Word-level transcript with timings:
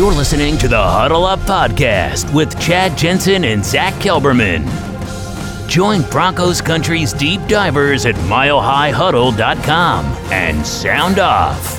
You're 0.00 0.14
listening 0.14 0.56
to 0.56 0.66
the 0.66 0.82
Huddle 0.82 1.26
Up 1.26 1.40
Podcast 1.40 2.32
with 2.32 2.58
Chad 2.58 2.96
Jensen 2.96 3.44
and 3.44 3.62
Zack 3.62 3.92
Kelberman. 4.00 4.64
Join 5.68 6.00
Broncos 6.10 6.62
Country's 6.62 7.12
deep 7.12 7.46
divers 7.46 8.06
at 8.06 8.14
milehighhuddle.com 8.14 10.06
and 10.32 10.66
sound 10.66 11.18
off. 11.18 11.78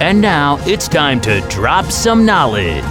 And 0.00 0.18
now 0.18 0.56
it's 0.60 0.88
time 0.88 1.20
to 1.20 1.46
drop 1.50 1.84
some 1.92 2.24
knowledge. 2.24 2.82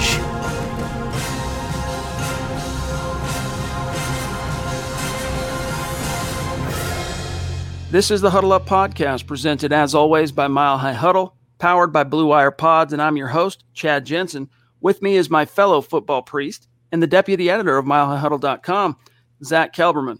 This 7.89 8.11
is 8.11 8.21
the 8.21 8.29
Huddle 8.29 8.53
Up 8.53 8.67
Podcast, 8.67 9.25
presented 9.25 9.73
as 9.73 9.95
always 9.95 10.31
by 10.31 10.47
Mile 10.47 10.77
High 10.77 10.93
Huddle, 10.93 11.35
powered 11.61 11.93
by 11.93 12.03
Blue 12.03 12.25
Wire 12.25 12.49
Pods, 12.49 12.91
and 12.91 12.99
I'm 12.99 13.17
your 13.17 13.27
host, 13.27 13.65
Chad 13.75 14.03
Jensen. 14.03 14.49
With 14.81 15.03
me 15.03 15.15
is 15.15 15.29
my 15.29 15.45
fellow 15.45 15.79
football 15.79 16.23
priest 16.23 16.67
and 16.91 17.03
the 17.03 17.07
deputy 17.07 17.51
editor 17.51 17.77
of 17.77 17.85
MileHighHuddle.com, 17.85 18.97
Zack 19.43 19.71
Kelberman. 19.71 20.17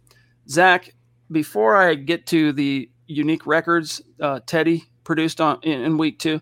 Zack, 0.48 0.94
before 1.32 1.76
I 1.76 1.96
get 1.96 2.28
to 2.28 2.52
the 2.52 2.92
unique 3.08 3.48
records 3.48 4.04
uh, 4.20 4.42
Teddy 4.46 4.84
produced 5.04 5.42
on 5.42 5.60
in, 5.64 5.82
in 5.82 5.98
week 5.98 6.20
two, 6.20 6.42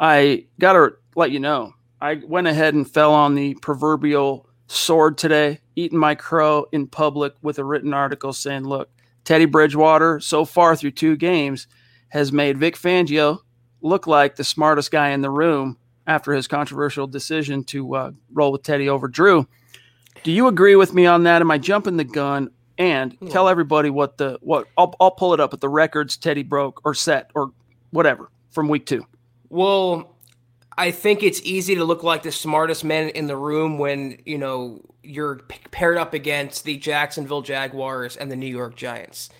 I 0.00 0.46
got 0.58 0.72
to 0.72 0.94
let 1.14 1.30
you 1.30 1.38
know 1.38 1.72
I 2.00 2.20
went 2.26 2.48
ahead 2.48 2.74
and 2.74 2.90
fell 2.90 3.14
on 3.14 3.36
the 3.36 3.54
proverbial 3.62 4.48
sword 4.66 5.16
today, 5.16 5.60
eating 5.76 5.98
my 5.98 6.16
crow 6.16 6.66
in 6.72 6.88
public 6.88 7.34
with 7.40 7.60
a 7.60 7.64
written 7.64 7.94
article 7.94 8.32
saying, 8.32 8.64
"Look." 8.64 8.90
Teddy 9.22 9.46
Bridgewater, 9.46 10.20
so 10.20 10.44
far 10.44 10.76
through 10.76 10.90
two 10.90 11.16
games, 11.16 11.66
has 12.08 12.30
made 12.30 12.58
Vic 12.58 12.76
Fangio 12.76 13.38
look 13.84 14.06
like 14.06 14.34
the 14.34 14.42
smartest 14.42 14.90
guy 14.90 15.10
in 15.10 15.20
the 15.20 15.30
room 15.30 15.76
after 16.06 16.32
his 16.32 16.48
controversial 16.48 17.06
decision 17.06 17.62
to 17.64 17.94
uh, 17.94 18.10
roll 18.32 18.50
with 18.50 18.62
Teddy 18.62 18.88
over 18.88 19.06
Drew. 19.06 19.46
Do 20.22 20.32
you 20.32 20.48
agree 20.48 20.74
with 20.74 20.94
me 20.94 21.06
on 21.06 21.24
that? 21.24 21.42
Am 21.42 21.50
I 21.50 21.58
jumping 21.58 21.96
the 21.96 22.04
gun? 22.04 22.50
And 22.76 23.16
tell 23.30 23.48
everybody 23.48 23.88
what 23.88 24.18
the 24.18 24.36
what 24.40 24.66
I'll, 24.76 24.96
I'll 24.98 25.12
pull 25.12 25.32
it 25.32 25.38
up 25.38 25.54
at 25.54 25.60
the 25.60 25.68
records 25.68 26.16
Teddy 26.16 26.42
broke 26.42 26.80
or 26.84 26.92
set 26.92 27.30
or 27.36 27.52
whatever 27.90 28.30
from 28.50 28.66
week 28.66 28.84
two. 28.84 29.06
Well, 29.48 30.16
I 30.76 30.90
think 30.90 31.22
it's 31.22 31.40
easy 31.44 31.76
to 31.76 31.84
look 31.84 32.02
like 32.02 32.24
the 32.24 32.32
smartest 32.32 32.82
man 32.82 33.10
in 33.10 33.28
the 33.28 33.36
room 33.36 33.78
when 33.78 34.20
you 34.26 34.38
know 34.38 34.80
you're 35.04 35.36
paired 35.70 35.98
up 35.98 36.14
against 36.14 36.64
the 36.64 36.76
Jacksonville 36.76 37.42
Jaguars 37.42 38.16
and 38.16 38.28
the 38.28 38.34
New 38.34 38.48
York 38.48 38.74
Giants. 38.74 39.30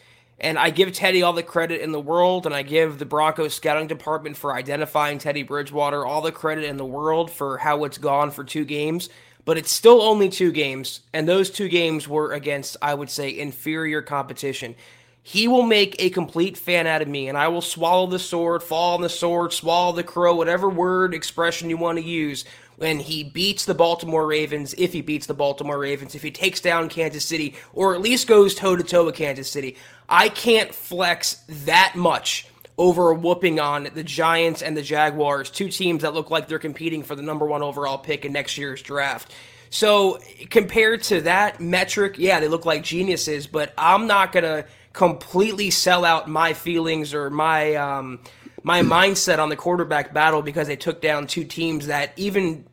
And 0.44 0.58
I 0.58 0.68
give 0.68 0.92
Teddy 0.92 1.22
all 1.22 1.32
the 1.32 1.42
credit 1.42 1.80
in 1.80 1.90
the 1.90 1.98
world, 1.98 2.44
and 2.44 2.54
I 2.54 2.60
give 2.60 2.98
the 2.98 3.06
Broncos 3.06 3.54
scouting 3.54 3.86
department 3.86 4.36
for 4.36 4.52
identifying 4.52 5.16
Teddy 5.16 5.42
Bridgewater 5.42 6.04
all 6.04 6.20
the 6.20 6.32
credit 6.32 6.64
in 6.64 6.76
the 6.76 6.84
world 6.84 7.30
for 7.30 7.56
how 7.56 7.84
it's 7.84 7.96
gone 7.96 8.30
for 8.30 8.44
two 8.44 8.66
games. 8.66 9.08
But 9.46 9.56
it's 9.56 9.72
still 9.72 10.02
only 10.02 10.28
two 10.28 10.52
games, 10.52 11.00
and 11.14 11.26
those 11.26 11.48
two 11.50 11.70
games 11.70 12.06
were 12.06 12.34
against, 12.34 12.76
I 12.82 12.92
would 12.92 13.08
say, 13.08 13.38
inferior 13.38 14.02
competition. 14.02 14.74
He 15.22 15.48
will 15.48 15.62
make 15.62 15.96
a 15.98 16.10
complete 16.10 16.58
fan 16.58 16.86
out 16.86 17.00
of 17.00 17.08
me, 17.08 17.28
and 17.28 17.38
I 17.38 17.48
will 17.48 17.62
swallow 17.62 18.06
the 18.06 18.18
sword, 18.18 18.62
fall 18.62 18.96
on 18.96 19.00
the 19.00 19.08
sword, 19.08 19.54
swallow 19.54 19.92
the 19.92 20.04
crow, 20.04 20.34
whatever 20.34 20.68
word 20.68 21.14
expression 21.14 21.70
you 21.70 21.78
want 21.78 21.96
to 21.96 22.04
use 22.04 22.44
when 22.76 22.98
he 22.98 23.24
beats 23.24 23.64
the 23.64 23.74
Baltimore 23.74 24.26
Ravens, 24.26 24.74
if 24.76 24.92
he 24.92 25.00
beats 25.00 25.26
the 25.26 25.34
Baltimore 25.34 25.78
Ravens, 25.78 26.14
if 26.14 26.22
he 26.22 26.30
takes 26.30 26.60
down 26.60 26.88
Kansas 26.88 27.24
City, 27.24 27.54
or 27.72 27.94
at 27.94 28.00
least 28.00 28.26
goes 28.26 28.54
toe 28.54 28.76
to 28.76 28.82
toe 28.82 29.06
with 29.06 29.14
Kansas 29.14 29.50
City. 29.50 29.76
I 30.08 30.28
can't 30.28 30.74
flex 30.74 31.34
that 31.64 31.94
much 31.96 32.46
over 32.76 33.14
whooping 33.14 33.60
on 33.60 33.88
the 33.94 34.02
Giants 34.02 34.62
and 34.62 34.76
the 34.76 34.82
Jaguars, 34.82 35.50
two 35.50 35.68
teams 35.68 36.02
that 36.02 36.14
look 36.14 36.30
like 36.30 36.48
they're 36.48 36.58
competing 36.58 37.02
for 37.02 37.14
the 37.14 37.22
number 37.22 37.46
one 37.46 37.62
overall 37.62 37.98
pick 37.98 38.24
in 38.24 38.32
next 38.32 38.58
year's 38.58 38.82
draft. 38.82 39.32
So, 39.70 40.18
compared 40.50 41.02
to 41.04 41.22
that 41.22 41.60
metric, 41.60 42.16
yeah, 42.18 42.40
they 42.40 42.48
look 42.48 42.64
like 42.64 42.82
geniuses, 42.82 43.46
but 43.46 43.72
I'm 43.78 44.06
not 44.06 44.32
going 44.32 44.44
to 44.44 44.66
completely 44.92 45.70
sell 45.70 46.04
out 46.04 46.28
my 46.28 46.52
feelings 46.52 47.14
or 47.14 47.30
my. 47.30 47.74
Um, 47.74 48.20
my 48.64 48.80
mindset 48.80 49.38
on 49.38 49.50
the 49.50 49.56
quarterback 49.56 50.12
battle 50.14 50.40
because 50.42 50.66
they 50.66 50.74
took 50.74 51.00
down 51.02 51.26
two 51.26 51.44
teams 51.44 51.86
that 51.86 52.14
even 52.16 52.64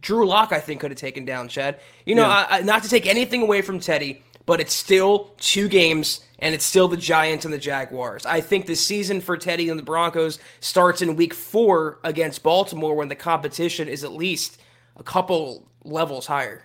Drew 0.00 0.26
Lock 0.26 0.52
I 0.52 0.58
think 0.58 0.80
could 0.80 0.90
have 0.90 0.98
taken 0.98 1.24
down. 1.24 1.48
Chad, 1.48 1.78
you 2.06 2.14
know, 2.14 2.26
yeah. 2.26 2.46
I, 2.48 2.60
not 2.62 2.82
to 2.84 2.88
take 2.88 3.06
anything 3.06 3.42
away 3.42 3.62
from 3.62 3.78
Teddy, 3.78 4.22
but 4.48 4.60
it's 4.60 4.72
still 4.72 5.34
two 5.36 5.68
games 5.68 6.22
and 6.38 6.54
it's 6.54 6.64
still 6.64 6.88
the 6.88 6.96
Giants 6.96 7.44
and 7.44 7.52
the 7.52 7.58
Jaguars. 7.58 8.24
I 8.24 8.40
think 8.40 8.64
the 8.64 8.76
season 8.76 9.20
for 9.20 9.36
Teddy 9.36 9.68
and 9.68 9.78
the 9.78 9.82
Broncos 9.82 10.38
starts 10.60 11.02
in 11.02 11.16
week 11.16 11.34
four 11.34 11.98
against 12.02 12.42
Baltimore 12.42 12.94
when 12.94 13.08
the 13.08 13.14
competition 13.14 13.88
is 13.88 14.04
at 14.04 14.12
least 14.12 14.58
a 14.96 15.02
couple 15.02 15.68
levels 15.84 16.28
higher. 16.28 16.64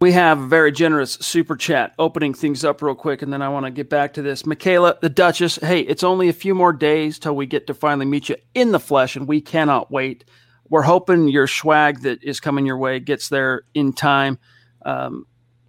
We 0.00 0.12
have 0.12 0.38
a 0.38 0.46
very 0.46 0.70
generous 0.70 1.14
super 1.14 1.56
chat 1.56 1.92
opening 1.98 2.34
things 2.34 2.64
up 2.64 2.82
real 2.82 2.94
quick, 2.94 3.22
and 3.22 3.32
then 3.32 3.42
I 3.42 3.48
want 3.48 3.66
to 3.66 3.72
get 3.72 3.90
back 3.90 4.14
to 4.14 4.22
this. 4.22 4.46
Michaela, 4.46 4.98
the 5.00 5.08
Duchess, 5.08 5.56
hey, 5.56 5.80
it's 5.80 6.04
only 6.04 6.28
a 6.28 6.32
few 6.32 6.54
more 6.54 6.72
days 6.72 7.18
till 7.18 7.34
we 7.34 7.46
get 7.46 7.66
to 7.66 7.74
finally 7.74 8.06
meet 8.06 8.28
you 8.28 8.36
in 8.54 8.70
the 8.70 8.80
flesh, 8.80 9.16
and 9.16 9.26
we 9.26 9.40
cannot 9.40 9.90
wait. 9.90 10.24
We're 10.68 10.82
hoping 10.82 11.26
your 11.26 11.48
swag 11.48 12.02
that 12.02 12.22
is 12.22 12.38
coming 12.38 12.64
your 12.64 12.78
way 12.78 13.00
gets 13.00 13.28
there 13.28 13.62
in 13.74 13.92
time. 13.92 14.38
Um, 14.84 15.26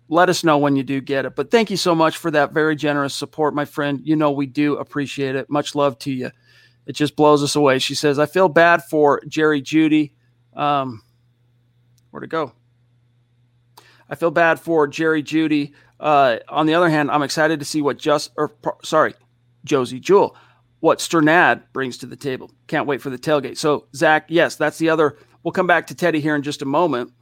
let 0.09 0.29
us 0.29 0.43
know 0.43 0.57
when 0.57 0.75
you 0.75 0.83
do 0.83 1.01
get 1.01 1.25
it. 1.25 1.35
But 1.35 1.51
thank 1.51 1.71
you 1.71 1.77
so 1.77 1.95
much 1.95 2.17
for 2.17 2.29
that 2.31 2.51
very 2.51 2.75
generous 2.75 3.15
support, 3.15 3.53
my 3.53 3.65
friend. 3.65 4.01
You 4.03 4.15
know, 4.15 4.31
we 4.31 4.45
do 4.45 4.75
appreciate 4.77 5.35
it. 5.35 5.49
Much 5.49 5.75
love 5.75 5.97
to 5.99 6.11
you. 6.11 6.31
It 6.85 6.93
just 6.93 7.15
blows 7.15 7.43
us 7.43 7.55
away. 7.55 7.79
She 7.79 7.95
says, 7.95 8.19
I 8.19 8.25
feel 8.25 8.49
bad 8.49 8.83
for 8.83 9.21
Jerry 9.27 9.61
Jeudy. 9.61 10.11
Um, 10.53 11.01
where 12.11 12.21
to 12.21 12.27
go? 12.27 12.53
I 14.09 14.15
feel 14.15 14.31
bad 14.31 14.59
for 14.59 14.87
Jerry 14.87 15.23
Jeudy. 15.23 15.73
Uh, 15.99 16.37
on 16.49 16.65
the 16.65 16.73
other 16.73 16.89
hand, 16.89 17.09
I'm 17.09 17.23
excited 17.23 17.59
to 17.59 17.65
see 17.65 17.81
what 17.81 17.97
just 17.97 18.31
or 18.35 18.53
sorry, 18.83 19.15
Josey 19.63 19.99
Jewell, 19.99 20.35
what 20.81 20.99
Strnad 20.99 21.63
brings 21.71 21.97
to 21.99 22.05
the 22.05 22.17
table. 22.17 22.51
Can't 22.67 22.85
wait 22.85 23.01
for 23.01 23.09
the 23.09 23.17
tailgate. 23.17 23.57
So 23.57 23.87
Zack, 23.95 24.25
yes, 24.27 24.57
that's 24.57 24.77
the 24.77 24.89
other. 24.89 25.17
We'll 25.41 25.53
come 25.53 25.67
back 25.67 25.87
to 25.87 25.95
Teddy 25.95 26.19
here 26.19 26.35
in 26.35 26.43
just 26.43 26.61
a 26.61 26.65
moment. 26.65 27.13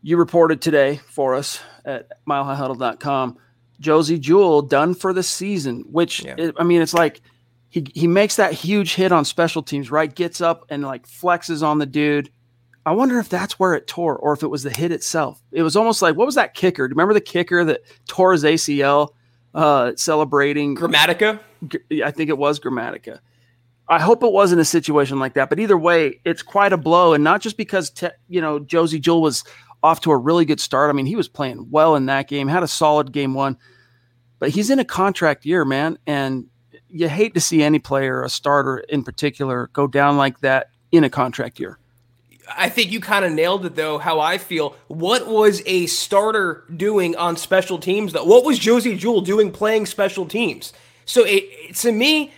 You 0.00 0.16
reported 0.16 0.62
today 0.62 1.00
for 1.08 1.34
us 1.34 1.60
at 1.84 2.08
milehighhuddle.com. 2.26 3.38
Josey 3.80 4.18
Jewell 4.18 4.62
done 4.62 4.94
for 4.94 5.12
the 5.12 5.22
season, 5.22 5.84
which 5.90 6.24
yeah. 6.24 6.36
it, 6.38 6.54
I 6.58 6.64
mean, 6.64 6.82
it's 6.82 6.94
like 6.94 7.20
he 7.68 7.86
he 7.94 8.06
makes 8.06 8.36
that 8.36 8.52
huge 8.52 8.94
hit 8.94 9.12
on 9.12 9.24
special 9.24 9.62
teams, 9.62 9.90
right? 9.90 10.14
Gets 10.14 10.40
up 10.40 10.66
and 10.68 10.82
like 10.82 11.06
flexes 11.06 11.62
on 11.62 11.78
the 11.78 11.86
dude 11.86 12.30
I 12.84 12.92
wonder 12.92 13.18
if 13.18 13.28
that's 13.28 13.58
where 13.58 13.74
it 13.74 13.86
tore 13.86 14.16
or 14.16 14.32
if 14.32 14.42
it 14.42 14.48
was 14.48 14.64
the 14.64 14.70
hit 14.70 14.90
itself. 14.90 15.40
It 15.52 15.62
was 15.62 15.76
almost 15.76 16.02
like 16.02 16.16
what 16.16 16.26
was 16.26 16.34
that 16.34 16.54
kicker? 16.54 16.88
Do 16.88 16.92
you 16.92 16.96
remember 16.96 17.14
the 17.14 17.20
kicker 17.20 17.64
that 17.64 17.82
tore 18.08 18.32
his 18.32 18.44
ACL 18.44 19.10
uh, 19.54 19.92
celebrating 19.96 20.76
Gramatica? 20.76 21.38
I 22.04 22.10
think 22.10 22.28
it 22.28 22.38
was 22.38 22.58
Gramatica. 22.58 23.20
I 23.88 24.00
hope 24.00 24.22
it 24.22 24.32
wasn't 24.32 24.60
a 24.60 24.64
situation 24.64 25.18
like 25.18 25.34
that, 25.34 25.48
but 25.48 25.60
either 25.60 25.76
way, 25.76 26.20
it's 26.24 26.42
quite 26.42 26.72
a 26.72 26.76
blow, 26.76 27.14
and 27.14 27.22
not 27.22 27.40
just 27.40 27.56
because 27.56 27.90
te- 27.90 28.08
you 28.28 28.40
know 28.40 28.58
Josey 28.58 28.98
Jewell 28.98 29.22
was 29.22 29.44
off 29.82 30.00
to 30.02 30.10
a 30.10 30.16
really 30.16 30.44
good 30.44 30.60
start. 30.60 30.90
I 30.90 30.92
mean, 30.92 31.06
he 31.06 31.16
was 31.16 31.28
playing 31.28 31.68
well 31.70 31.96
in 31.96 32.06
that 32.06 32.28
game, 32.28 32.48
had 32.48 32.62
a 32.62 32.68
solid 32.68 33.12
game 33.12 33.34
one, 33.34 33.56
but 34.38 34.50
he's 34.50 34.70
in 34.70 34.78
a 34.78 34.84
contract 34.84 35.44
year, 35.44 35.64
man, 35.64 35.98
and 36.06 36.46
you 36.88 37.08
hate 37.08 37.34
to 37.34 37.40
see 37.40 37.62
any 37.62 37.78
player, 37.78 38.22
a 38.22 38.28
starter 38.28 38.78
in 38.78 39.02
particular, 39.02 39.68
go 39.72 39.86
down 39.86 40.16
like 40.16 40.40
that 40.40 40.70
in 40.90 41.04
a 41.04 41.10
contract 41.10 41.58
year. 41.58 41.78
I 42.56 42.68
think 42.68 42.90
you 42.90 43.00
kind 43.00 43.24
of 43.24 43.32
nailed 43.32 43.64
it 43.64 43.76
though. 43.76 43.98
How 43.98 44.20
I 44.20 44.38
feel. 44.38 44.76
What 44.88 45.26
was 45.26 45.62
a 45.64 45.86
starter 45.86 46.64
doing 46.76 47.16
on 47.16 47.36
special 47.36 47.78
teams 47.78 48.12
though? 48.12 48.24
What 48.24 48.44
was 48.44 48.58
Josey 48.58 48.96
Jewell 48.96 49.20
doing 49.20 49.50
playing 49.50 49.86
special 49.86 50.26
teams? 50.26 50.72
So 51.04 51.24
it, 51.24 51.74
to 51.76 51.92
me, 51.92 52.32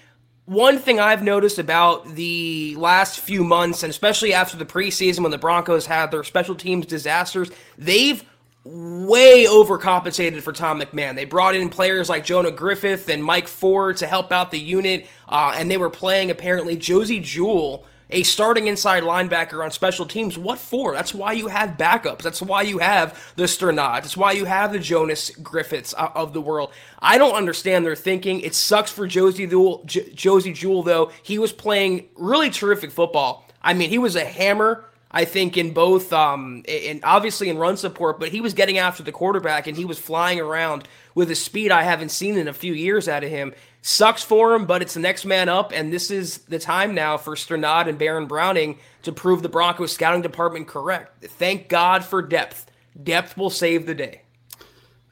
one 0.47 0.78
thing 0.78 1.00
I've 1.00 1.22
noticed 1.22 1.59
about 1.59 2.15
the 2.15 2.75
last 2.77 3.21
few 3.21 3.44
months, 3.44 3.82
and 3.82 3.91
especially 3.91 4.34
after 4.34 4.57
the 4.57 4.66
preseason 4.66 5.21
when 5.21 5.30
the 5.30 5.39
Broncos 5.39 5.86
had 5.86 6.10
their 6.10 6.24
special 6.24 6.54
teams 6.54 6.86
disasters, 6.86 7.51
they've 7.78 8.22
way 8.65 9.45
overcompensated 9.45 10.41
for 10.42 10.53
Tom 10.53 10.80
McMahon. 10.80 11.15
They 11.15 11.27
brought 11.27 11.54
in 11.54 11.69
players 11.69 12.09
like 12.09 12.24
Jonas 12.24 12.53
Griffith 12.57 13.09
and 13.09 13.22
Mike 13.22 13.48
Ford 13.48 13.98
to 13.98 14.07
help 14.07 14.33
out 14.33 14.51
the 14.51 14.59
unit, 14.59 15.07
uh, 15.28 15.54
and 15.57 15.71
they 15.71 15.77
were 15.77 15.91
playing 15.91 16.30
apparently 16.30 16.77
Josey 16.77 17.21
Jewell 17.21 17.86
a 18.15 18.22
starting 18.22 18.69
inside 18.69 19.03
linebacker 19.03 19.63
on 19.63 19.72
special 19.72 20.07
teams. 20.07 20.39
What 20.39 20.59
for? 20.59 20.95
That's 20.95 21.13
why 21.13 21.33
you 21.33 21.49
have 21.49 21.71
backups. 21.71 22.22
That's 22.22 22.41
why 22.41 22.63
you 22.63 22.78
have 22.78 23.21
the 23.34 23.43
Strnad. 23.43 24.03
That's 24.03 24.16
why 24.16 24.33
you 24.33 24.45
have 24.45 24.72
the 24.72 24.78
Jonas 24.78 25.31
Griffiths 25.31 25.93
of 25.93 26.33
the 26.33 26.41
world. 26.41 26.71
I 27.01 27.19
don't 27.19 27.34
understand 27.34 27.84
their 27.84 27.97
thinking. 27.97 28.41
It 28.41 28.55
sucks 28.55 28.93
for 28.93 29.09
Josey 29.09 29.49
Jewell, 29.49 29.83
J- 29.84 30.11
Josey 30.11 30.53
Jewell 30.53 30.84
though. 30.84 31.11
He 31.25 31.39
was 31.41 31.53
playing 31.53 32.09
really 32.15 32.51
terrific 32.51 32.93
football. 32.93 33.45
I 33.61 33.75
mean, 33.75 33.91
he 33.91 33.99
was 33.99 34.15
a 34.15 34.25
hammer. 34.25 34.84
I 35.10 35.25
think 35.25 35.57
in 35.57 35.72
both, 35.72 36.13
um, 36.13 36.65
and 36.69 36.99
obviously 37.05 37.49
in 37.49 37.57
run 37.57 37.77
support, 37.77 38.19
but 38.19 38.31
he 38.31 38.41
was 38.41 38.53
getting 38.53 38.78
after 38.78 39.05
the 39.05 39.13
quarterback 39.13 39.69
and 39.69 39.77
he 39.77 39.84
was 39.84 39.97
flying 39.97 40.41
around 40.41 40.89
with 41.15 41.31
a 41.31 41.37
speed 41.37 41.71
I 41.71 41.84
haven't 41.84 42.09
seen 42.09 42.37
in 42.37 42.49
a 42.49 42.53
few 42.53 42.72
years 42.72 43.09
out 43.09 43.22
of 43.22 43.31
him. 43.31 43.55
Sucks 43.86 44.22
for 44.22 44.54
him, 44.54 44.65
but 44.65 44.81
it's 44.81 44.95
the 44.95 45.01
next 45.01 45.27
man 45.27 45.51
up, 45.51 45.71
and 45.71 45.92
this 45.92 46.10
is 46.10 46.39
the 46.39 46.59
time 46.59 46.95
now 46.95 47.19
for 47.19 47.34
Strnad 47.34 47.86
and 47.86 47.98
Baron 47.98 48.25
Browning 48.25 48.78
to 49.03 49.13
prove 49.13 49.42
the 49.42 49.51
Broncos 49.51 49.92
scouting 49.92 50.22
department 50.22 50.66
correct. 50.66 51.22
Thank 51.22 51.69
God 51.69 52.03
for 52.03 52.22
depth. 52.22 52.71
Depth 53.03 53.36
will 53.36 53.51
save 53.51 53.84
the 53.84 53.95
day. 53.95 54.22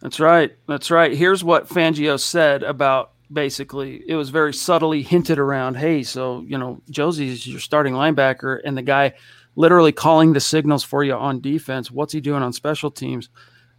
That's 0.01 0.19
right. 0.19 0.57
That's 0.67 0.91
right. 0.91 1.13
Here's 1.13 1.45
what 1.45 1.69
Fangio 1.69 2.19
said 2.19 2.63
about 2.63 3.13
basically 3.31 4.03
it 4.09 4.15
was 4.15 4.31
very 4.31 4.53
subtly 4.53 5.01
hinted 5.01 5.39
around 5.39 5.75
hey 5.75 6.03
so 6.03 6.45
you 6.47 6.59
know 6.59 6.83
josey's 6.91 7.47
your 7.47 7.61
starting 7.61 7.95
linebacker 7.95 8.61
and 8.63 8.77
the 8.77 8.83
guy 8.83 9.11
literally 9.57 9.91
calling 9.91 10.35
the 10.35 10.41
signals 10.41 10.85
for 10.85 11.03
you 11.03 11.15
on 11.15 11.41
defense 11.41 11.91
what's 11.91 12.13
he 12.13 12.21
doing 12.21 12.43
on 12.43 12.53
special 12.53 12.91
teams 12.91 13.31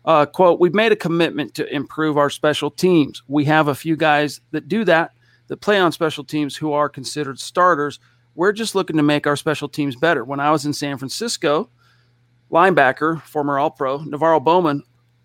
uh, 0.05 0.25
quote 0.25 0.59
we've 0.59 0.73
made 0.73 0.91
a 0.91 0.97
commitment 0.97 1.53
to 1.53 1.73
improve 1.73 2.17
our 2.17 2.29
special 2.29 2.69
teams 2.69 3.21
we 3.27 3.45
have 3.45 3.67
a 3.67 3.75
few 3.75 3.95
guys 3.95 4.41
that 4.51 4.67
do 4.67 4.83
that 4.83 5.11
that 5.47 5.57
play 5.57 5.79
on 5.79 5.91
special 5.91 6.23
teams 6.23 6.55
who 6.55 6.73
are 6.73 6.89
considered 6.89 7.39
starters 7.39 7.99
we're 8.35 8.51
just 8.51 8.75
looking 8.75 8.97
to 8.97 9.03
make 9.03 9.27
our 9.27 9.35
special 9.35 9.69
teams 9.69 9.95
better 9.95 10.23
when 10.23 10.39
i 10.39 10.51
was 10.51 10.65
in 10.65 10.73
san 10.73 10.97
francisco 10.97 11.69
linebacker 12.51 13.21
former 13.23 13.57
all 13.57 13.71
pro 13.71 13.99
NaVorro 13.99 14.43
Bowman 14.43 14.83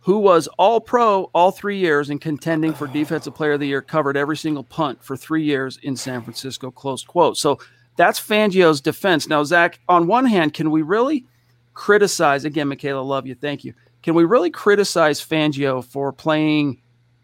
who 0.08 0.18
was 0.18 0.46
all 0.58 0.80
pro 0.80 1.24
all 1.34 1.50
three 1.50 1.76
years 1.76 2.08
and 2.08 2.18
contending 2.18 2.72
for 2.72 2.86
defensive 2.86 3.34
player 3.34 3.52
of 3.52 3.60
the 3.60 3.66
year, 3.66 3.82
covered 3.82 4.16
every 4.16 4.38
single 4.38 4.64
punt 4.64 5.04
for 5.04 5.18
three 5.18 5.44
years 5.44 5.78
in 5.82 5.94
San 5.96 6.22
Francisco, 6.22 6.70
close 6.70 7.04
quote. 7.04 7.36
So 7.36 7.58
that's 7.96 8.18
Fangio's 8.18 8.80
defense. 8.80 9.28
Now, 9.28 9.44
Zack, 9.44 9.80
on 9.86 10.06
one 10.06 10.24
hand, 10.24 10.54
can 10.54 10.70
we 10.70 10.80
really 10.80 11.26
criticize, 11.74 12.46
again, 12.46 12.68
Michaela, 12.68 13.02
love 13.02 13.26
you, 13.26 13.34
thank 13.34 13.64
you. 13.64 13.74
Can 14.08 14.14
we 14.14 14.24
really 14.24 14.48
criticize 14.48 15.20
Fangio 15.20 15.84
for 15.84 16.14
playing 16.14 16.80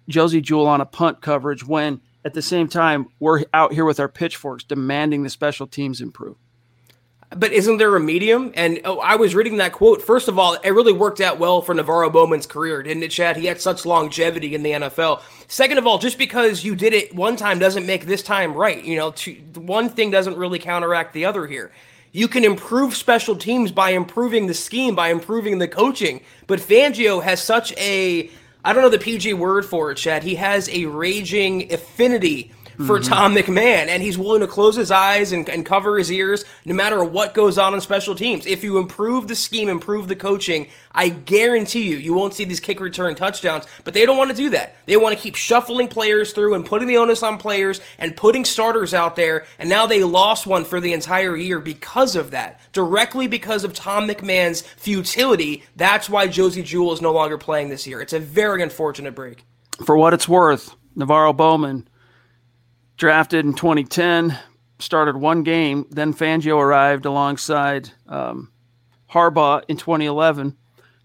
Josey 0.07 0.43
Jewell 0.43 0.67
on 0.67 0.83
a 0.83 0.85
punt 0.85 1.23
coverage 1.23 1.67
when 1.67 1.99
at 2.27 2.35
the 2.35 2.43
same 2.43 2.69
time 2.69 3.07
we're 3.21 3.43
out 3.55 3.73
here 3.73 3.87
with 3.87 3.99
our 3.99 4.07
pitchforks 4.07 4.65
demanding 4.65 5.23
the 5.23 5.31
special 5.31 5.67
teams 5.67 6.03
improve? 6.03 6.37
But 7.35 7.53
isn't 7.53 7.79
there 7.79 7.97
a 7.97 8.01
medium? 8.01 8.53
And 8.55 8.83
oh, 8.85 8.99
I 8.99 9.17
was 9.17 9.35
reading 9.35 9.57
that 9.57 9.73
quote. 9.73 10.03
First 10.03 10.29
of 10.29 10.39
all, 10.39 10.59
it 10.63 10.73
really 10.73 10.93
worked 10.93 11.23
out 11.23 11.39
well 11.39 11.63
for 11.63 11.75
NaVorro 11.75 12.13
Bowman's 12.13 12.47
career, 12.47 12.83
didn't 12.83 13.03
it, 13.03 13.11
Chad? 13.11 13.39
He 13.39 13.47
had 13.47 13.63
such 13.63 13.87
longevity 13.87 14.55
in 14.55 14.63
the 14.63 14.73
NFL. 14.73 15.23
Second 15.49 15.79
of 15.79 15.87
all, 15.87 15.97
just 15.97 16.19
because 16.19 16.65
you 16.65 16.77
did 16.77 16.93
it 16.93 17.15
one 17.15 17.37
time 17.37 17.59
doesn't 17.59 17.87
make 17.87 18.05
this 18.05 18.23
time 18.23 18.53
right. 18.53 18.85
You 18.85 18.99
know, 18.99 19.11
to, 19.13 19.33
one 19.55 19.89
thing 19.89 20.11
doesn't 20.11 20.37
really 20.37 20.59
counteract 20.59 21.15
the 21.15 21.25
other 21.25 21.47
here. 21.47 21.73
You 22.17 22.29
can 22.29 22.45
improve 22.45 22.95
special 22.95 23.35
teams 23.35 23.73
by 23.73 23.91
improving 23.91 24.47
the 24.47 24.55
scheme, 24.55 24.95
by 24.95 25.09
improving 25.09 25.59
the 25.59 25.67
coaching. 25.67 26.21
But 26.47 26.61
Fangio 26.61 27.21
has 27.21 27.43
such 27.43 27.73
a 27.77 28.31
I 28.65 28.73
don't 28.73 28.83
know 28.83 28.89
the 28.89 29.01
PG 29.01 29.35
word 29.35 29.67
for 29.67 29.91
it, 29.91 29.97
Chad. 29.97 30.23
He 30.23 30.37
has 30.37 30.69
a 30.69 30.85
raging 30.87 31.73
affinity 31.73 32.53
for 32.79 32.99
mm-hmm. 32.99 33.13
Tom 33.13 33.35
McMahon, 33.35 33.89
and 33.89 34.03
he's 34.03 34.19
willing 34.19 34.41
to 34.41 34.47
close 34.47 34.77
his 34.77 34.91
eyes 34.91 35.33
and, 35.33 35.49
and 35.49 35.65
cover 35.65 35.99
his 35.99 36.11
ears 36.11 36.45
no 36.65 36.75
matter 36.75 37.05
what 37.05 37.35
goes 37.35 37.59
on 37.59 37.75
in 37.75 37.81
special 37.81 38.15
teams. 38.15 38.47
If 38.47 38.65
you 38.65 38.79
improve 38.79 39.29
the 39.29 39.35
scheme, 39.35 39.69
improve 39.69 40.09
the 40.09 40.17
coaching, 40.17 40.69
I 40.93 41.09
guarantee 41.09 41.83
you, 41.83 41.97
you 41.97 42.15
won't 42.15 42.35
see 42.35 42.45
these 42.45 42.61
kick 42.61 42.81
return 42.81 43.15
touchdowns. 43.15 43.67
But 43.85 43.95
they 43.95 44.07
don't 44.07 44.17
want 44.17 44.31
to 44.31 44.37
do 44.37 44.51
that. 44.51 44.77
They 44.87 44.97
want 44.97 45.17
to 45.17 45.23
keep 45.23 45.35
shuffling 45.35 45.89
players 45.89 46.33
through 46.33 46.55
and 46.55 46.65
putting 46.65 46.89
the 46.89 46.97
onus 46.99 47.23
on 47.23 47.39
players 47.39 47.81
and 47.99 48.17
putting 48.17 48.45
starters 48.45 48.95
out 48.95 49.17
there. 49.17 49.47
And 49.59 49.69
now 49.69 49.87
they 49.87 50.03
lost 50.05 50.47
one 50.47 50.65
for 50.65 50.81
the 50.81 50.93
entire 50.93 51.37
year 51.37 51.61
because 51.61 52.17
of 52.17 52.31
that, 52.31 52.61
directly 52.73 53.27
because 53.27 53.65
of 53.65 53.75
Tom 53.75 54.09
McMahon's 54.09 54.63
futility. 54.63 55.65
That's 55.77 56.09
why 56.09 56.29
Josey 56.29 56.63
Jewell 56.63 56.93
is 56.93 57.03
no 57.03 57.13
longer 57.13 57.39
playing 57.39 57.69
this 57.69 57.87
year. 57.87 58.01
It's 58.01 58.13
a 58.13 58.21
very 58.21 58.63
unfortunate 58.63 59.15
break. 59.15 59.45
For 59.85 59.97
what 59.97 60.15
it's 60.15 60.29
worth, 60.29 60.75
NaVorro 60.97 61.37
Bowman 61.37 61.89
drafted 62.97 63.45
in 63.45 63.55
2010, 63.55 64.39
started 64.79 65.17
one 65.17 65.43
game. 65.43 65.87
Then 65.91 66.15
Fangio 66.15 66.59
arrived 66.59 67.07
alongside 67.07 67.91
um, 68.09 68.53
Harbaugh 69.11 69.63
in 69.69 69.77
2011. 69.77 70.57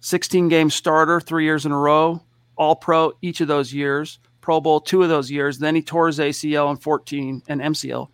16 0.01 0.47
game 0.47 0.69
starter, 0.69 1.19
three 1.19 1.43
years 1.43 1.65
in 1.65 1.71
a 1.71 1.77
row, 1.77 2.21
all 2.55 2.75
pro 2.75 3.11
each 3.21 3.41
of 3.41 3.47
those 3.47 3.73
years, 3.73 4.19
Pro 4.41 4.61
Bowl 4.61 4.79
two 4.79 5.03
of 5.03 5.09
those 5.09 5.29
years. 5.29 5.59
Then 5.59 5.75
he 5.75 5.81
tore 5.81 6.07
his 6.07 6.19
ACL 6.19 6.71
in 6.71 6.77
14 6.77 7.43
and 7.47 7.61
MCL. 7.61 8.07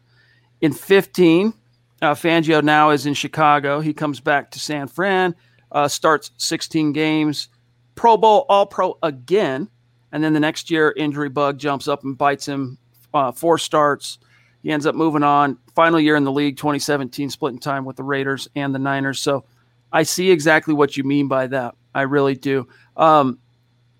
In 0.61 0.73
15, 0.73 1.53
uh, 2.01 2.13
Fangio 2.13 2.63
now 2.63 2.89
is 2.89 3.05
in 3.05 3.13
Chicago. 3.13 3.79
He 3.79 3.93
comes 3.93 4.19
back 4.19 4.51
to 4.51 4.59
San 4.59 4.87
Fran, 4.87 5.35
uh, 5.71 5.87
starts 5.87 6.31
16 6.37 6.91
games, 6.91 7.49
Pro 7.95 8.17
Bowl, 8.17 8.45
all 8.49 8.65
pro 8.65 8.97
again. 9.01 9.69
And 10.11 10.23
then 10.23 10.33
the 10.33 10.39
next 10.39 10.69
year, 10.69 10.93
injury 10.95 11.29
bug 11.29 11.57
jumps 11.57 11.87
up 11.87 12.03
and 12.03 12.17
bites 12.17 12.47
him 12.47 12.77
uh, 13.15 13.31
four 13.31 13.57
starts. 13.57 14.19
He 14.61 14.71
ends 14.71 14.85
up 14.85 14.93
moving 14.93 15.23
on. 15.23 15.57
Final 15.73 15.99
year 15.99 16.15
in 16.15 16.23
the 16.23 16.31
league, 16.31 16.57
2017, 16.57 17.29
splitting 17.29 17.59
time 17.59 17.85
with 17.85 17.95
the 17.95 18.03
Raiders 18.03 18.47
and 18.55 18.75
the 18.75 18.79
Niners. 18.79 19.21
So 19.21 19.45
I 19.91 20.03
see 20.03 20.29
exactly 20.29 20.73
what 20.73 20.97
you 20.97 21.03
mean 21.03 21.27
by 21.27 21.47
that. 21.47 21.75
I 21.93 22.01
really 22.01 22.35
do. 22.35 22.67
Um, 22.97 23.39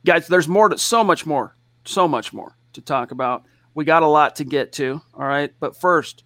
guys, 0.06 0.27
there's 0.27 0.47
more 0.47 0.67
to 0.67 0.77
so 0.77 1.03
much 1.03 1.25
more, 1.25 1.56
so 1.85 2.07
much 2.07 2.33
more 2.33 2.57
to 2.73 2.81
talk 2.81 3.12
about. 3.12 3.45
We 3.73 3.85
got 3.85 4.03
a 4.03 4.07
lot 4.07 4.35
to 4.38 4.44
get 4.44 4.73
to. 4.73 5.01
All 5.13 5.25
right. 5.25 5.53
But 5.59 5.79
first, 5.79 6.23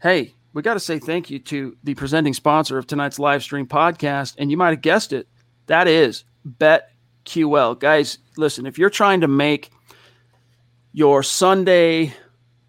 hey, 0.00 0.32
we 0.54 0.62
got 0.62 0.74
to 0.74 0.80
say 0.80 0.98
thank 0.98 1.28
you 1.28 1.38
to 1.40 1.76
the 1.84 1.94
presenting 1.94 2.32
sponsor 2.32 2.78
of 2.78 2.86
tonight's 2.86 3.18
live 3.18 3.42
stream 3.42 3.66
podcast. 3.66 4.36
And 4.38 4.50
you 4.50 4.56
might 4.56 4.70
have 4.70 4.80
guessed 4.80 5.12
it. 5.12 5.28
That 5.66 5.88
is 5.88 6.24
BetQL. 6.58 7.78
Guys, 7.78 8.18
listen, 8.38 8.64
if 8.64 8.78
you're 8.78 8.90
trying 8.90 9.20
to 9.20 9.28
make 9.28 9.70
your 10.96 11.22
Sunday 11.22 12.10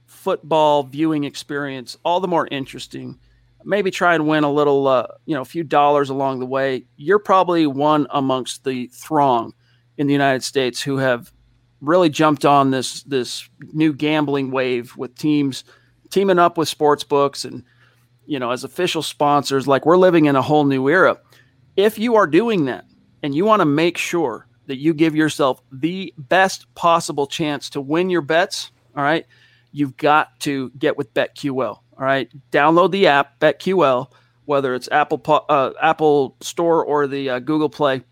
football 0.05 0.83
viewing 0.83 1.23
experience 1.23 1.95
all 2.03 2.19
the 2.19 2.27
more 2.27 2.45
interesting. 2.51 3.17
Maybe 3.63 3.89
try 3.89 4.15
and 4.15 4.27
win 4.27 4.43
a 4.43 4.51
little, 4.51 4.85
uh, 4.85 5.07
you 5.25 5.33
know, 5.33 5.41
a 5.41 5.45
few 5.45 5.63
dollars 5.63 6.09
along 6.09 6.39
the 6.39 6.45
way. 6.45 6.83
You're 6.97 7.19
probably 7.19 7.67
one 7.67 8.05
amongst 8.09 8.65
the 8.65 8.87
throng 8.87 9.53
in 9.97 10.07
the 10.07 10.13
United 10.13 10.43
States 10.43 10.81
who 10.81 10.97
have 10.97 11.31
really 11.79 12.09
jumped 12.09 12.43
on 12.43 12.69
this 12.71 13.03
this 13.03 13.47
new 13.71 13.93
gambling 13.93 14.51
wave 14.51 14.93
with 14.97 15.15
teams 15.15 15.63
teaming 16.09 16.37
up 16.37 16.57
with 16.57 16.67
sports 16.67 17.05
books 17.05 17.45
and 17.45 17.63
you 18.25 18.39
know 18.39 18.51
as 18.51 18.63
official 18.65 19.03
sponsors 19.03 19.67
like 19.67 19.85
we're 19.85 19.95
living 19.95 20.25
in 20.25 20.35
a 20.35 20.41
whole 20.41 20.65
new 20.65 20.89
era 20.89 21.15
if 21.75 21.99
you 21.99 22.15
are 22.15 22.25
doing 22.25 22.65
that 22.65 22.83
and 23.21 23.35
you 23.35 23.45
want 23.45 23.59
to 23.59 23.65
make 23.65 23.95
sure 23.95 24.46
that 24.67 24.77
you 24.77 24.93
give 24.93 25.15
yourself 25.15 25.61
the 25.71 26.13
best 26.17 26.73
possible 26.75 27.25
chance 27.25 27.69
to 27.71 27.81
win 27.81 28.09
your 28.09 28.21
bets, 28.21 28.71
all 28.95 29.03
right, 29.03 29.25
you've 29.71 29.97
got 29.97 30.39
to 30.41 30.69
get 30.77 30.97
with 30.97 31.13
BetQL. 31.13 31.59
All 31.59 32.05
right, 32.05 32.29
download 32.51 32.91
the 32.91 33.07
app 33.07 33.39
BetQL, 33.39 34.11
whether 34.45 34.75
it's 34.75 34.87
Apple 34.91 35.21
uh, 35.49 35.71
Apple 35.81 36.35
Store 36.41 36.85
or 36.85 37.07
the 37.07 37.29
uh, 37.29 37.39
Google 37.39 37.69
Play, 37.69 38.03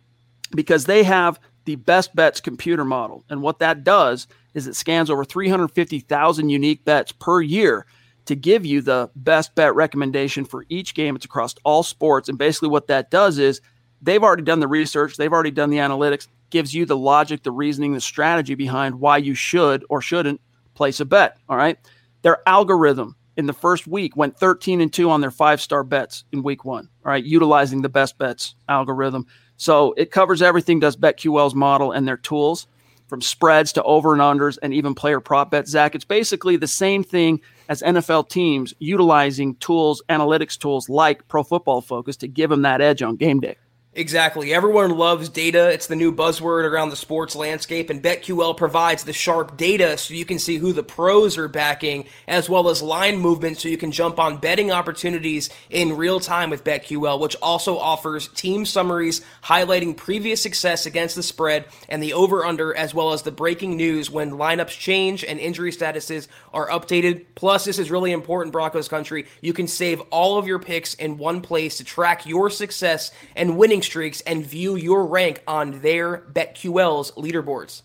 because 0.56 0.86
they 0.86 1.04
have 1.04 1.40
the 1.66 1.76
best 1.76 2.16
bets 2.16 2.42
computer 2.42 2.86
model. 2.86 3.24
And 3.30 3.42
what 3.42 3.60
that 3.60 3.84
does 3.84 4.28
is 4.54 4.68
it 4.68 4.76
scans 4.76 5.10
over 5.10 5.26
350,000 5.26 6.50
unique 6.50 6.86
bets 6.86 7.12
per 7.12 7.42
year 7.42 7.86
to 8.26 8.36
give 8.36 8.66
you 8.66 8.82
the 8.82 9.10
best 9.16 9.54
bet 9.56 9.76
recommendation 9.76 10.46
for 10.46 10.66
each 10.70 10.96
game. 10.96 11.16
It's 11.16 11.26
across 11.26 11.56
all 11.64 11.84
sports. 11.84 12.30
And 12.30 12.38
basically, 12.38 12.70
what 12.70 12.88
that 12.88 13.12
does 13.12 13.38
is 13.38 13.62
they've 14.02 14.24
already 14.24 14.44
done 14.44 14.60
the 14.60 14.68
research, 14.68 15.18
they've 15.18 15.32
already 15.32 15.52
done 15.52 15.70
the 15.70 15.78
analytics, 15.78 16.28
gives 16.56 16.74
you 16.74 16.86
the 16.86 16.96
logic, 16.96 17.44
the 17.44 17.52
reasoning, 17.52 17.92
the 17.92 18.00
strategy 18.00 18.56
behind 18.56 18.96
why 19.02 19.18
you 19.18 19.36
should 19.36 19.84
or 19.90 20.00
shouldn't 20.00 20.40
place 20.74 21.02
a 21.02 21.06
bet. 21.06 21.38
All 21.50 21.58
right. 21.58 21.78
Their 22.22 22.38
algorithm 22.48 23.18
in 23.36 23.46
the 23.46 23.52
first 23.52 23.88
week 23.88 24.16
went 24.16 24.40
13 24.40 24.80
and 24.80 24.94
2 24.94 25.10
on 25.10 25.20
their 25.20 25.32
five 25.32 25.60
star 25.60 25.84
bets 25.84 26.24
in 26.32 26.44
week 26.44 26.64
one. 26.64 26.88
All 27.04 27.12
right. 27.12 27.26
Utilizing 27.26 27.82
the 27.82 27.90
best 27.90 28.18
bets 28.18 28.56
algorithm. 28.70 29.28
So 29.58 29.94
it 29.98 30.12
covers 30.12 30.42
everything, 30.42 30.80
does 30.80 30.96
BetQL's 30.96 31.54
model 31.54 31.92
and 31.92 32.08
their 32.08 32.16
tools 32.16 32.68
from 33.08 33.20
spreads 33.20 33.74
to 33.74 33.84
over 33.84 34.14
and 34.14 34.22
unders 34.22 34.58
and 34.64 34.74
even 34.74 34.96
player 34.96 35.20
prop 35.20 35.52
bets. 35.52 35.72
Zack, 35.72 35.94
it's 35.94 36.06
basically 36.06 36.56
the 36.56 36.68
same 36.68 37.04
thing 37.04 37.42
as 37.68 37.82
NFL 37.82 38.30
teams 38.30 38.74
utilizing 38.80 39.56
tools, 39.56 40.02
analytics 40.08 40.58
tools 40.58 40.88
like 40.88 41.28
Pro 41.28 41.44
Football 41.44 41.82
Focus 41.82 42.16
to 42.16 42.30
give 42.30 42.50
them 42.50 42.62
that 42.62 42.80
edge 42.80 43.02
on 43.02 43.18
game 43.18 43.42
day. 43.42 43.58
Exactly. 43.98 44.54
Everyone 44.54 44.98
loves 44.98 45.30
data. 45.30 45.70
It's 45.70 45.88
the 45.88 45.96
new 45.96 46.12
buzzword 46.12 46.70
around 46.70 46.90
the 46.90 46.98
sports 46.98 47.34
landscape, 47.34 47.90
and 47.90 48.04
BetQL 48.04 48.58
provides 48.58 49.06
the 49.06 49.14
sharp 49.14 49.56
data 49.56 49.98
so 49.98 50.14
you 50.14 50.25
can 50.25 50.38
see 50.38 50.58
who 50.58 50.74
the 50.74 50.84
pros 50.84 51.38
are 51.38 51.48
backing, 51.48 52.04
as 52.28 52.50
well 52.50 52.68
as 52.68 52.82
line 52.82 53.18
movement 53.18 53.58
so 53.58 53.70
you 53.70 53.78
can 53.78 53.94
jump 53.94 54.20
on 54.20 54.36
betting 54.36 54.70
opportunities 54.70 55.50
in 55.70 55.96
real 55.96 56.20
time 56.20 56.50
with 56.50 56.66
BetQL, 56.66 57.22
which 57.22 57.38
also 57.42 57.78
offers 57.78 58.28
team 58.28 58.66
summaries 58.66 59.22
highlighting 59.46 59.96
previous 59.96 60.42
success 60.42 60.86
against 60.86 61.16
the 61.16 61.24
spread 61.24 61.64
and 61.88 62.04
the 62.04 62.12
over 62.12 62.44
under, 62.44 62.75
as 62.75 62.94
well 62.94 63.14
as 63.14 63.22
the 63.22 63.32
breaking 63.32 63.78
news 63.78 64.12
when 64.12 64.32
lineups 64.32 64.78
change 64.78 65.24
and 65.24 65.40
injury 65.40 65.72
statuses 65.72 66.28
are 66.54 66.68
updated. 66.68 67.24
Plus, 67.36 67.64
this 67.64 67.80
is 67.80 67.90
really 67.90 68.12
important, 68.12 68.52
Broncos 68.52 68.90
country. 68.90 69.25
You 69.40 69.54
can 69.54 69.70
save 69.70 70.02
all 70.12 70.38
of 70.38 70.48
your 70.48 70.60
picks 70.60 70.96
in 70.96 71.18
one 71.18 71.40
place 71.40 71.78
to 71.78 71.86
track 71.86 72.25
your 72.25 72.50
success 72.50 73.12
and 73.38 73.58
winning 73.58 73.84
streaks 73.86 74.22
and 74.22 74.46
view 74.46 74.75
your 74.75 75.06
rank 75.06 75.42
on 75.48 75.82
their 75.82 76.18
BetQL's 76.34 77.12
leaderboards. 77.12 77.84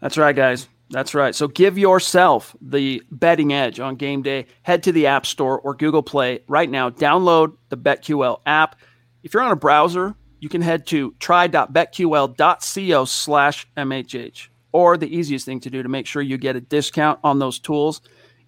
That's 0.00 0.18
right, 0.18 0.36
guys. 0.36 0.68
That's 0.90 1.14
right. 1.14 1.34
So 1.34 1.48
give 1.48 1.78
yourself 1.78 2.54
the 2.60 3.02
betting 3.10 3.52
edge 3.52 3.80
on 3.80 3.96
game 3.96 4.22
day. 4.22 4.46
Head 4.62 4.82
to 4.84 4.92
the 4.92 5.06
App 5.06 5.24
Store 5.26 5.58
or 5.58 5.74
Google 5.74 6.02
Play 6.02 6.40
right 6.46 6.68
now. 6.68 6.90
Download 6.90 7.56
the 7.70 7.76
BetQL 7.76 8.40
app. 8.44 8.76
If 9.22 9.32
you're 9.32 9.42
on 9.42 9.50
a 9.52 9.56
browser, 9.56 10.14
you 10.40 10.48
can 10.48 10.60
head 10.60 10.86
to 10.88 11.14
try.betql.co 11.18 13.04
slash 13.06 13.66
MHH. 13.76 14.48
Or 14.72 14.96
the 14.96 15.16
easiest 15.16 15.46
thing 15.46 15.60
to 15.60 15.70
do 15.70 15.82
to 15.82 15.88
make 15.88 16.06
sure 16.06 16.20
you 16.20 16.36
get 16.36 16.56
a 16.56 16.60
discount 16.60 17.18
on 17.24 17.38
those 17.38 17.58
tools 17.58 18.02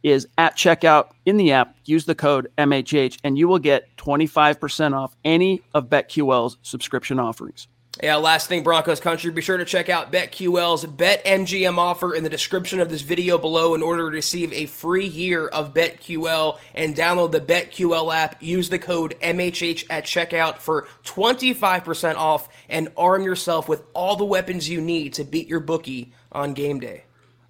is 0.06 0.28
at 0.38 0.56
checkout 0.56 1.10
in 1.26 1.36
the 1.36 1.50
app, 1.50 1.74
use 1.84 2.04
the 2.04 2.14
code 2.14 2.48
MHH, 2.56 3.18
and 3.24 3.36
you 3.36 3.48
will 3.48 3.58
get 3.58 3.94
25% 3.96 4.94
off 4.94 5.16
any 5.24 5.62
of 5.74 5.88
BetQL's 5.88 6.58
subscription 6.62 7.18
offerings. 7.18 7.66
Yeah, 8.00 8.16
last 8.16 8.48
thing, 8.48 8.62
Broncos 8.62 9.00
country, 9.00 9.32
be 9.32 9.40
sure 9.40 9.56
to 9.56 9.64
check 9.64 9.88
out 9.88 10.12
BetQL's 10.12 10.84
BetMGM 10.84 11.78
offer 11.78 12.14
in 12.14 12.22
the 12.22 12.30
description 12.30 12.78
of 12.78 12.88
this 12.88 13.00
video 13.00 13.36
below 13.36 13.74
in 13.74 13.82
order 13.82 14.08
to 14.08 14.14
receive 14.14 14.52
a 14.52 14.66
free 14.66 15.06
year 15.06 15.48
of 15.48 15.74
BetQL 15.74 16.58
and 16.74 16.94
download 16.94 17.32
the 17.32 17.40
BetQL 17.40 18.14
app. 18.14 18.40
Use 18.40 18.68
the 18.68 18.78
code 18.78 19.16
MHH 19.22 19.86
at 19.88 20.04
checkout 20.04 20.58
for 20.58 20.86
25% 21.04 22.16
off 22.16 22.48
and 22.68 22.92
arm 22.96 23.24
yourself 23.24 23.66
with 23.68 23.82
all 23.92 24.14
the 24.14 24.24
weapons 24.26 24.68
you 24.68 24.80
need 24.80 25.14
to 25.14 25.24
beat 25.24 25.48
your 25.48 25.60
bookie 25.60 26.12
on 26.30 26.52
game 26.52 26.78
day. 26.78 27.05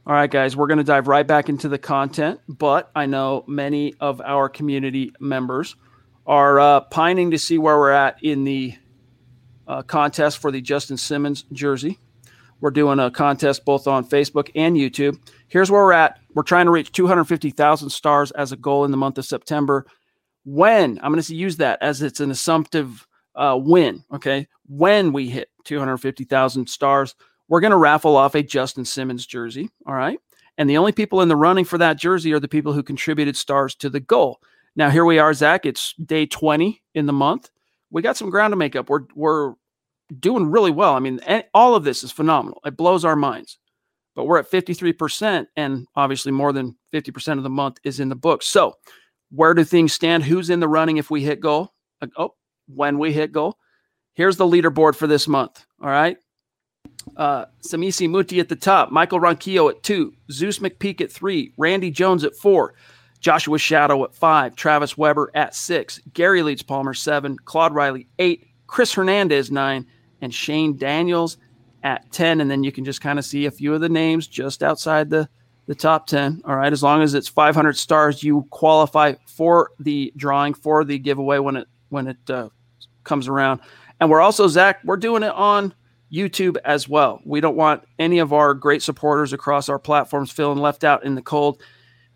All 0.08 0.12
right, 0.12 0.30
guys, 0.30 0.56
we're 0.56 0.68
going 0.68 0.78
to 0.78 0.84
dive 0.84 1.08
right 1.08 1.26
back 1.26 1.48
into 1.48 1.68
the 1.68 1.78
content, 1.78 2.38
but 2.46 2.92
I 2.94 3.06
know 3.06 3.42
many 3.48 3.94
of 3.98 4.20
our 4.20 4.48
community 4.48 5.12
members 5.18 5.75
are 6.25 6.60
uh, 6.60 6.80
pining 6.82 7.32
to 7.32 7.38
see 7.38 7.58
where 7.58 7.76
we're 7.76 7.90
at 7.90 8.22
in 8.22 8.44
the 8.44 8.76
uh, 9.66 9.82
contest 9.82 10.38
for 10.38 10.52
the 10.52 10.60
Justin 10.60 10.96
Simmons 10.96 11.44
jersey. 11.50 11.98
We're 12.60 12.70
doing 12.70 13.00
a 13.00 13.10
contest 13.10 13.64
both 13.64 13.88
on 13.88 14.08
Facebook 14.08 14.48
and 14.54 14.76
YouTube. 14.76 15.18
Here's 15.48 15.72
where 15.72 15.82
we're 15.82 15.92
at. 15.92 16.20
We're 16.34 16.44
trying 16.44 16.66
to 16.66 16.70
reach 16.70 16.92
250,000 16.92 17.90
stars 17.90 18.30
as 18.30 18.52
a 18.52 18.56
goal 18.56 18.84
in 18.84 18.92
the 18.92 18.96
month 18.96 19.18
of 19.18 19.25
September. 19.25 19.86
When 20.44 21.00
I'm 21.02 21.10
going 21.10 21.20
to 21.20 21.34
use 21.34 21.56
that 21.56 21.82
as 21.82 22.00
it's 22.00 22.20
an 22.20 22.30
assumptive 22.30 23.08
uh, 23.34 23.58
win. 23.60 24.04
Okay, 24.14 24.46
when 24.66 25.12
we 25.12 25.30
hit 25.30 25.50
250,000 25.64 26.68
stars, 26.68 27.16
we're 27.49 27.61
going 27.61 27.71
to 27.71 27.76
raffle 27.76 28.17
off 28.17 28.35
a 28.35 28.43
Justin 28.43 28.85
Simmons 28.85 29.26
jersey. 29.26 29.71
All 29.87 29.95
right, 29.95 30.19
and 30.59 30.69
the 30.69 30.79
only 30.79 30.93
people 30.93 31.21
in 31.21 31.29
the 31.29 31.37
running 31.37 31.65
for 31.65 31.79
that 31.79 31.99
jersey 31.99 32.33
are 32.33 32.41
the 32.41 32.49
people 32.49 32.73
who 32.73 32.83
contributed 32.83 33.37
stars 33.37 33.75
to 33.76 33.91
the 33.91 34.00
goal. 34.00 34.41
Now 34.75 34.91
here 34.91 35.05
we 35.05 35.19
are, 35.19 35.33
Zack. 35.33 35.67
It's 35.67 35.95
day 35.95 36.26
20 36.26 36.83
in 36.95 37.07
the 37.07 37.12
month 37.12 37.50
we 37.91 38.03
got 38.03 38.17
some 38.17 38.31
ground 38.31 38.53
to 38.53 38.57
make 38.57 38.76
up. 38.76 38.88
We're 38.88 39.05
we're 39.15 39.55
doing 40.19 40.50
really 40.50 40.71
well. 40.71 40.95
I 40.95 41.00
mean, 41.00 41.21
all 41.55 41.75
of 41.75 41.85
this 41.85 42.05
is 42.05 42.12
phenomenal. 42.12 42.61
It 42.65 42.76
blows 42.76 43.05
our 43.05 43.17
minds. 43.17 43.59
But 44.15 44.25
we're 44.25 44.38
at 44.38 44.50
53%, 44.50 45.47
and 45.57 45.87
obviously 45.95 46.33
more 46.33 46.53
than 46.53 46.75
50% 46.95 47.37
of 47.37 47.43
the 47.43 47.50
month 47.50 47.76
is 47.85 48.00
in 48.00 48.09
the 48.09 48.17
books. 48.17 48.47
So, 48.47 48.75
where 49.31 49.53
do 49.53 49.62
things 49.62 49.93
stand? 49.93 50.25
Who's 50.25 50.49
in 50.49 50.61
the 50.61 50.69
running 50.69 50.97
if 50.97 51.11
we 51.11 51.23
hit 51.23 51.41
goal? 51.41 51.75
Uh, 52.00 52.07
oh, 52.17 52.35
when 52.67 52.99
we 52.99 53.12
hit 53.12 53.33
goal. 53.33 53.59
Here's 54.15 54.38
the 54.38 54.47
leaderboard 54.47 54.95
for 54.95 55.07
this 55.07 55.29
month. 55.29 55.67
All 55.83 55.91
right. 55.91 56.17
Uh, 57.16 57.46
Samisi 57.66 58.08
Muti 58.08 58.40
at 58.40 58.48
the 58.48 58.56
top, 58.56 58.90
Michael 58.90 59.20
Ronquillo 59.20 59.70
at 59.70 59.82
two, 59.82 60.14
Zeus 60.30 60.58
McPeak 60.58 61.00
at 61.00 61.10
three, 61.10 61.52
Randy 61.56 61.90
Jones 61.90 62.25
at 62.25 62.36
four, 62.36 62.75
Joshua 63.20 63.58
Shadow 63.58 64.04
at 64.04 64.14
five, 64.14 64.54
Travis 64.54 64.98
Weber 64.98 65.30
at 65.34 65.54
six, 65.54 66.00
Gary 66.12 66.42
Leeds 66.42 66.62
Palmer 66.62 66.94
seven, 66.94 67.36
Claude 67.44 67.75
Riley 67.75 68.06
eight, 68.18 68.48
Chris 68.66 68.92
Hernandez 68.92 69.50
nine, 69.50 69.86
and 70.20 70.34
Shane 70.34 70.76
Daniels 70.76 71.38
at 71.82 72.10
10. 72.12 72.40
And 72.40 72.50
then 72.50 72.64
you 72.64 72.72
can 72.72 72.84
just 72.84 73.00
kind 73.00 73.18
of 73.18 73.25
see 73.25 73.46
a 73.46 73.50
few 73.50 73.72
of 73.75 73.80
the 73.80 73.88
names 73.88 74.26
just 74.26 74.62
outside 74.62 75.08
the, 75.08 75.28
the 75.66 75.75
top 75.75 76.06
10. 76.06 76.42
All 76.44 76.56
right. 76.56 76.72
As 76.72 76.82
long 76.82 77.02
as 77.02 77.14
it's 77.14 77.28
500 77.28 77.76
stars, 77.76 78.22
you 78.22 78.46
qualify 78.50 79.14
for 79.26 79.70
the 79.78 80.12
drawing 80.16 80.54
for 80.54 80.84
the 80.84 80.98
giveaway 80.98 81.38
when 81.38 81.56
it, 81.56 81.68
when 81.90 82.08
it 82.08 82.30
uh, 82.30 82.48
comes 83.04 83.28
around. 83.28 83.60
And 84.00 84.10
we're 84.10 84.20
also, 84.20 84.48
Zack, 84.48 84.80
we're 84.84 84.96
doing 84.96 85.22
it 85.22 85.32
on 85.32 85.72
YouTube 86.12 86.56
as 86.64 86.88
well. 86.88 87.20
We 87.25 87.40
don't 87.40 87.56
want 87.56 87.84
any 87.98 88.18
of 88.18 88.32
our 88.32 88.54
great 88.54 88.82
supporters 88.82 89.32
across 89.32 89.68
our 89.68 89.78
platforms 89.78 90.30
feeling 90.30 90.58
left 90.58 90.84
out 90.84 91.04
in 91.04 91.14
the 91.14 91.22
cold 91.22 91.60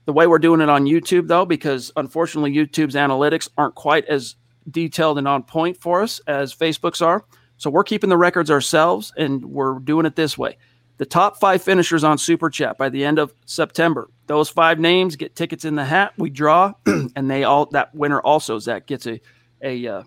the 0.06 0.12
way 0.12 0.26
we're 0.26 0.38
doing 0.38 0.60
it 0.60 0.68
on 0.68 0.86
YouTube, 0.86 1.28
though, 1.28 1.46
because 1.46 1.92
unfortunately 1.96 2.52
YouTube's 2.52 2.94
analytics 2.94 3.48
aren't 3.56 3.74
quite 3.74 4.06
as 4.06 4.36
detailed 4.68 5.18
and 5.18 5.28
on 5.28 5.42
point 5.42 5.80
for 5.80 6.02
us 6.02 6.20
as 6.26 6.54
Facebook's 6.54 7.02
are. 7.02 7.24
So 7.58 7.70
we're 7.70 7.84
keeping 7.84 8.10
the 8.10 8.16
records 8.16 8.50
ourselves 8.50 9.12
and 9.16 9.44
we're 9.44 9.78
doing 9.78 10.06
it 10.06 10.16
this 10.16 10.38
way. 10.38 10.56
The 10.96 11.06
top 11.06 11.38
five 11.38 11.62
finishers 11.62 12.04
on 12.04 12.18
Super 12.18 12.50
Chat 12.50 12.76
by 12.76 12.88
the 12.88 13.04
end 13.04 13.18
of 13.18 13.32
September. 13.46 14.10
Those 14.26 14.48
five 14.50 14.78
names 14.78 15.16
get 15.16 15.36
tickets 15.36 15.64
in 15.64 15.74
the 15.74 15.84
hat. 15.84 16.12
We 16.18 16.28
draw, 16.28 16.74
and 16.86 17.30
they 17.30 17.44
all 17.44 17.66
that 17.66 17.94
winner 17.94 18.20
also 18.20 18.58
Zack 18.58 18.86
gets 18.86 19.06
a 19.06 19.20
a 19.62 19.86
uh, 19.86 20.02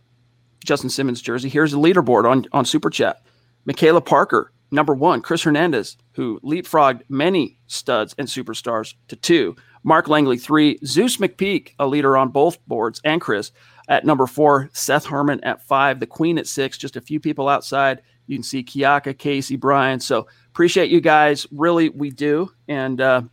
Justin 0.64 0.90
Simmons 0.90 1.22
jersey. 1.22 1.50
Here's 1.50 1.72
the 1.72 1.80
leaderboard 1.80 2.30
on 2.30 2.46
on 2.52 2.66
Super 2.66 2.92
Chat. 2.92 3.24
Michaela 3.66 4.02
Parker, 4.02 4.52
number 4.72 4.94
one. 4.94 5.22
Chris 5.22 5.44
Hernandez, 5.44 5.98
who 6.14 6.40
leapfrogged 6.42 7.02
many 7.10 7.60
studs 7.68 8.14
and 8.18 8.28
superstars 8.28 8.96
to 9.08 9.16
two. 9.16 9.56
Mark 9.84 10.08
Langley, 10.08 10.38
three. 10.38 10.80
Zeus 10.86 11.18
McPeak, 11.18 11.74
a 11.80 11.88
leader 11.88 12.18
on 12.18 12.30
both 12.30 12.64
boards, 12.68 13.02
and 13.04 13.22
Chris 13.22 13.52
at 13.90 14.06
number 14.06 14.28
four. 14.28 14.70
Seth 14.74 15.06
Herman 15.06 15.44
at 15.44 15.62
five. 15.66 16.00
The 16.00 16.08
Queen 16.08 16.38
at 16.38 16.48
six. 16.48 16.78
Just 16.78 16.96
a 16.96 17.02
few 17.02 17.20
people 17.20 17.50
outside. 17.50 18.02
You 18.28 18.38
can 18.38 18.44
see 18.44 18.64
Kiaka, 18.64 19.18
Casey, 19.18 19.58
Brian. 19.58 20.00
So 20.00 20.28
appreciate 20.48 20.90
you 20.90 21.02
guys. 21.02 21.46
Really, 21.52 21.90
we 21.90 22.10
do, 22.10 22.52
and 22.68 23.02
uh, 23.02 23.24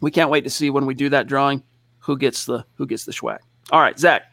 we 0.00 0.10
can't 0.10 0.30
wait 0.30 0.44
to 0.44 0.50
see 0.50 0.70
when 0.70 0.86
we 0.86 0.94
do 0.94 1.08
that 1.08 1.26
drawing 1.26 1.62
who 1.98 2.16
gets 2.16 2.44
the 2.44 2.64
who 2.74 2.86
gets 2.86 3.04
the 3.04 3.12
swag. 3.12 3.40
All 3.72 3.80
right, 3.80 3.98
Zack. 3.98 4.29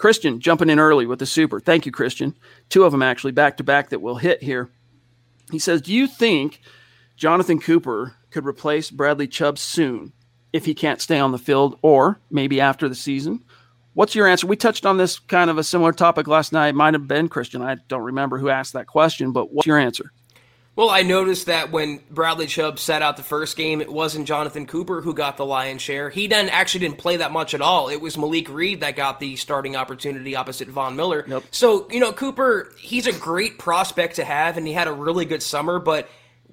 Christian 0.00 0.40
jumping 0.40 0.70
in 0.70 0.80
early 0.80 1.06
with 1.06 1.20
the 1.20 1.26
super. 1.26 1.60
Thank 1.60 1.86
you, 1.86 1.92
Christian. 1.92 2.36
Two 2.68 2.84
of 2.84 2.92
them 2.92 3.02
actually 3.02 3.32
back 3.32 3.56
to 3.58 3.64
back 3.64 3.90
that 3.90 4.00
will 4.00 4.16
hit 4.16 4.42
here. 4.42 4.70
He 5.52 5.58
says, 5.58 5.82
"Do 5.82 5.92
you 5.92 6.06
think 6.08 6.60
Jonathan 7.16 7.60
Cooper 7.60 8.16
could 8.30 8.46
replace 8.46 8.90
Bradley 8.90 9.28
Chubb 9.28 9.58
soon? 9.58 10.12
if 10.52 10.64
he 10.64 10.74
can't 10.74 11.00
stay 11.00 11.18
on 11.18 11.32
the 11.32 11.38
field 11.38 11.78
or 11.82 12.20
maybe 12.30 12.60
after 12.60 12.88
the 12.88 12.94
season. 12.94 13.44
What's 13.94 14.14
your 14.14 14.26
answer? 14.26 14.46
We 14.46 14.56
touched 14.56 14.86
on 14.86 14.96
this 14.96 15.18
kind 15.18 15.50
of 15.50 15.58
a 15.58 15.64
similar 15.64 15.92
topic 15.92 16.26
last 16.26 16.52
night. 16.52 16.68
It 16.68 16.74
might 16.74 16.94
have 16.94 17.08
been 17.08 17.28
Christian. 17.28 17.62
I 17.62 17.76
don't 17.88 18.02
remember 18.02 18.38
who 18.38 18.48
asked 18.48 18.72
that 18.72 18.86
question, 18.86 19.32
but 19.32 19.52
what's 19.52 19.66
your 19.66 19.78
answer? 19.78 20.12
Well, 20.80 20.88
I 20.88 21.02
noticed 21.02 21.44
that 21.44 21.70
when 21.70 22.00
Bradley 22.10 22.46
Chubb 22.46 22.78
sat 22.78 23.02
out 23.02 23.18
the 23.18 23.22
first 23.22 23.54
game, 23.54 23.82
it 23.82 23.92
wasn't 23.92 24.26
Jonathan 24.26 24.64
Cooper 24.64 25.02
who 25.02 25.12
got 25.12 25.36
the 25.36 25.44
lion's 25.44 25.82
share. 25.82 26.08
He 26.08 26.26
then 26.26 26.48
actually 26.48 26.80
didn't 26.80 26.96
play 26.96 27.18
that 27.18 27.32
much 27.32 27.52
at 27.52 27.60
all. 27.60 27.90
It 27.90 28.00
was 28.00 28.16
Malik 28.16 28.48
Reed 28.48 28.80
that 28.80 28.96
got 28.96 29.20
the 29.20 29.36
starting 29.36 29.76
opportunity 29.76 30.34
opposite 30.34 30.68
Von 30.68 30.96
Miller. 30.96 31.26
Yep. 31.28 31.42
So, 31.50 31.86
you 31.90 32.00
know, 32.00 32.14
Cooper, 32.14 32.72
he's 32.78 33.06
a 33.06 33.12
great 33.12 33.58
prospect 33.58 34.16
to 34.16 34.24
have, 34.24 34.56
and 34.56 34.66
he 34.66 34.72
had 34.72 34.88
a 34.88 34.92
really 34.92 35.26
good 35.26 35.42
summer, 35.42 35.78
but 35.80 36.08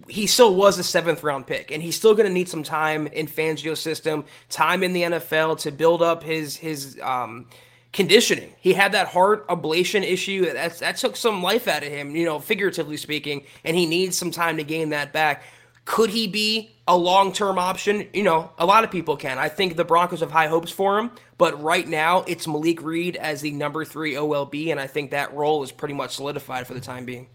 he 0.10 0.28
still 0.28 0.54
was 0.54 0.78
a 0.78 0.84
seventh 0.84 1.24
round 1.24 1.48
pick, 1.48 1.72
and 1.72 1.82
he's 1.82 1.96
still 1.96 2.14
going 2.14 2.28
to 2.28 2.34
need 2.34 2.50
some 2.50 2.64
time 2.64 3.08
in 3.08 3.28
Fangio's 3.28 3.80
system, 3.80 4.26
time 4.50 4.84
in 4.84 4.92
the 4.92 5.04
NFL 5.04 5.60
to 5.60 5.72
build 5.72 6.02
up 6.02 6.22
his 6.22 6.58
his 6.58 7.00
um, 7.02 7.48
conditioning. 7.94 8.54
He 8.60 8.74
had 8.74 8.92
that 8.92 9.08
heart 9.08 9.48
ablation 9.48 10.04
issue 10.04 10.46
that 10.52 10.80
that 10.80 10.98
took 10.98 11.16
some 11.16 11.42
life 11.42 11.68
out 11.68 11.84
of 11.84 11.90
him, 11.90 12.16
you 12.16 12.26
know, 12.26 12.40
figuratively 12.40 12.98
speaking, 12.98 13.44
and 13.64 13.76
he 13.76 13.86
needs 13.86 14.18
some 14.18 14.32
time 14.32 14.58
to 14.58 14.64
gain 14.64 14.90
that 14.90 15.14
back. 15.14 15.44
Could 15.86 16.10
he 16.10 16.28
be 16.28 16.76
a 16.88 16.98
long 16.98 17.32
term 17.32 17.58
option? 17.58 18.08
You 18.14 18.24
know, 18.24 18.52
a 18.58 18.66
lot 18.66 18.84
of 18.84 18.92
people 18.92 19.16
can. 19.16 19.38
I 19.38 19.48
think 19.48 19.78
the 19.78 19.86
Broncos 19.86 20.20
have 20.20 20.32
high 20.32 20.48
hopes 20.48 20.72
for 20.72 21.00
him, 21.00 21.12
but 21.38 21.62
right 21.64 21.88
now 21.88 22.24
it's 22.28 22.46
Malik 22.46 22.82
Reed 22.82 23.16
as 23.16 23.42
the 23.42 23.52
number 23.52 23.86
three 23.86 24.14
OLB, 24.16 24.70
and 24.70 24.80
I 24.80 24.88
think 24.88 25.12
that 25.12 25.34
role 25.34 25.64
is 25.64 25.72
pretty 25.72 25.94
much 25.94 26.16
solidified 26.16 26.68
for 26.68 26.74
the 26.74 26.82
time 26.82 27.06
being. 27.06 27.28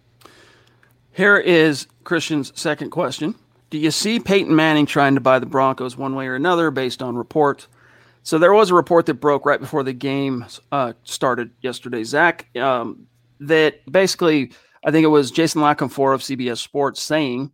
Here 1.13 1.39
is 1.39 1.87
Christian's 2.05 2.53
second 2.59 2.91
question. 2.91 3.35
Do 3.71 3.79
you 3.79 3.91
see 3.91 4.21
Peyton 4.21 4.55
Manning 4.55 4.85
trying 4.85 5.15
to 5.15 5.21
buy 5.21 5.39
the 5.39 5.47
Broncos 5.47 5.97
one 5.97 6.15
way 6.15 6.27
or 6.27 6.35
another 6.35 6.71
based 6.71 7.03
on 7.03 7.17
reports? 7.17 7.69
So 8.23 8.38
there 8.38 8.52
was 8.52 8.71
a 8.71 8.75
report 8.75 9.07
that 9.07 9.14
broke 9.14 9.45
right 9.45 9.61
before 9.61 9.83
the 9.83 9.93
game 9.93 10.45
uh, 10.71 10.93
started 11.02 11.50
yesterday, 11.61 12.05
Zack, 12.05 12.55
um, 12.57 13.07
that 13.41 13.85
basically, 13.91 14.52
I 14.85 14.91
think 14.91 15.05
it 15.05 15.09
was 15.09 15.31
Jason 15.31 15.61
La 15.61 15.75
Canfora 15.75 16.14
of 16.14 16.21
CBS 16.21 16.59
Sports 16.59 17.02
saying 17.02 17.50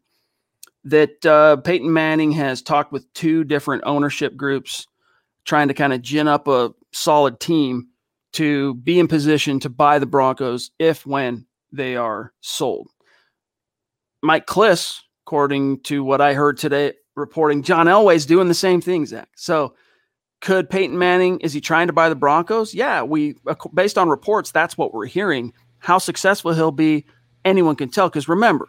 that 0.84 1.24
uh, 1.24 1.56
Peyton 1.56 1.92
Manning 1.92 2.32
has 2.32 2.60
talked 2.60 2.92
with 2.92 3.12
two 3.14 3.44
different 3.44 3.82
ownership 3.86 4.36
groups 4.36 4.86
trying 5.44 5.68
to 5.68 5.74
kind 5.74 5.92
of 5.92 6.02
gin 6.02 6.28
up 6.28 6.46
a 6.48 6.74
solid 6.92 7.40
team 7.40 7.88
to 8.32 8.74
be 8.74 8.98
in 8.98 9.08
position 9.08 9.58
to 9.60 9.70
buy 9.70 9.98
the 9.98 10.06
Broncos 10.06 10.70
if 10.78 11.06
when 11.06 11.46
they 11.72 11.96
are 11.96 12.32
sold. 12.40 12.88
Mike 14.22 14.46
Klis, 14.46 15.00
according 15.26 15.80
to 15.80 16.04
what 16.04 16.20
I 16.20 16.34
heard 16.34 16.58
today, 16.58 16.92
reporting 17.14 17.62
John 17.62 17.86
Elway's 17.86 18.26
doing 18.26 18.48
the 18.48 18.54
same 18.54 18.80
thing, 18.80 19.06
Zack. 19.06 19.30
So 19.36 19.74
could 20.40 20.70
Peyton 20.70 20.98
Manning, 20.98 21.40
is 21.40 21.52
he 21.52 21.60
trying 21.60 21.88
to 21.88 21.92
buy 21.92 22.08
the 22.08 22.14
Broncos? 22.14 22.74
Yeah, 22.74 23.02
we, 23.02 23.36
based 23.74 23.98
on 23.98 24.08
reports, 24.08 24.50
that's 24.50 24.78
what 24.78 24.94
we're 24.94 25.06
hearing. 25.06 25.52
How 25.78 25.98
successful 25.98 26.52
he'll 26.52 26.70
be, 26.70 27.04
anyone 27.44 27.76
can 27.76 27.88
tell. 27.88 28.08
Because 28.08 28.28
remember, 28.28 28.68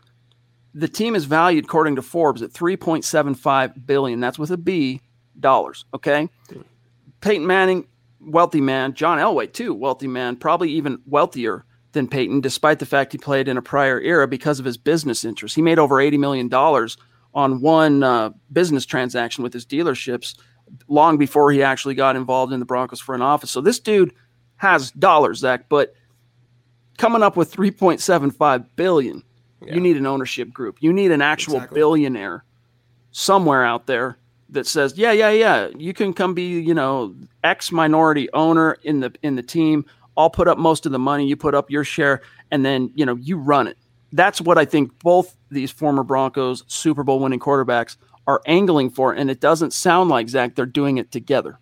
the 0.73 0.87
team 0.87 1.15
is 1.15 1.25
valued 1.25 1.65
according 1.65 1.95
to 1.95 2.01
Forbes 2.01 2.41
at 2.41 2.51
3.75 2.51 3.85
billion. 3.85 4.19
That's 4.19 4.39
with 4.39 4.51
a 4.51 4.57
B 4.57 5.01
dollars. 5.39 5.85
Okay. 5.93 6.29
Peyton 7.21 7.45
Manning, 7.45 7.87
wealthy 8.19 8.61
man. 8.61 8.93
John 8.93 9.17
Elway, 9.17 9.51
too, 9.51 9.73
wealthy 9.73 10.07
man, 10.07 10.37
probably 10.37 10.71
even 10.71 10.99
wealthier 11.05 11.65
than 11.91 12.07
Peyton, 12.07 12.41
despite 12.41 12.79
the 12.79 12.85
fact 12.85 13.11
he 13.11 13.17
played 13.17 13.47
in 13.47 13.57
a 13.57 13.61
prior 13.61 13.99
era 13.99 14.27
because 14.27 14.59
of 14.59 14.65
his 14.65 14.77
business 14.77 15.25
interests. 15.25 15.55
He 15.55 15.61
made 15.61 15.79
over 15.79 15.95
$80 15.95 16.19
million 16.19 16.53
on 17.33 17.61
one 17.61 18.03
uh, 18.03 18.31
business 18.51 18.85
transaction 18.85 19.43
with 19.43 19.53
his 19.53 19.65
dealerships 19.65 20.35
long 20.87 21.17
before 21.17 21.51
he 21.51 21.63
actually 21.63 21.95
got 21.95 22.15
involved 22.15 22.53
in 22.53 22.59
the 22.59 22.65
Broncos 22.65 22.99
front 22.99 23.23
office. 23.23 23.51
So 23.51 23.61
this 23.61 23.79
dude 23.79 24.13
has 24.57 24.91
dollars, 24.91 25.39
Zack, 25.39 25.69
but 25.69 25.93
coming 26.97 27.23
up 27.23 27.37
with 27.37 27.51
3.75 27.51 28.65
billion, 28.75 29.23
yeah. 29.65 29.73
you 29.73 29.81
need 29.81 29.97
an 29.97 30.05
ownership 30.05 30.51
group. 30.51 30.77
You 30.81 30.93
need 30.93 31.11
an 31.11 31.21
actual 31.21 31.55
exactly. 31.55 31.75
billionaire 31.75 32.43
somewhere 33.11 33.63
out 33.65 33.87
there 33.87 34.17
that 34.49 34.67
says, 34.67 34.97
"Yeah, 34.97 35.11
yeah, 35.11 35.29
yeah, 35.29 35.69
you 35.77 35.93
can 35.93 36.13
come 36.13 36.33
be, 36.33 36.59
you 36.59 36.73
know, 36.73 37.15
X 37.43 37.71
minority 37.71 38.29
owner 38.33 38.77
in 38.83 38.99
the 38.99 39.13
in 39.23 39.35
the 39.35 39.43
team. 39.43 39.85
I'll 40.17 40.29
put 40.29 40.47
up 40.47 40.57
most 40.57 40.85
of 40.85 40.91
the 40.91 40.99
money, 40.99 41.27
you 41.27 41.35
put 41.35 41.55
up 41.55 41.71
your 41.71 41.83
share, 41.83 42.21
and 42.51 42.65
then, 42.65 42.91
you 42.95 43.05
know, 43.05 43.15
you 43.15 43.37
run 43.37 43.67
it." 43.67 43.77
That's 44.11 44.41
what 44.41 44.57
I 44.57 44.65
think 44.65 44.97
both 44.99 45.35
these 45.51 45.71
former 45.71 46.03
Broncos 46.03 46.63
Super 46.67 47.03
Bowl 47.03 47.19
winning 47.19 47.39
quarterbacks 47.39 47.95
are 48.29 48.41
angling 48.45 48.91
for, 48.91 49.11
and 49.11 49.31
it 49.31 49.39
doesn't 49.39 49.73
sound 49.73 50.11
like 50.11 50.29
Zack 50.29 50.53
they're 50.53 50.67
doing 50.67 50.99
it 50.99 51.11
together. 51.11 51.57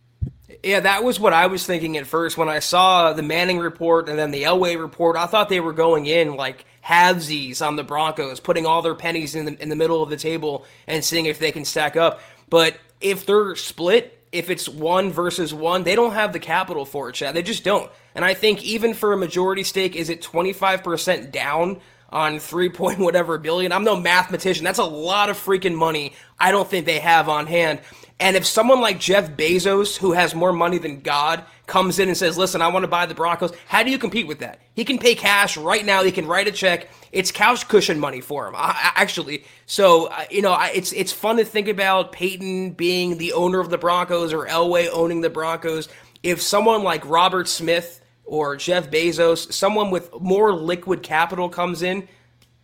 Yeah, 0.62 0.82
that 0.82 1.02
was 1.02 1.18
what 1.18 1.32
I 1.32 1.48
was 1.48 1.66
thinking 1.66 1.96
at 1.96 2.06
first 2.06 2.38
when 2.38 2.50
I 2.50 2.60
saw 2.60 3.14
the 3.14 3.24
Manning 3.24 3.60
report 3.60 4.10
and 4.10 4.20
then 4.20 4.32
the 4.32 4.44
Elway 4.44 4.78
report. 4.78 5.16
I 5.16 5.28
thought 5.28 5.48
they 5.48 5.62
were 5.62 5.72
going 5.72 6.08
in 6.08 6.36
like 6.36 6.66
halvesies 6.84 7.66
on 7.66 7.78
the 7.78 7.86
Broncos, 7.86 8.42
putting 8.42 8.66
all 8.66 8.82
their 8.82 8.96
pennies 8.96 9.34
in 9.34 9.46
the, 9.46 9.62
in 9.62 9.70
the 9.70 9.78
middle 9.78 10.04
of 10.04 10.10
the 10.10 10.18
table 10.18 10.66
and 10.88 11.06
seeing 11.06 11.26
if 11.26 11.40
they 11.40 11.54
can 11.54 11.64
stack 11.64 11.96
up. 11.96 12.20
But 12.50 12.78
if 13.00 13.26
they're 13.26 13.56
split, 13.56 14.22
if 14.34 14.50
it's 14.50 14.68
one 14.68 15.12
versus 15.12 15.54
one, 15.54 15.84
they 15.84 15.96
don't 15.96 16.14
have 16.14 16.34
the 16.34 16.40
capital 16.40 16.84
for 16.84 17.08
it, 17.10 17.16
Chad. 17.16 17.34
They 17.34 17.44
just 17.44 17.64
don't. 17.64 17.90
And 18.14 18.26
I 18.26 18.34
think 18.34 18.62
even 18.66 18.94
for 18.94 19.14
a 19.14 19.18
majority 19.18 19.64
stake, 19.64 19.96
is 19.96 20.10
it 20.10 20.22
25% 20.22 21.32
down 21.32 21.80
on 22.10 22.40
three 22.40 22.70
point 22.70 23.00
whatever 23.00 23.38
billion? 23.38 23.72
I'm 23.72 23.84
no 23.84 23.96
mathematician. 24.00 24.64
That's 24.64 24.80
a 24.80 24.84
lot 24.84 25.30
of 25.30 25.38
freaking 25.38 25.76
money 25.76 26.14
I 26.40 26.52
don't 26.52 26.68
think 26.68 26.86
they 26.86 27.00
have 27.00 27.30
on 27.30 27.48
hand. 27.48 27.80
And 28.20 28.36
if 28.36 28.48
someone 28.48 28.82
like 28.82 29.00
Jeff 29.00 29.32
Bezos, 29.32 29.96
who 29.96 30.14
has 30.14 30.34
more 30.34 30.52
money 30.52 30.80
than 30.80 31.02
God, 31.02 31.44
comes 31.68 32.00
in 32.00 32.08
and 32.08 32.18
says, 32.18 32.36
listen, 32.36 32.64
I 32.64 32.68
want 32.70 32.82
to 32.82 32.88
buy 32.88 33.06
the 33.06 33.14
Broncos, 33.14 33.54
how 33.68 33.84
do 33.84 33.92
you 33.92 34.00
compete 34.00 34.26
with 34.26 34.40
that? 34.40 34.60
He 34.74 34.86
can 34.86 34.98
pay 34.98 35.14
cash 35.14 35.56
right 35.56 35.86
now. 35.86 36.02
He 36.02 36.12
can 36.12 36.26
write 36.26 36.48
a 36.48 36.52
check. 36.52 36.88
It's 37.12 37.32
couch 37.32 37.68
cushion 37.68 38.00
money 38.00 38.22
for 38.22 38.48
him, 38.48 38.56
actually. 38.58 39.46
So, 39.68 40.08
uh, 40.08 40.24
you 40.32 40.42
know, 40.42 40.58
it's, 40.74 40.94
it's 40.94 41.12
fun 41.12 41.38
to 41.38 41.46
think 41.46 41.68
about 41.68 42.12
Peyton 42.12 42.72
being 42.72 43.20
the 43.20 43.34
owner 43.34 43.60
of 43.60 43.70
the 43.70 43.78
Broncos 43.78 44.34
or 44.34 44.48
Elway 44.48 44.88
owning 44.92 45.22
the 45.22 45.30
Broncos. 45.30 45.88
If 46.24 46.42
someone 46.42 46.82
like 46.82 47.08
Robert 47.08 47.48
Smith 47.48 48.02
or 48.28 48.56
Jeff 48.58 48.92
Bezos, 48.92 49.52
someone 49.52 49.90
with 49.90 50.12
more 50.20 50.54
liquid 50.54 51.02
capital 51.02 51.50
comes 51.50 51.82
in, 51.82 52.08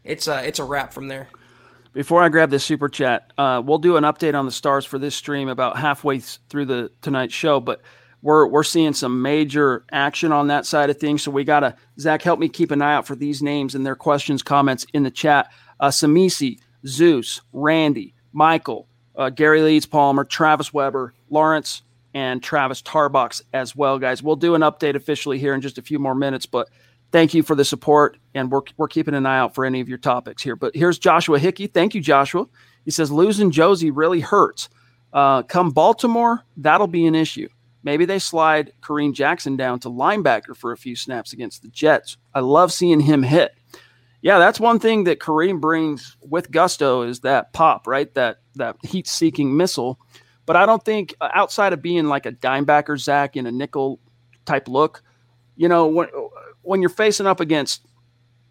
it's 0.03 0.27
a, 0.27 0.45
it's 0.45 0.59
a 0.59 0.63
wrap 0.63 0.93
from 0.93 1.07
there. 1.07 1.29
Before 1.93 2.21
I 2.23 2.29
grab 2.29 2.49
this 2.49 2.65
super 2.65 2.89
chat, 2.89 3.31
uh, 3.37 3.61
we'll 3.63 3.77
do 3.77 3.97
an 3.97 4.03
update 4.03 4.37
on 4.37 4.45
the 4.45 4.51
stars 4.51 4.83
for 4.83 4.97
this 4.97 5.15
stream 5.15 5.47
about 5.47 5.77
halfway 5.77 6.19
through 6.19 6.65
the 6.65 6.91
tonight's 7.01 7.33
show. 7.33 7.59
But 7.59 7.81
we're 8.23 8.47
we're 8.47 8.63
seeing 8.63 8.93
some 8.93 9.21
major 9.21 9.85
action 9.91 10.31
on 10.31 10.47
that 10.47 10.65
side 10.65 10.89
of 10.89 10.97
things. 10.97 11.21
So 11.21 11.29
we 11.29 11.43
gotta 11.43 11.75
Zack 11.99 12.23
help 12.23 12.39
me 12.39 12.49
keep 12.49 12.71
an 12.71 12.81
eye 12.81 12.95
out 12.95 13.05
for 13.05 13.15
these 13.15 13.43
names 13.43 13.75
and 13.75 13.85
their 13.85 13.95
questions, 13.95 14.41
comments 14.41 14.87
in 14.93 15.03
the 15.03 15.11
chat. 15.11 15.51
Uh, 15.79 15.89
Samisi, 15.89 16.57
Zeus, 16.87 17.41
Randy, 17.51 18.15
Michael, 18.31 18.87
uh, 19.15 19.29
Gary 19.29 19.61
Leeds 19.61 19.85
Palmer, 19.85 20.23
Travis 20.23 20.73
Weber, 20.73 21.13
Lawrence, 21.29 21.83
and 22.13 22.41
Travis 22.41 22.81
Tarbox 22.81 23.41
as 23.53 23.75
well, 23.75 23.99
guys. 23.99 24.21
We'll 24.21 24.35
do 24.35 24.55
an 24.55 24.61
update 24.61 24.95
officially 24.95 25.39
here 25.39 25.53
in 25.53 25.61
just 25.61 25.77
a 25.77 25.81
few 25.81 25.99
more 25.99 26.15
minutes, 26.15 26.45
but 26.45 26.69
thank 27.11 27.33
you 27.33 27.43
for 27.43 27.55
the 27.55 27.65
support, 27.65 28.17
and 28.33 28.51
we're, 28.51 28.61
we're 28.77 28.87
keeping 28.87 29.13
an 29.13 29.25
eye 29.25 29.39
out 29.39 29.55
for 29.55 29.65
any 29.65 29.81
of 29.81 29.89
your 29.89 29.97
topics 29.97 30.41
here. 30.41 30.55
But 30.55 30.75
here's 30.75 30.99
Joshua 30.99 31.39
Hickey. 31.39 31.67
Thank 31.67 31.95
you, 31.95 32.01
Joshua. 32.01 32.47
He 32.85 32.91
says 32.91 33.11
losing 33.11 33.51
Josey 33.51 33.91
really 33.91 34.19
hurts. 34.19 34.69
Uh, 35.11 35.43
come 35.43 35.69
Baltimore, 35.69 36.43
that'll 36.57 36.87
be 36.87 37.05
an 37.05 37.15
issue. 37.15 37.47
Maybe 37.83 38.05
they 38.05 38.17
slide 38.17 38.71
Kareem 38.81 39.13
Jackson 39.13 39.57
down 39.57 39.79
to 39.81 39.89
linebacker 39.89 40.55
for 40.55 40.71
a 40.71 40.77
few 40.77 40.95
snaps 40.95 41.33
against 41.33 41.61
the 41.61 41.67
Jets. 41.67 42.17
I 42.33 42.39
love 42.39 42.71
seeing 42.71 43.01
him 43.01 43.23
hit. 43.23 43.53
Yeah, 44.21 44.39
that's 44.39 44.59
one 44.59 44.79
thing 44.79 45.03
that 45.03 45.19
Kareem 45.19 45.59
brings 45.59 46.15
with 46.21 46.49
gusto 46.49 47.01
is 47.01 47.19
that 47.19 47.51
pop, 47.51 47.85
right? 47.85 48.13
That 48.13 48.37
that 48.55 48.77
heat-seeking 48.83 49.55
missile. 49.55 49.99
But 50.45 50.55
I 50.55 50.65
don't 50.65 50.83
think 50.83 51.15
uh, 51.21 51.29
outside 51.33 51.73
of 51.73 51.81
being 51.81 52.07
like 52.07 52.25
a 52.25 52.31
dimebacker 52.31 52.99
Zack 52.99 53.35
in 53.35 53.45
a 53.45 53.51
nickel 53.51 53.99
type 54.45 54.67
look, 54.67 55.01
you 55.55 55.67
know, 55.67 55.87
when 55.87 56.09
when 56.61 56.81
you're 56.81 56.89
facing 56.89 57.27
up 57.27 57.39
against 57.39 57.85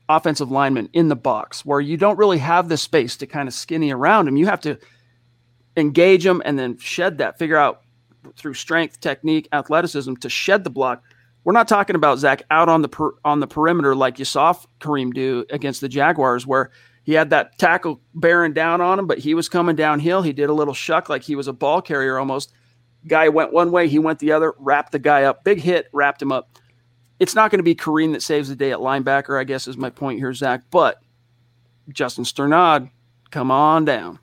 offensive 0.09 0.51
linemen 0.51 0.89
in 0.93 1.09
the 1.09 1.17
box 1.17 1.65
where 1.65 1.81
you 1.81 1.97
don't 1.97 2.19
really 2.19 2.39
have 2.39 2.69
the 2.69 2.77
space 2.77 3.17
to 3.17 3.27
kind 3.27 3.49
of 3.49 3.55
skinny 3.55 3.93
around 3.93 4.27
them, 4.27 4.37
you 4.37 4.47
have 4.47 4.61
to 4.61 4.79
engage 5.77 6.25
them 6.25 6.43
and 6.45 6.59
then 6.59 6.79
shed 6.79 7.19
that, 7.19 7.39
figure 7.39 7.57
out 7.57 7.83
through 8.37 8.55
strength, 8.55 9.01
technique, 9.01 9.49
athleticism 9.53 10.15
to 10.17 10.29
shed 10.29 10.65
the 10.65 10.71
block. 10.71 11.03
We're 11.45 11.53
not 11.53 11.67
talking 11.67 11.97
about 11.97 12.19
Zack 12.19 12.43
out 12.51 12.69
on 12.69 12.83
the 12.83 12.89
per, 12.89 13.11
on 13.25 13.41
the 13.41 13.47
perimeter 13.47 13.97
like 13.97 14.19
you 14.19 14.25
saw 14.25 14.55
Kareem 14.81 15.13
do 15.13 15.45
against 15.51 15.81
the 15.81 15.89
Jaguars, 15.89 16.47
where 16.47 16.71
he 17.03 17.15
had 17.15 17.31
that 17.31 17.59
tackle 17.59 18.01
bearing 18.15 18.53
down 18.53 18.81
on 18.81 18.99
him, 18.99 19.07
but 19.07 19.19
he 19.19 19.35
was 19.35 19.49
coming 19.49 19.77
downhill. 19.77 20.23
He 20.23 20.33
did 20.33 20.49
a 20.49 20.55
little 20.55 20.75
shuck 20.75 21.09
like 21.09 21.23
he 21.23 21.37
was 21.37 21.49
a 21.49 21.53
ball 21.53 21.83
carrier 21.83 22.19
almost. 22.19 22.53
Guy 23.07 23.29
went 23.29 23.53
one 23.53 23.73
way, 23.73 23.89
he 23.89 23.99
went 23.99 24.21
the 24.21 24.33
other, 24.33 24.55
wrapped 24.59 24.93
the 24.93 24.99
guy 24.99 25.25
up. 25.25 25.43
Big 25.43 25.61
hit, 25.61 25.89
wrapped 25.93 26.23
him 26.23 26.31
up 26.31 26.59
it's 27.23 27.37
not 27.37 27.53
going 27.53 27.61
to 27.61 27.63
be 27.63 27.77
Kareem 27.77 28.13
that 28.15 28.23
saves 28.23 28.49
the 28.49 28.57
day 28.57 28.73
at 28.73 28.81
linebacker, 28.81 29.39
I 29.39 29.45
guess 29.45 29.69
is 29.69 29.77
my 29.77 29.91
point 29.91 30.19
here, 30.19 30.35
Zack. 30.35 30.63
But 30.73 31.01
Justin 31.89 32.25
Strnad, 32.25 32.91
come 33.31 33.53
on 33.53 33.85
down. 33.85 34.19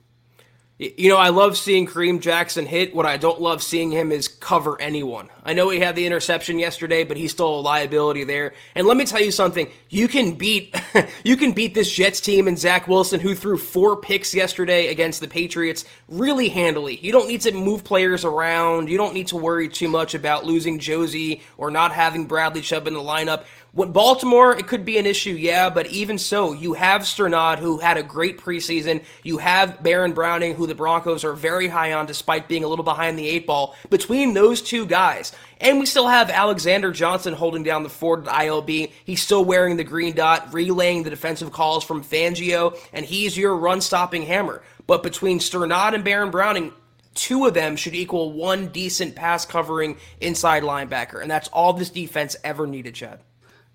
You 0.80 1.10
know, 1.10 1.18
I 1.18 1.28
love 1.28 1.58
seeing 1.58 1.86
Kareem 1.86 2.22
Jackson 2.22 2.64
hit. 2.64 2.94
What 2.94 3.04
I 3.04 3.18
don't 3.18 3.38
love 3.38 3.62
seeing 3.62 3.90
him 3.90 4.10
is 4.10 4.28
cover 4.28 4.80
anyone. 4.80 5.28
I 5.44 5.52
know 5.52 5.68
he 5.68 5.78
had 5.78 5.94
the 5.94 6.06
interception 6.06 6.58
yesterday, 6.58 7.04
but 7.04 7.18
he's 7.18 7.32
still 7.32 7.58
a 7.58 7.60
liability 7.60 8.24
there. 8.24 8.54
And 8.74 8.86
let 8.86 8.96
me 8.96 9.04
tell 9.04 9.20
you 9.20 9.30
something: 9.30 9.68
you 9.90 10.08
can 10.08 10.32
beat, 10.32 10.74
you 11.22 11.36
can 11.36 11.52
beat 11.52 11.74
this 11.74 11.92
Jets 11.92 12.22
team 12.22 12.48
and 12.48 12.58
Zach 12.58 12.88
Wilson, 12.88 13.20
who 13.20 13.34
threw 13.34 13.58
four 13.58 13.98
picks 13.98 14.34
yesterday 14.34 14.86
against 14.86 15.20
the 15.20 15.28
Patriots, 15.28 15.84
really 16.08 16.48
handily. 16.48 16.96
You 16.96 17.12
don't 17.12 17.28
need 17.28 17.42
to 17.42 17.52
move 17.52 17.84
players 17.84 18.24
around. 18.24 18.88
You 18.88 18.96
don't 18.96 19.12
need 19.12 19.26
to 19.26 19.36
worry 19.36 19.68
too 19.68 19.88
much 19.88 20.14
about 20.14 20.46
losing 20.46 20.78
Josey 20.78 21.42
or 21.58 21.70
not 21.70 21.92
having 21.92 22.24
Bradley 22.24 22.62
Chubb 22.62 22.86
in 22.86 22.94
the 22.94 23.00
lineup. 23.00 23.44
What 23.72 23.92
Baltimore, 23.92 24.56
it 24.56 24.66
could 24.66 24.84
be 24.84 24.98
an 24.98 25.06
issue, 25.06 25.30
yeah, 25.30 25.70
but 25.70 25.86
even 25.86 26.18
so, 26.18 26.52
you 26.52 26.72
have 26.72 27.02
Strnad, 27.02 27.60
who 27.60 27.78
had 27.78 27.98
a 27.98 28.02
great 28.02 28.36
preseason. 28.36 29.04
You 29.22 29.38
have 29.38 29.80
Baron 29.80 30.12
Browning, 30.12 30.56
who 30.56 30.66
the 30.66 30.74
Broncos 30.74 31.22
are 31.22 31.34
very 31.34 31.68
high 31.68 31.92
on 31.92 32.06
despite 32.06 32.48
being 32.48 32.64
a 32.64 32.68
little 32.68 32.84
behind 32.84 33.16
the 33.16 33.28
eight 33.28 33.46
ball. 33.46 33.76
Between 33.88 34.34
those 34.34 34.60
two 34.60 34.86
guys, 34.86 35.32
and 35.60 35.78
we 35.78 35.86
still 35.86 36.08
have 36.08 36.30
Alexander 36.30 36.90
Johnson 36.90 37.32
holding 37.32 37.62
down 37.62 37.84
the 37.84 37.88
fort 37.88 38.26
at 38.26 38.34
ILB. 38.34 38.90
He's 39.04 39.22
still 39.22 39.44
wearing 39.44 39.76
the 39.76 39.84
green 39.84 40.16
dot, 40.16 40.52
relaying 40.52 41.04
the 41.04 41.10
defensive 41.10 41.52
calls 41.52 41.84
from 41.84 42.02
Fangio, 42.02 42.76
and 42.92 43.06
he's 43.06 43.38
your 43.38 43.54
run 43.54 43.80
stopping 43.80 44.22
hammer. 44.22 44.64
But 44.88 45.04
between 45.04 45.38
Strnad 45.38 45.94
and 45.94 46.02
Baron 46.02 46.32
Browning, 46.32 46.72
two 47.14 47.46
of 47.46 47.54
them 47.54 47.76
should 47.76 47.94
equal 47.94 48.32
one 48.32 48.68
decent 48.68 49.14
pass 49.14 49.46
covering 49.46 49.96
inside 50.20 50.64
linebacker. 50.64 51.22
And 51.22 51.30
that's 51.30 51.48
all 51.48 51.72
this 51.72 51.90
defense 51.90 52.34
ever 52.42 52.66
needed, 52.66 52.96
Chad. 52.96 53.20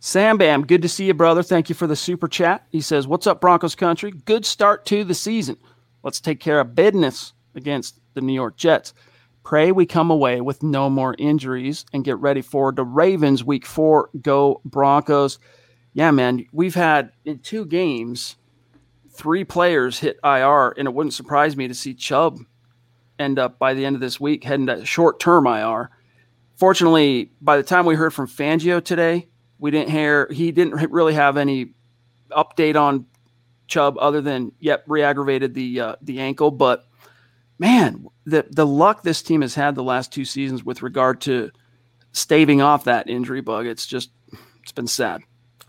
Sam 0.06 0.38
Bam, 0.38 0.68
good 0.68 0.84
to 0.84 0.88
see 0.88 1.06
you, 1.06 1.16
brother. 1.16 1.42
Thank 1.42 1.68
you 1.68 1.74
for 1.74 1.88
the 1.88 1.96
super 1.96 2.28
chat. 2.28 2.68
He 2.70 2.80
says, 2.80 3.08
What's 3.08 3.26
up, 3.26 3.42
Broncos 3.42 3.74
country? 3.74 4.12
Good 4.12 4.46
start 4.46 4.86
to 4.86 5.04
the 5.04 5.16
season. 5.16 5.58
Let's 6.04 6.20
take 6.20 6.40
care 6.40 6.60
of 6.60 6.76
business 6.76 7.34
against 7.56 8.00
the 8.14 8.22
New 8.22 8.32
York 8.34 8.56
Jets. 8.56 8.94
Pray 9.44 9.72
we 9.72 9.88
come 9.88 10.12
away 10.12 10.42
with 10.42 10.62
no 10.62 10.92
more 10.92 11.16
injuries 11.18 11.88
and 11.92 12.06
get 12.06 12.20
ready 12.20 12.44
for 12.44 12.72
the 12.72 12.84
Ravens 12.84 13.44
week 13.44 13.66
four. 13.66 14.12
Go 14.22 14.62
Broncos. 14.64 15.40
Yeah, 15.94 16.12
man, 16.12 16.46
we've 16.52 16.76
had 16.76 17.12
in 17.26 17.40
two 17.40 17.66
games, 17.66 18.36
three 19.10 19.44
players 19.44 19.98
hit 19.98 20.20
IR, 20.24 20.76
and 20.78 20.88
it 20.88 20.94
wouldn't 20.94 21.16
surprise 21.16 21.58
me 21.58 21.68
to 21.68 21.74
see 21.74 21.96
Chubb 21.96 22.38
end 23.18 23.40
up 23.40 23.58
by 23.58 23.74
the 23.74 23.84
end 23.84 23.96
of 23.96 24.02
this 24.02 24.20
week 24.20 24.44
heading 24.44 24.68
to 24.68 24.86
short 24.86 25.20
term 25.20 25.48
IR. 25.48 25.90
Fortunately, 26.58 27.32
by 27.42 27.58
the 27.58 27.64
time 27.64 27.88
we 27.88 27.96
heard 27.96 28.14
from 28.14 28.28
Fangio 28.28 28.86
today, 28.86 29.30
we 29.66 29.72
didn't 29.72 29.90
hear 29.90 30.28
he 30.32 30.52
didn't 30.52 30.92
really 30.92 31.16
have 31.16 31.38
any 31.38 31.72
update 32.30 32.80
on 32.80 33.08
Chubb 33.66 33.98
other 33.98 34.22
than 34.22 34.52
yep 34.60 34.84
re-aggravated 34.86 35.56
the 35.56 35.80
uh, 35.80 35.96
the 36.04 36.20
ankle. 36.20 36.52
But 36.52 36.86
man, 37.58 38.06
the 38.28 38.46
the 38.52 38.68
luck 38.68 39.02
this 39.02 39.24
team 39.24 39.42
has 39.42 39.56
had 39.56 39.74
the 39.74 39.82
last 39.82 40.14
two 40.14 40.24
seasons 40.24 40.64
with 40.64 40.84
regard 40.84 41.20
to 41.22 41.50
staving 42.12 42.62
off 42.62 42.84
that 42.84 43.10
injury 43.10 43.42
bug, 43.42 43.66
it's 43.66 43.88
just 43.88 44.12
it's 44.62 44.72
been 44.72 44.86
sad. 44.86 45.22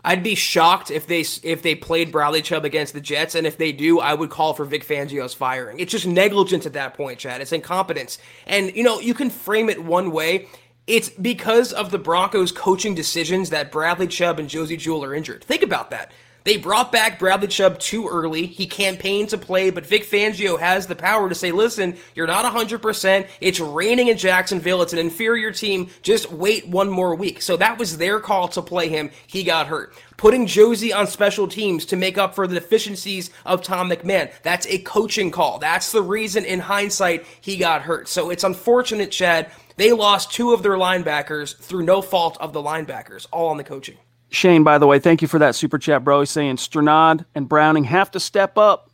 I'd 0.05 0.21
be 0.21 0.35
shocked 0.35 0.91
if 0.91 1.07
they 1.07 1.21
if 1.41 1.63
they 1.63 1.73
played 1.73 2.11
Bradley 2.11 2.43
Chubb 2.43 2.65
against 2.65 2.93
the 2.93 3.01
Jets, 3.01 3.33
and 3.33 3.47
if 3.47 3.57
they 3.57 3.71
do, 3.71 3.99
I 3.99 4.13
would 4.13 4.29
call 4.29 4.53
for 4.53 4.63
Vic 4.63 4.85
Fangio's 4.85 5.33
firing. 5.33 5.79
It's 5.79 5.91
just 5.91 6.05
negligence 6.05 6.67
at 6.67 6.73
that 6.73 6.93
point, 6.93 7.17
Chad. 7.17 7.41
It's 7.41 7.51
incompetence, 7.51 8.19
and 8.45 8.75
you 8.75 8.83
know 8.83 8.99
you 8.99 9.15
can 9.15 9.31
frame 9.31 9.69
it 9.69 9.83
one 9.83 10.11
way. 10.11 10.49
It's 10.87 11.09
because 11.09 11.73
of 11.73 11.91
the 11.91 11.97
Broncos' 11.97 12.53
coaching 12.53 12.95
decisions 12.95 13.49
that 13.49 13.73
Bradley 13.73 14.07
Chubb 14.07 14.39
and 14.39 14.49
Josey 14.49 14.77
Jewell 14.77 15.03
are 15.03 15.13
injured. 15.13 15.43
Think 15.43 15.61
about 15.61 15.89
that. 15.91 16.13
They 16.45 16.55
brought 16.55 16.93
back 16.93 17.19
Bradley 17.19 17.49
Chubb 17.49 17.77
too 17.77 18.07
early. 18.07 18.45
He 18.45 18.67
campaigned 18.67 19.27
to 19.31 19.37
play, 19.37 19.69
but 19.69 19.85
Vic 19.85 20.05
Fangio 20.05 20.57
has 20.57 20.87
the 20.87 20.95
power 20.95 21.27
to 21.27 21.35
say, 21.35 21.51
listen, 21.51 21.97
you're 22.15 22.25
not 22.25 22.45
100%. 22.45 23.27
It's 23.41 23.59
raining 23.59 24.07
in 24.07 24.17
Jacksonville. 24.17 24.81
It's 24.81 24.93
an 24.93 24.99
inferior 24.99 25.51
team. 25.51 25.89
Just 26.03 26.31
wait 26.31 26.65
one 26.65 26.89
more 26.89 27.15
week. 27.15 27.41
So 27.41 27.57
that 27.57 27.77
was 27.77 27.97
their 27.97 28.21
call 28.21 28.47
to 28.47 28.61
play 28.61 28.87
him. 28.87 29.11
He 29.27 29.43
got 29.43 29.67
hurt. 29.67 29.93
Putting 30.15 30.47
Josey 30.47 30.93
on 30.93 31.05
special 31.07 31.49
teams 31.49 31.83
to 31.87 31.97
make 31.97 32.17
up 32.17 32.33
for 32.33 32.47
the 32.47 32.55
deficiencies 32.55 33.29
of 33.45 33.61
Tom 33.61 33.89
McMahon. 33.89 34.31
That's 34.41 34.67
a 34.67 34.79
coaching 34.79 35.31
call. 35.31 35.59
That's 35.59 35.91
the 35.91 36.01
reason 36.01 36.45
in 36.45 36.61
hindsight 36.61 37.25
he 37.41 37.57
got 37.57 37.81
hurt. 37.81 38.07
So 38.07 38.29
it's 38.29 38.45
unfortunate, 38.45 39.11
Chad. 39.11 39.51
They 39.77 39.93
lost 39.93 40.31
two 40.31 40.53
of 40.53 40.63
their 40.63 40.73
linebackers 40.73 41.55
through 41.55 41.83
no 41.83 42.01
fault 42.01 42.35
of 42.39 42.51
the 42.51 42.61
linebackers, 42.61 43.27
all 43.31 43.49
on 43.49 43.57
the 43.57 43.63
coaching. 43.63 43.97
Shane, 44.29 44.63
by 44.63 44.77
the 44.77 44.87
way, 44.87 44.99
thank 44.99 45.21
you 45.21 45.27
for 45.27 45.39
that 45.39 45.55
super 45.55 45.77
chat, 45.77 46.03
bro. 46.03 46.19
He's 46.19 46.31
saying 46.31 46.57
Strnad 46.57 47.25
and 47.33 47.47
Browning 47.47 47.85
have 47.85 48.11
to 48.11 48.19
step 48.19 48.57
up. 48.57 48.89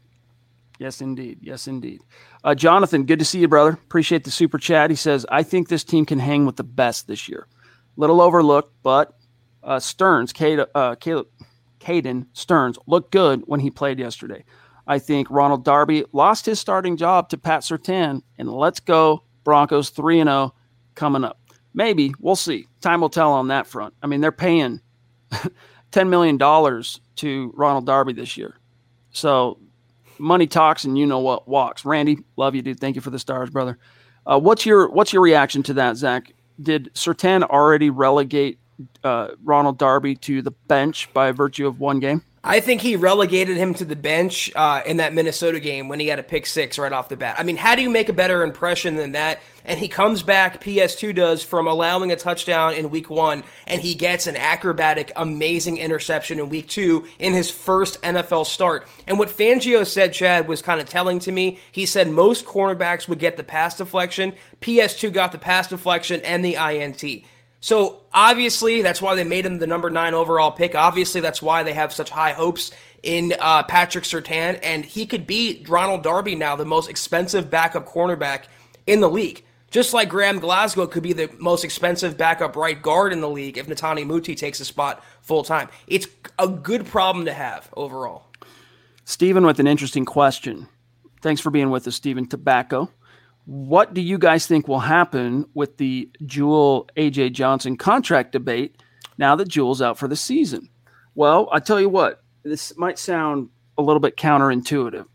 Yes, 0.78 1.02
indeed. 1.02 1.40
Yes, 1.42 1.68
indeed. 1.68 2.02
Uh, 2.44 2.54
Jonathan, 2.54 3.06
good 3.06 3.20
to 3.20 3.26
see 3.26 3.40
you, 3.40 3.48
brother. 3.48 3.72
Appreciate 3.72 4.26
the 4.26 4.32
super 4.32 4.58
chat. 4.58 4.90
He 4.90 4.96
says, 4.96 5.26
I 5.30 5.42
think 5.42 5.70
this 5.70 5.84
team 5.84 6.06
can 6.06 6.20
hang 6.20 6.46
with 6.46 6.58
the 6.58 6.64
best 6.64 7.08
this 7.08 7.30
year. 7.30 7.48
Little 7.96 8.22
overlooked, 8.22 8.74
but 8.84 9.18
uh, 9.64 9.80
Sterns, 9.80 10.34
Cade, 10.34 10.60
uh, 10.76 10.96
Caden 10.96 12.26
Sterns 12.34 12.78
looked 12.86 13.12
good 13.12 13.44
when 13.46 13.62
he 13.62 13.70
played 13.72 14.00
yesterday. 14.00 14.44
I 14.86 15.00
think 15.00 15.30
Ronald 15.32 15.64
Darby 15.64 16.04
lost 16.12 16.46
his 16.46 16.60
starting 16.60 16.98
job 16.98 17.30
to 17.30 17.38
Pat 17.38 17.62
Surtain, 17.62 18.22
and 18.38 18.52
let's 18.52 18.82
go 18.82 19.24
Broncos 19.46 19.90
3 19.92 20.24
0 20.24 20.54
coming 20.96 21.24
up. 21.24 21.40
Maybe 21.74 22.14
we'll 22.20 22.36
see. 22.36 22.68
Time 22.82 23.02
will 23.02 23.10
tell 23.10 23.32
on 23.34 23.48
that 23.48 23.68
front. 23.68 23.94
I 24.04 24.08
mean, 24.08 24.22
they're 24.22 24.32
paying 24.32 24.82
$10 25.92 26.10
million 26.10 26.38
to 26.38 27.54
Ronald 27.56 27.86
Darby 27.86 28.14
this 28.14 28.38
year. 28.38 28.56
So 29.12 29.60
money 30.20 30.48
talks 30.48 30.84
and 30.84 30.98
you 30.98 31.06
know 31.06 31.20
what 31.20 31.48
walks. 31.48 31.86
Randy, 31.86 32.20
love 32.38 32.56
you, 32.56 32.62
dude. 32.62 32.80
Thank 32.80 32.96
you 32.96 33.02
for 33.02 33.10
the 33.10 33.20
stars, 33.20 33.50
brother. 33.50 33.78
Uh, 34.26 34.40
what's 34.40 34.66
your 34.66 34.90
what's 34.90 35.12
your 35.12 35.22
reaction 35.22 35.64
to 35.64 35.74
that, 35.74 35.98
Zack? 35.98 36.32
Did 36.62 36.94
Surtain 36.94 37.44
already 37.44 37.90
relegate 37.90 38.58
uh, 39.04 39.30
Ronald 39.44 39.78
Darby 39.78 40.16
to 40.18 40.42
the 40.42 40.52
bench 40.52 41.12
by 41.14 41.32
virtue 41.32 41.68
of 41.68 41.80
one 41.80 42.00
game? 42.00 42.24
I 42.46 42.60
think 42.60 42.82
he 42.82 42.98
relegated 42.98 43.56
him 43.56 43.74
to 43.76 43.86
the 43.86 43.96
bench 43.96 44.52
uh, 44.54 44.82
in 44.86 44.98
that 44.98 45.14
Minnesota 45.14 45.62
game 45.62 45.88
when 45.88 46.02
he 46.02 46.08
had 46.08 46.20
a 46.20 46.24
pick 46.24 46.46
six 46.46 46.78
right 46.78 46.92
off 46.92 47.08
the 47.08 47.16
bat. 47.16 47.38
I 47.40 47.44
mean, 47.44 47.56
how 47.56 47.74
do 47.74 47.82
you 47.82 47.90
make 47.90 48.10
a 48.10 48.14
better 48.14 48.44
impression 48.44 48.98
than 48.98 49.14
that? 49.14 49.40
And 49.64 49.80
he 49.80 49.88
comes 49.88 50.24
back, 50.24 50.62
PS2 50.62 51.16
does, 51.16 51.42
from 51.42 51.68
allowing 51.68 52.12
a 52.12 52.18
touchdown 52.18 52.74
in 52.74 52.90
week 52.90 53.10
one, 53.10 53.46
and 53.66 53.82
he 53.82 53.96
gets 53.96 54.28
an 54.28 54.36
acrobatic, 54.36 55.14
amazing 55.16 55.78
interception 55.78 56.38
in 56.38 56.50
week 56.50 56.68
two 56.68 57.06
in 57.18 57.32
his 57.32 57.50
first 57.50 58.02
NFL 58.02 58.46
start. 58.46 58.90
And 59.08 59.18
what 59.18 59.30
Fangio 59.30 59.88
said, 59.88 60.12
Chad, 60.12 60.50
was 60.50 60.62
kind 60.62 60.82
of 60.82 60.90
telling 60.90 61.20
to 61.20 61.32
me. 61.32 61.60
He 61.72 61.86
said 61.86 62.10
most 62.10 62.46
cornerbacks 62.46 63.08
would 63.08 63.20
get 63.20 63.38
the 63.38 63.44
pass 63.46 63.78
deflection. 63.78 64.34
PS2 64.60 65.14
got 65.14 65.32
the 65.32 65.38
pass 65.38 65.70
deflection 65.70 66.20
and 66.24 66.44
the 66.44 66.56
INT. 66.56 67.24
So 67.64 68.02
obviously, 68.14 68.82
that's 68.82 69.02
why 69.02 69.16
they 69.16 69.24
made 69.24 69.46
him 69.46 69.58
the 69.58 69.68
number 69.68 69.90
nine 69.90 70.14
overall 70.14 70.52
pick. 70.52 70.76
Obviously, 70.76 71.22
that's 71.22 71.42
why 71.42 71.64
they 71.64 71.72
have 71.72 71.94
such 71.94 72.10
high 72.10 72.34
hopes 72.34 72.72
in 73.04 73.34
uh, 73.40 73.64
Patrick 73.64 74.04
Surtain, 74.04 74.60
and 74.62 74.84
he 74.84 75.06
could 75.06 75.26
be 75.26 75.64
Ronald 75.70 76.04
Darby 76.04 76.36
now, 76.36 76.58
the 76.58 76.66
most 76.66 76.90
expensive 76.90 77.50
backup 77.50 77.88
cornerback 77.88 78.48
in 78.86 79.00
the 79.00 79.10
league. 79.10 79.46
Just 79.72 79.94
like 79.94 80.10
Graham 80.10 80.40
Glasgow 80.40 80.88
could 80.88 81.04
be 81.04 81.14
the 81.14 81.30
most 81.40 81.64
expensive 81.64 82.18
backup 82.18 82.58
right 82.58 82.80
guard 82.82 83.14
in 83.14 83.22
the 83.22 83.30
league 83.30 83.58
if 83.58 83.66
Netane 83.68 84.06
Muti 84.06 84.36
takes 84.36 84.60
a 84.60 84.66
spot 84.66 85.02
full 85.22 85.46
time. 85.46 85.70
It's 85.88 86.08
a 86.38 86.50
good 86.50 86.86
problem 86.86 87.24
to 87.28 87.34
have 87.34 87.70
overall. 87.78 88.26
Stephen 89.06 89.46
with 89.46 89.62
an 89.62 89.68
interesting 89.68 90.04
question. 90.04 90.68
Thanks 91.22 91.40
for 91.40 91.50
being 91.50 91.70
with 91.70 91.88
us, 91.88 91.96
Stephen 91.96 92.28
Tobacco. 92.28 92.92
What 93.46 93.94
do 93.94 94.02
you 94.02 94.18
guys 94.18 94.48
think 94.48 94.68
will 94.68 94.80
happen 94.80 95.46
with 95.54 95.78
the 95.78 96.10
Jewell 96.26 96.88
AJ 96.96 97.34
Johnson 97.34 97.76
contract 97.76 98.32
debate 98.32 98.82
now 99.18 99.36
that 99.36 99.50
Jewell's 99.50 99.82
out 99.82 99.98
for 99.98 100.08
the 100.08 100.16
season? 100.16 100.70
Well, 101.16 101.50
I 101.52 101.60
tell 101.60 101.80
you 101.80 101.90
what, 101.90 102.24
this 102.44 102.76
might 102.78 102.98
sound 102.98 103.50
a 103.78 103.82
little 103.82 104.00
bit 104.00 104.18
counterintuitive, 104.18 105.06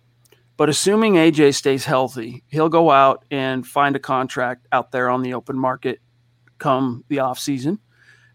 but 0.56 0.68
assuming 0.68 1.14
AJ 1.14 1.54
stays 1.54 1.84
healthy, 1.84 2.44
he'll 2.48 2.68
go 2.68 2.90
out 2.90 3.24
and 3.30 3.66
find 3.66 3.96
a 3.96 4.00
contract 4.00 4.66
out 4.72 4.92
there 4.92 5.08
on 5.08 5.22
the 5.22 5.34
open 5.34 5.58
market 5.58 6.00
come 6.58 7.04
the 7.08 7.20
off 7.20 7.38
season. 7.38 7.78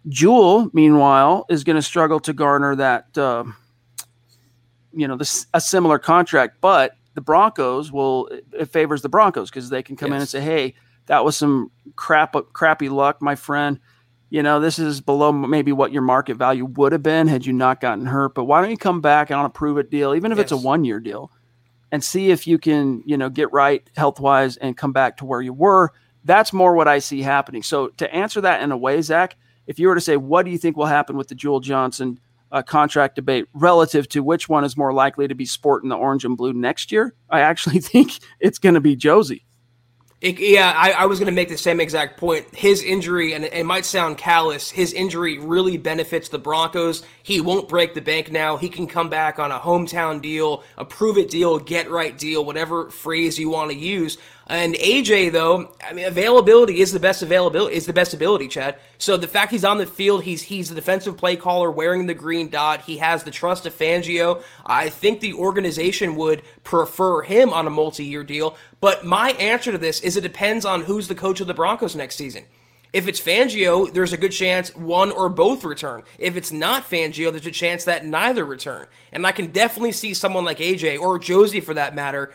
Jewell, 0.08 0.69
meanwhile, 0.73 1.45
is 1.49 1.63
going 1.63 1.75
to 1.75 1.82
struggle 1.82 2.19
to 2.21 2.34
garner 2.34 2.75
that, 2.75 3.17
uh, 3.17 3.43
you 4.91 5.08
know, 5.08 5.15
this 5.15 5.47
a 5.53 5.62
similar 5.62 5.99
contract, 5.99 6.58
but 6.60 6.95
the 7.13 7.21
Broncos 7.21 7.91
will 7.91 8.30
it 8.52 8.65
favors 8.65 9.02
the 9.02 9.10
Broncos 9.10 9.49
because 9.49 9.69
they 9.69 9.84
can 9.84 9.95
come 9.95 10.12
yes. 10.12 10.15
in 10.15 10.21
and 10.21 10.30
say, 10.30 10.41
"Hey, 10.41 10.76
that 11.08 11.26
was 11.26 11.38
some 11.38 11.71
crap 11.95 12.36
crappy 12.54 12.89
luck, 12.89 13.21
my 13.21 13.36
friend. 13.36 13.80
You 14.30 14.41
know, 14.41 14.60
this 14.60 14.80
is 14.80 14.99
below 14.99 15.32
maybe 15.32 15.71
what 15.71 15.91
your 15.91 16.02
market 16.02 16.38
value 16.38 16.65
would 16.65 16.91
have 16.91 17.04
been 17.04 17.28
had 17.28 17.45
you 17.45 17.54
not 17.54 17.80
gotten 17.80 18.08
hurt. 18.08 18.34
But 18.34 18.45
why 18.45 18.62
don't 18.62 18.71
you 18.71 18.78
come 18.78 19.02
back 19.02 19.30
on 19.30 19.45
a 19.45 19.49
prove 19.49 19.78
it 19.78 19.91
deal, 19.91 20.15
even 20.15 20.32
if 20.32 20.38
yes. 20.38 20.45
it's 20.45 20.52
a 20.54 20.58
one 20.58 20.84
year 20.86 20.99
deal, 20.99 21.32
and 21.91 22.04
see 22.04 22.32
if 22.32 22.47
you 22.47 22.58
can, 22.58 23.04
you 23.06 23.15
know, 23.15 23.30
get 23.30 23.52
right 23.54 23.88
health 23.95 24.19
wise 24.19 24.58
and 24.58 24.76
come 24.76 24.91
back 24.91 25.17
to 25.17 25.26
where 25.26 25.41
you 25.41 25.54
were. 25.54 25.91
That's 26.23 26.54
more 26.54 26.73
what 26.73 26.88
I 26.88 26.99
see 26.99 27.21
happening. 27.21 27.62
So 27.62 27.89
to 27.89 28.12
answer 28.13 28.41
that 28.41 28.63
in 28.63 28.71
a 28.71 28.78
way, 28.78 29.02
Zack, 29.02 29.36
if 29.67 29.78
you 29.78 29.88
were 29.88 29.95
to 29.95 30.02
say, 30.02 30.17
what 30.17 30.45
do 30.45 30.52
you 30.52 30.58
think 30.58 30.78
will 30.78 30.86
happen 30.86 31.15
with 31.15 31.28
the 31.28 31.36
Jewell 31.36 31.60
Johnson 31.60 32.19
uh, 32.53 32.61
contract 32.61 33.15
debate 33.15 33.47
relative 33.53 34.07
to 34.09 34.23
which 34.23 34.47
one 34.47 34.63
is 34.63 34.77
more 34.77 34.93
likely 34.93 35.27
to 35.27 35.35
be 35.35 35.45
sporting 35.45 35.89
the 35.89 35.95
orange 35.95 36.23
and 36.23 36.37
blue 36.37 36.53
next 36.53 36.91
year, 36.91 37.15
I 37.29 37.41
actually 37.41 37.79
think 37.81 38.19
it's 38.39 38.59
going 38.59 38.75
to 38.75 38.81
be 38.81 38.95
Josey. 38.95 39.45
It, 40.21 40.39
yeah, 40.39 40.73
I, 40.77 40.91
I 40.91 41.05
was 41.07 41.19
going 41.19 41.29
to 41.29 41.35
make 41.35 41.49
the 41.49 41.57
same 41.57 41.81
exact 41.81 42.17
point. 42.17 42.45
His 42.55 42.81
injury, 42.81 43.33
and 43.33 43.43
it 43.43 43.65
might 43.65 43.83
sound 43.83 44.17
callous, 44.17 44.69
his 44.71 44.93
injury 44.93 45.37
really 45.37 45.75
benefits 45.75 46.29
the 46.29 46.39
Broncos. 46.39 47.03
He 47.23 47.41
won't 47.41 47.67
break 47.67 47.93
the 47.93 48.01
bank 48.01 48.31
now. 48.31 48.55
He 48.55 48.69
can 48.69 48.87
come 48.87 49.09
back 49.09 49.37
on 49.37 49.51
a 49.51 49.59
hometown 49.59 50.21
deal, 50.21 50.63
a 50.77 50.85
prove 50.85 51.17
it 51.17 51.29
deal, 51.29 51.59
get 51.59 51.91
right 51.91 52.17
deal, 52.17 52.45
whatever 52.45 52.89
phrase 52.89 53.37
you 53.37 53.49
want 53.49 53.71
to 53.71 53.77
use. 53.77 54.17
And 54.47 54.75
AJ 54.75 55.32
though, 55.32 55.73
I 55.88 55.93
mean, 55.93 56.06
availability 56.06 56.82
is 56.82 56.91
the 56.91 56.99
best 56.99 57.21
availability 57.21 57.75
is 57.75 57.86
the 57.86 57.93
best 57.93 58.13
ability, 58.13 58.49
Chad. 58.49 58.77
So 58.97 59.15
the 59.15 59.27
fact 59.27 59.51
he's 59.51 59.63
on 59.63 59.77
the 59.77 59.86
field, 59.86 60.23
he's 60.23 60.41
he's 60.41 60.69
the 60.69 60.75
defensive 60.75 61.17
play 61.17 61.36
caller 61.36 61.71
wearing 61.71 62.08
the 62.08 62.13
green 62.13 62.49
dot. 62.49 62.82
He 62.82 62.97
has 62.97 63.23
the 63.23 63.32
trust 63.32 63.65
of 63.65 63.73
Fangio. 63.73 64.43
I 64.65 64.89
think 64.89 65.21
the 65.21 65.34
organization 65.34 66.15
would 66.15 66.41
prefer 66.63 67.21
him 67.21 67.53
on 67.53 67.67
a 67.67 67.69
multi-year 67.71 68.23
deal. 68.23 68.58
But 68.82 69.06
my 69.06 69.32
answer 69.32 69.71
to 69.71 69.77
this 69.77 70.01
is 70.01 70.17
it 70.17 70.21
depends 70.21 70.65
on 70.65 70.82
who's 70.82 71.08
the 71.08 71.15
coach 71.15 71.39
of 71.39 71.47
the 71.47 71.53
Broncos 71.53 71.95
next 71.95 72.15
season. 72.15 72.43
If 72.93 73.08
it's 73.08 73.19
Fangio, 73.19 73.91
there's 73.91 74.13
a 74.13 74.17
good 74.17 74.32
chance 74.32 74.75
one 74.75 75.12
or 75.12 75.27
both 75.27 75.63
return. 75.63 76.03
If 76.19 76.38
it's 76.38 76.51
not 76.51 76.84
Fangio, 76.84 77.32
there's 77.32 77.47
a 77.47 77.51
chance 77.51 77.86
that 77.86 78.06
neither 78.06 78.45
return. 78.45 78.86
And 79.12 79.25
I 79.25 79.32
can 79.32 79.47
definitely 79.47 79.93
see 79.93 80.13
someone 80.13 80.45
like 80.45 80.60
AJ 80.60 80.99
or 80.99 81.17
Josey 81.17 81.60
for 81.60 81.73
that 81.73 81.95
matter 81.95 82.32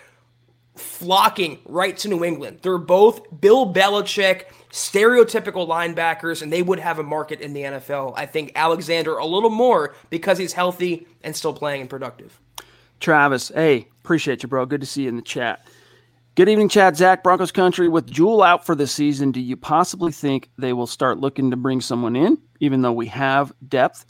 flocking 0.80 1.58
right 1.64 1.96
to 1.98 2.08
New 2.08 2.24
England. 2.24 2.60
They're 2.62 2.78
both 2.78 3.40
Bill 3.40 3.72
Belichick 3.72 4.44
stereotypical 4.70 5.66
linebackers, 5.66 6.42
and 6.42 6.52
they 6.52 6.62
would 6.62 6.78
have 6.78 6.98
a 6.98 7.02
market 7.02 7.40
in 7.40 7.52
the 7.52 7.62
NFL. 7.62 8.14
I 8.16 8.26
think 8.26 8.52
Alexander 8.54 9.16
a 9.16 9.26
little 9.26 9.50
more 9.50 9.94
because 10.10 10.38
he's 10.38 10.52
healthy 10.52 11.06
and 11.22 11.34
still 11.34 11.52
playing 11.52 11.82
and 11.82 11.90
productive. 11.90 12.38
Travis, 13.00 13.48
hey, 13.54 13.88
appreciate 14.02 14.42
you, 14.42 14.48
bro. 14.48 14.66
Good 14.66 14.80
to 14.80 14.86
see 14.86 15.02
you 15.02 15.08
in 15.08 15.16
the 15.16 15.22
chat. 15.22 15.66
Good 16.34 16.48
evening, 16.48 16.68
Chad. 16.68 16.96
Zack, 16.96 17.24
Broncos 17.24 17.50
country. 17.50 17.88
With 17.88 18.08
Jewell 18.08 18.42
out 18.42 18.64
for 18.64 18.76
the 18.76 18.86
season, 18.86 19.32
do 19.32 19.40
you 19.40 19.56
possibly 19.56 20.12
think 20.12 20.50
they 20.56 20.72
will 20.72 20.86
start 20.86 21.18
looking 21.18 21.50
to 21.50 21.56
bring 21.56 21.80
someone 21.80 22.14
in, 22.14 22.38
even 22.60 22.82
though 22.82 22.92
we 22.92 23.06
have 23.06 23.52
depth? 23.66 24.04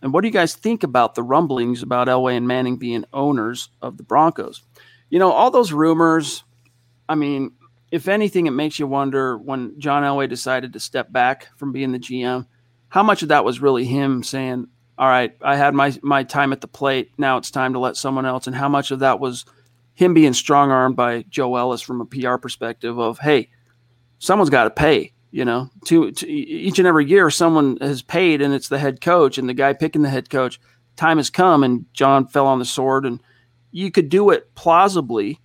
And 0.00 0.12
what 0.12 0.22
do 0.22 0.28
you 0.28 0.32
guys 0.32 0.54
think 0.54 0.82
about 0.82 1.14
the 1.14 1.22
rumblings 1.22 1.82
about 1.82 2.08
Elway 2.08 2.36
and 2.36 2.48
Manning 2.48 2.76
being 2.76 3.04
owners 3.12 3.68
of 3.82 3.98
the 3.98 4.02
Broncos? 4.02 4.62
You 5.10 5.18
know, 5.18 5.32
all 5.32 5.50
those 5.50 5.72
rumors. 5.72 6.44
I 7.08 7.14
mean, 7.14 7.52
if 7.90 8.08
anything, 8.08 8.46
it 8.46 8.50
makes 8.50 8.78
you 8.78 8.86
wonder 8.86 9.38
when 9.38 9.78
John 9.78 10.02
Elway 10.02 10.28
decided 10.28 10.72
to 10.72 10.80
step 10.80 11.12
back 11.12 11.48
from 11.56 11.72
being 11.72 11.92
the 11.92 11.98
GM, 11.98 12.46
how 12.88 13.02
much 13.02 13.22
of 13.22 13.28
that 13.28 13.44
was 13.44 13.60
really 13.60 13.84
him 13.84 14.22
saying, 14.22 14.66
"All 14.98 15.08
right, 15.08 15.36
I 15.42 15.56
had 15.56 15.74
my 15.74 15.96
my 16.02 16.24
time 16.24 16.52
at 16.52 16.60
the 16.60 16.68
plate. 16.68 17.12
Now 17.18 17.36
it's 17.36 17.50
time 17.50 17.72
to 17.74 17.78
let 17.78 17.96
someone 17.96 18.26
else," 18.26 18.46
and 18.46 18.56
how 18.56 18.68
much 18.68 18.90
of 18.90 19.00
that 19.00 19.20
was 19.20 19.44
him 19.94 20.14
being 20.14 20.32
strong 20.32 20.70
armed 20.70 20.96
by 20.96 21.22
Joe 21.28 21.54
Ellis 21.56 21.82
from 21.82 22.00
a 22.00 22.06
PR 22.06 22.36
perspective 22.36 22.98
of, 22.98 23.18
"Hey, 23.18 23.50
someone's 24.18 24.50
got 24.50 24.64
to 24.64 24.70
pay." 24.70 25.12
You 25.30 25.44
know, 25.44 25.70
to, 25.86 26.12
to 26.12 26.30
each 26.30 26.78
and 26.78 26.86
every 26.86 27.06
year, 27.06 27.28
someone 27.28 27.76
has 27.80 28.02
paid, 28.02 28.40
and 28.40 28.54
it's 28.54 28.68
the 28.68 28.78
head 28.78 29.00
coach, 29.00 29.36
and 29.36 29.48
the 29.48 29.54
guy 29.54 29.72
picking 29.72 30.02
the 30.02 30.08
head 30.08 30.30
coach. 30.30 30.60
Time 30.94 31.16
has 31.16 31.30
come, 31.30 31.64
and 31.64 31.86
John 31.92 32.28
fell 32.28 32.46
on 32.46 32.60
the 32.60 32.64
sword, 32.64 33.04
and 33.04 33.20
you 33.74 33.90
could 33.90 34.08
do 34.08 34.30
it 34.30 34.54
plausibly 34.54 35.40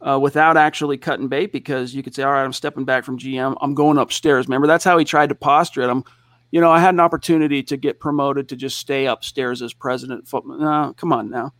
uh, 0.00 0.18
without 0.18 0.56
actually 0.56 0.96
cutting 0.96 1.28
bait 1.28 1.52
because 1.52 1.94
you 1.94 2.02
could 2.02 2.14
say, 2.14 2.22
"All 2.22 2.32
right, 2.32 2.44
I'm 2.44 2.52
stepping 2.52 2.84
back 2.84 3.04
from 3.04 3.18
GM. 3.18 3.56
I'm 3.60 3.74
going 3.74 3.98
upstairs." 3.98 4.46
Remember, 4.46 4.66
that's 4.66 4.84
how 4.84 4.96
he 4.96 5.04
tried 5.04 5.30
to 5.30 5.34
posture 5.34 5.82
it. 5.82 5.90
I'm, 5.90 6.04
you 6.50 6.60
know, 6.60 6.70
I 6.70 6.80
had 6.80 6.94
an 6.94 7.00
opportunity 7.00 7.62
to 7.64 7.76
get 7.76 8.00
promoted 8.00 8.48
to 8.50 8.56
just 8.56 8.78
stay 8.78 9.06
upstairs 9.06 9.60
as 9.62 9.72
president. 9.72 10.28
No, 10.32 10.94
come 10.96 11.12
on 11.12 11.28
now 11.28 11.52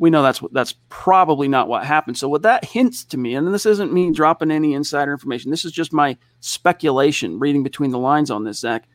we 0.00 0.08
know 0.08 0.22
that's 0.22 0.40
what 0.40 0.52
that's 0.54 0.74
probably 0.88 1.46
not 1.46 1.68
what 1.68 1.84
happened. 1.84 2.16
So 2.16 2.26
what 2.26 2.40
that 2.42 2.64
hints 2.64 3.04
to 3.04 3.18
me, 3.18 3.34
and 3.34 3.52
this 3.52 3.66
isn't 3.66 3.92
me 3.92 4.10
dropping 4.10 4.50
any 4.50 4.72
insider 4.72 5.12
information. 5.12 5.50
This 5.50 5.66
is 5.66 5.72
just 5.72 5.92
my 5.92 6.16
speculation, 6.40 7.38
reading 7.38 7.62
between 7.62 7.90
the 7.90 7.98
lines 7.98 8.30
on 8.30 8.44
this. 8.44 8.60
Zack, 8.60 8.88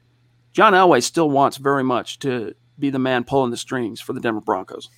John 0.51 0.73
Elway 0.73 1.03
still 1.03 1.29
wants 1.29 1.57
very 1.57 1.83
much 1.83 2.17
to 2.19 2.55
be 2.79 2.89
the 2.89 2.97
man 2.97 3.23
pulling 3.23 3.51
the 3.51 3.57
strings 3.57 4.01
for 4.01 4.13
the 4.13 4.19
Denver 4.19 4.41
Broncos. 4.41 4.89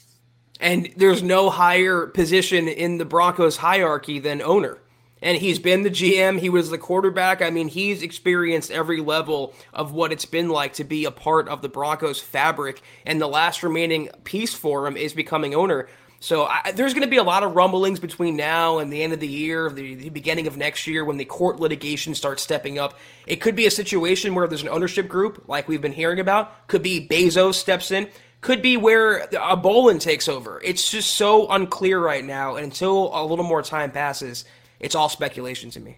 And 0.60 0.92
there's 0.96 1.22
no 1.22 1.50
higher 1.50 2.08
position 2.08 2.68
in 2.68 2.98
the 2.98 3.06
Broncos 3.06 3.58
hierarchy 3.58 4.20
than 4.20 4.42
owner. 4.42 4.80
And 5.22 5.38
he's 5.38 5.58
been 5.58 5.82
the 5.82 5.90
GM, 5.90 6.40
he 6.40 6.50
was 6.50 6.70
the 6.70 6.78
quarterback. 6.78 7.42
I 7.42 7.50
mean, 7.50 7.68
he's 7.68 8.04
experienced 8.04 8.70
every 8.70 9.02
level 9.02 9.54
of 9.74 9.92
what 9.92 10.12
it's 10.12 10.26
been 10.26 10.50
like 10.50 10.74
to 10.74 10.84
be 10.84 11.06
a 11.06 11.12
part 11.12 11.48
of 11.48 11.62
the 11.62 11.70
Broncos 11.70 12.20
fabric. 12.20 12.82
And 13.06 13.20
the 13.20 13.28
last 13.28 13.64
remaining 13.64 14.10
piece 14.24 14.54
for 14.54 14.86
him 14.86 14.96
is 14.96 15.14
becoming 15.14 15.56
owner. 15.56 15.88
So 16.20 16.46
I, 16.46 16.72
there's 16.74 16.94
going 16.94 17.04
to 17.04 17.10
be 17.10 17.18
a 17.18 17.24
lot 17.24 17.44
of 17.44 17.56
rumblings 17.56 18.00
between 18.00 18.36
now 18.36 18.80
and 18.80 18.92
the 18.92 19.04
end 19.04 19.14
of 19.14 19.20
the 19.20 19.28
year, 19.28 19.70
the, 19.70 19.96
the 19.96 20.10
beginning 20.10 20.48
of 20.48 20.58
next 20.58 20.88
year, 20.88 21.06
when 21.06 21.18
the 21.18 21.26
court 21.26 21.60
litigation 21.60 22.16
starts 22.16 22.42
stepping 22.42 22.80
up. 22.80 22.98
It 23.28 23.38
could 23.38 23.56
be 23.56 23.68
a 23.68 23.72
situation 23.72 24.34
where 24.34 24.48
there's 24.48 24.64
an 24.64 24.70
ownership 24.70 25.08
group, 25.08 25.44
like 25.48 25.68
we've 25.68 25.82
been 25.82 25.94
hearing 25.94 26.20
about. 26.20 26.68
Could 26.68 26.82
be 26.82 27.08
Bezos 27.08 27.56
steps 27.56 27.92
in. 27.92 28.08
Could 28.42 28.62
be 28.62 28.78
where 28.78 29.28
a 29.42 29.58
Bowlen 29.58 30.00
takes 30.00 30.28
over. 30.28 30.62
It's 30.64 30.92
just 30.92 31.16
so 31.16 31.50
unclear 31.50 32.00
right 32.00 32.24
now. 32.24 32.56
And 32.56 32.66
until 32.66 33.12
a 33.14 33.26
little 33.26 33.46
more 33.46 33.62
time 33.62 33.92
passes, 33.92 34.46
it's 34.80 34.96
all 34.96 35.10
speculation 35.10 35.70
to 35.72 35.80
me. 35.80 35.98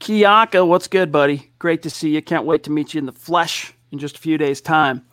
Kiaka, 0.00 0.66
what's 0.66 0.88
good, 0.88 1.12
buddy? 1.12 1.50
Great 1.58 1.82
to 1.82 1.90
see 1.90 2.10
you. 2.10 2.22
Can't 2.22 2.44
wait 2.44 2.64
to 2.64 2.70
meet 2.70 2.94
you 2.94 2.98
in 2.98 3.06
the 3.06 3.12
flesh 3.12 3.72
in 3.90 3.98
just 3.98 4.16
a 4.16 4.20
few 4.20 4.38
days' 4.38 4.60
time. 4.60 5.04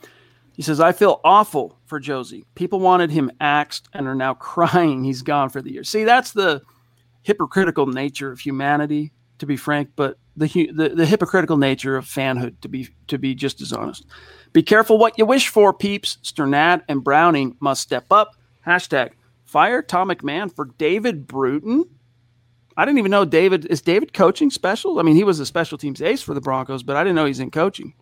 He 0.54 0.62
says, 0.64 0.80
I 0.80 0.92
feel 0.92 1.22
awful 1.24 1.78
for 1.86 2.00
Josey. 2.00 2.46
People 2.56 2.80
wanted 2.80 3.12
him 3.12 3.32
axed 3.40 3.88
and 3.94 4.08
are 4.08 4.16
now 4.16 4.34
crying 4.34 5.04
he's 5.04 5.22
gone 5.22 5.50
for 5.50 5.62
the 5.62 5.72
year. 5.72 5.84
See, 5.84 6.04
that's 6.04 6.32
the 6.32 6.62
hypocritical 7.22 7.88
nature 7.88 8.32
of 8.32 8.40
humanity, 8.40 9.12
to 9.40 9.46
be 9.46 9.58
frank, 9.58 9.90
but 9.96 10.18
the, 10.36 10.48
the, 10.74 10.90
the 10.90 11.06
hypocritical 11.06 11.58
nature 11.58 11.98
of 11.98 12.06
fanhood, 12.06 12.60
to 12.62 12.70
be 12.70 12.90
to 13.08 13.18
be 13.18 13.36
just 13.36 13.62
as 13.62 13.74
honest. 13.74 14.06
Be 14.58 14.64
careful 14.64 14.98
what 14.98 15.20
you 15.20 15.26
wish 15.28 15.50
for, 15.50 15.72
peeps. 15.72 16.18
Strnad 16.24 16.82
and 16.88 17.04
Browning 17.04 17.56
must 17.60 17.80
step 17.80 18.08
up. 18.10 18.36
Hashtag 18.66 19.12
fire 19.46 19.84
Tom 19.84 20.10
McMahon 20.10 20.52
for 20.52 20.66
David 20.80 21.28
Bruton. 21.28 21.86
I 22.76 22.84
didn't 22.84 22.98
even 22.98 23.12
know 23.12 23.24
David 23.24 23.68
is 23.68 23.84
David 23.84 24.14
coaching 24.14 24.50
special. 24.50 24.98
I 24.98 25.04
mean, 25.04 25.16
he 25.16 25.24
was 25.24 25.40
a 25.40 25.46
special 25.46 25.78
teams 25.78 26.02
ace 26.02 26.24
for 26.24 26.34
the 26.34 26.42
Broncos, 26.42 26.82
but 26.82 26.96
I 26.96 27.04
didn't 27.04 27.18
know 27.18 27.26
he's 27.26 27.40
in 27.40 27.52
coaching. 27.52 27.94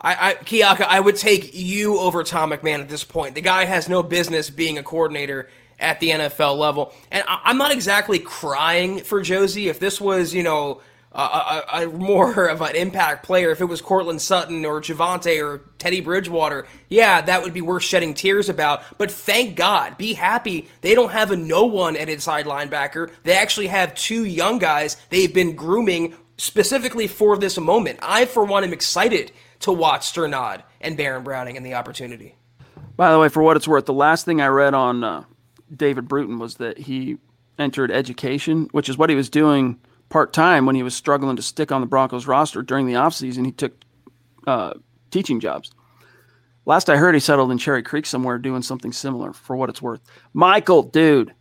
I, 0.00 0.30
I 0.30 0.34
Kiaka, 0.34 0.86
I 0.88 1.00
would 1.00 1.16
take 1.16 1.52
you 1.52 1.98
over 1.98 2.22
Tom 2.22 2.52
McMahon 2.52 2.78
at 2.78 2.88
this 2.88 3.02
point. 3.02 3.34
The 3.34 3.40
guy 3.40 3.64
has 3.64 3.88
no 3.88 4.04
business 4.04 4.50
being 4.50 4.78
a 4.78 4.84
coordinator 4.84 5.50
at 5.80 5.98
the 5.98 6.10
NFL 6.10 6.56
level, 6.58 6.94
and 7.10 7.24
I, 7.26 7.50
am 7.50 7.58
not 7.58 7.72
exactly 7.72 8.20
crying 8.20 9.00
for 9.00 9.20
Josey. 9.20 9.66
If 9.66 9.80
this 9.80 10.00
was, 10.00 10.32
you 10.32 10.44
know, 10.44 10.80
a, 11.14 11.62
a, 11.72 11.86
more 11.86 12.48
of 12.48 12.60
an 12.60 12.74
impact 12.74 13.24
player, 13.24 13.50
if 13.50 13.60
it 13.60 13.66
was 13.66 13.80
Courtland 13.80 14.20
Sutton 14.20 14.64
or 14.64 14.80
Javonte 14.80 15.42
or 15.42 15.62
Teddy 15.78 16.00
Bridgewater, 16.00 16.66
yeah, 16.88 17.20
that 17.20 17.42
would 17.42 17.54
be 17.54 17.60
worth 17.60 17.84
shedding 17.84 18.14
tears 18.14 18.48
about. 18.48 18.82
But 18.98 19.10
thank 19.10 19.54
God, 19.54 19.96
be 19.96 20.14
happy 20.14 20.68
they 20.80 20.94
don't 20.94 21.12
have 21.12 21.30
a 21.30 21.36
no 21.36 21.66
one 21.66 21.96
at 21.96 22.08
inside 22.08 22.46
linebacker. 22.46 23.10
They 23.22 23.36
actually 23.36 23.68
have 23.68 23.94
two 23.94 24.24
young 24.24 24.58
guys 24.58 24.96
they've 25.10 25.32
been 25.32 25.54
grooming 25.54 26.14
specifically 26.36 27.06
for 27.06 27.38
this 27.38 27.58
moment. 27.58 28.00
I, 28.02 28.24
for 28.24 28.44
one, 28.44 28.64
am 28.64 28.72
excited 28.72 29.30
to 29.60 29.72
watch 29.72 30.12
Strnad 30.12 30.62
and 30.80 30.96
Baron 30.96 31.22
Browning 31.22 31.56
and 31.56 31.64
the 31.64 31.74
opportunity. 31.74 32.34
By 32.96 33.12
the 33.12 33.18
way, 33.18 33.28
for 33.28 33.42
what 33.42 33.56
it's 33.56 33.68
worth, 33.68 33.86
the 33.86 33.92
last 33.92 34.24
thing 34.24 34.40
I 34.40 34.48
read 34.48 34.74
on 34.74 35.04
uh, 35.04 35.24
David 35.74 36.08
Bruton 36.08 36.40
was 36.40 36.56
that 36.56 36.78
he 36.78 37.18
entered 37.56 37.92
education, 37.92 38.68
which 38.72 38.88
is 38.88 38.98
what 38.98 39.10
he 39.10 39.16
was 39.16 39.30
doing– 39.30 39.78
part 40.14 40.32
time 40.32 40.64
when 40.64 40.76
he 40.76 40.84
was 40.84 40.94
struggling 40.94 41.34
to 41.34 41.42
stick 41.42 41.72
on 41.72 41.80
the 41.80 41.88
Broncos 41.88 42.28
roster 42.28 42.62
during 42.62 42.86
the 42.86 42.92
offseason. 42.92 43.44
He 43.44 43.50
took 43.50 43.72
uh, 44.46 44.74
teaching 45.10 45.40
jobs. 45.40 45.72
Last 46.66 46.88
I 46.88 46.96
heard, 46.96 47.16
he 47.16 47.20
settled 47.20 47.50
in 47.50 47.58
Cherry 47.58 47.82
Creek 47.82 48.06
somewhere 48.06 48.38
doing 48.38 48.62
something 48.62 48.92
similar 48.92 49.32
for 49.32 49.56
what 49.56 49.70
it's 49.70 49.82
worth. 49.82 50.00
Michael, 50.32 50.84
dude, 50.84 51.34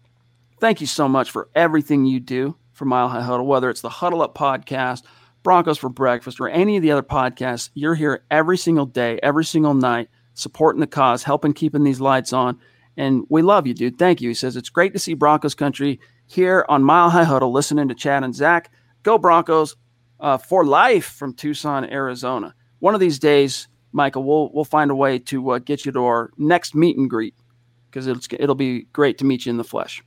thank 0.59 0.81
you 0.81 0.88
so 0.88 1.07
much 1.07 1.29
for 1.29 1.49
everything 1.53 2.05
you 2.05 2.19
do 2.19 2.55
for 2.71 2.86
Mile 2.86 3.09
High 3.09 3.21
Huddle, 3.21 3.45
whether 3.45 3.69
it's 3.69 3.81
the 3.81 3.89
Huddle 3.89 4.23
Up 4.23 4.33
podcast, 4.33 5.03
Broncos 5.43 5.77
for 5.77 5.89
Breakfast, 5.89 6.39
or 6.39 6.49
any 6.49 6.75
of 6.75 6.81
the 6.81 6.89
other 6.89 7.03
podcasts. 7.03 7.69
You're 7.75 7.93
here 7.93 8.25
every 8.31 8.57
single 8.57 8.88
day, 8.88 9.19
every 9.21 9.45
single 9.45 9.75
night, 9.75 10.09
supporting 10.33 10.79
the 10.79 10.88
cause, 10.88 11.21
helping 11.21 11.53
keeping 11.53 11.83
these 11.83 12.01
lights 12.01 12.33
on. 12.33 12.59
And 12.97 13.27
we 13.29 13.43
love 13.43 13.67
you, 13.67 13.75
dude. 13.75 13.99
Thank 13.99 14.19
you. 14.19 14.29
He 14.29 14.33
says, 14.33 14.55
It's 14.55 14.69
great 14.69 14.93
to 14.93 14.99
see 14.99 15.13
Broncos 15.13 15.53
country 15.53 15.99
here 16.33 16.65
on 16.67 16.83
Mile 16.83 17.09
High 17.09 17.23
Huddle, 17.23 17.51
listening 17.51 17.87
to 17.89 17.95
Chad 17.95 18.23
and 18.23 18.35
Zack. 18.35 18.71
Go 19.03 19.17
Broncos 19.17 19.75
uh, 20.19 20.37
for 20.37 20.65
life 20.65 21.05
from 21.05 21.33
Tucson, 21.33 21.85
Arizona. 21.85 22.55
One 22.79 22.93
of 22.93 22.99
these 22.99 23.19
days, 23.19 23.67
Michael, 23.91 24.23
we'll 24.23 24.51
we'll 24.51 24.65
find 24.65 24.89
a 24.89 24.95
way 24.95 25.19
to 25.19 25.51
uh, 25.51 25.59
get 25.59 25.85
you 25.85 25.91
to 25.91 25.99
our 26.05 26.31
next 26.37 26.73
meet 26.73 26.97
and 26.97 27.09
greet 27.09 27.35
because 27.89 28.07
it'll 28.07 28.21
it'll 28.39 28.55
be 28.55 28.83
great 28.93 29.19
to 29.19 29.25
meet 29.25 29.45
you 29.45 29.51
in 29.51 29.57
the 29.57 29.63
flesh. 29.63 30.03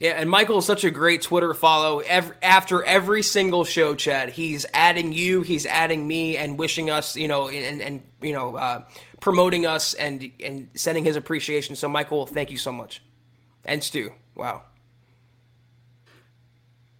Yeah, 0.00 0.12
and 0.12 0.28
Michael 0.28 0.58
is 0.58 0.64
such 0.64 0.82
a 0.82 0.90
great 0.90 1.22
Twitter 1.22 1.54
follow. 1.54 2.00
Every, 2.00 2.34
after 2.42 2.82
every 2.82 3.22
single 3.22 3.64
show, 3.64 3.94
Chad, 3.94 4.30
he's 4.30 4.66
adding 4.74 5.12
you, 5.12 5.42
he's 5.42 5.64
adding 5.64 6.08
me, 6.08 6.36
and 6.36 6.58
wishing 6.58 6.90
us, 6.90 7.14
you 7.14 7.28
know, 7.28 7.48
and 7.48 7.80
and 7.80 8.02
you 8.20 8.32
know, 8.32 8.56
uh, 8.56 8.82
promoting 9.20 9.64
us 9.64 9.94
and 9.94 10.28
and 10.42 10.68
sending 10.74 11.04
his 11.04 11.14
appreciation. 11.14 11.76
So, 11.76 11.88
Michael, 11.88 12.26
thank 12.26 12.50
you 12.50 12.58
so 12.58 12.72
much, 12.72 13.02
and 13.64 13.84
Stu, 13.84 14.12
wow. 14.34 14.62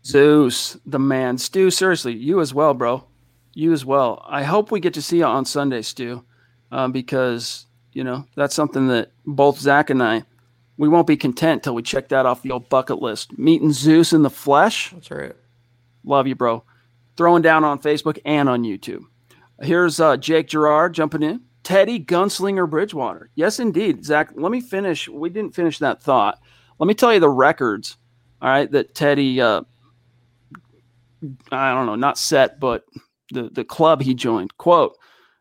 Zeus, 0.05 0.77
the 0.85 0.99
man. 0.99 1.39
Stu, 1.39 1.71
seriously, 1.71 2.15
you 2.15 2.41
as 2.41 2.53
well, 2.53 2.75
bro. 2.75 3.05
You 3.55 3.73
as 3.73 3.85
well. 3.85 4.25
I 4.29 4.43
hope 4.43 4.71
we 4.71 4.81
get 4.81 4.95
to 4.95 5.03
see 5.03 5.19
you 5.19 5.25
on 5.25 5.45
Sunday, 5.45 5.83
Stu, 5.83 6.25
um, 6.71 6.93
because, 6.93 7.67
you 7.93 8.03
know, 8.03 8.27
that's 8.35 8.55
something 8.55 8.89
that 8.89 9.13
both 9.27 9.59
Zack 9.59 9.91
and 9.91 10.03
I, 10.03 10.25
we 10.77 10.89
won't 10.89 11.07
be 11.07 11.17
content 11.17 11.63
till 11.63 11.75
we 11.75 11.83
check 11.83 12.09
that 12.09 12.27
off 12.27 12.43
the 12.43 12.51
old 12.51 12.69
bucket 12.69 13.01
list. 13.01 13.39
Meeting 13.39 13.73
Zeus 13.73 14.13
in 14.13 14.23
the 14.23 14.31
flesh. 14.31 14.91
That's 14.91 15.11
right. 15.11 15.37
Love 16.05 16.27
you, 16.27 16.35
bro. 16.35 16.65
Throwing 17.17 17.43
down 17.43 17.63
on 17.63 17.79
Facebook 17.79 18.19
and 18.25 18.49
on 18.49 18.63
YouTube. 18.63 19.05
Here's 19.61 20.01
uh, 20.01 20.17
Jake 20.17 20.49
Gerard 20.49 20.95
jumping 20.95 21.23
in. 21.23 21.43
Teddy 21.63 22.01
Gunslinger 22.01 22.69
Bridgewater. 22.69 23.31
Yes, 23.37 23.61
indeed. 23.61 24.05
Zack, 24.05 24.31
let 24.35 24.51
me 24.51 24.61
finish. 24.61 25.09
We 25.09 25.31
didn't 25.31 25.55
finish 25.55 25.79
that 25.79 26.03
thought. 26.03 26.41
Let 26.79 26.89
me 26.89 26.95
tell 26.95 27.13
you 27.15 27.21
the 27.21 27.29
records, 27.29 27.97
all 28.41 28.49
right, 28.49 28.69
that 28.73 28.95
Teddy 28.97 29.41
uh, 29.41 29.63
I 31.51 31.75
don't 31.75 31.87
know, 31.87 31.97
not 31.97 32.19
set, 32.19 32.59
but 32.61 32.85
the, 33.31 33.49
the 33.51 33.65
club 33.65 34.03
he 34.03 34.15
joined. 34.15 34.57
Quote, 34.57 34.97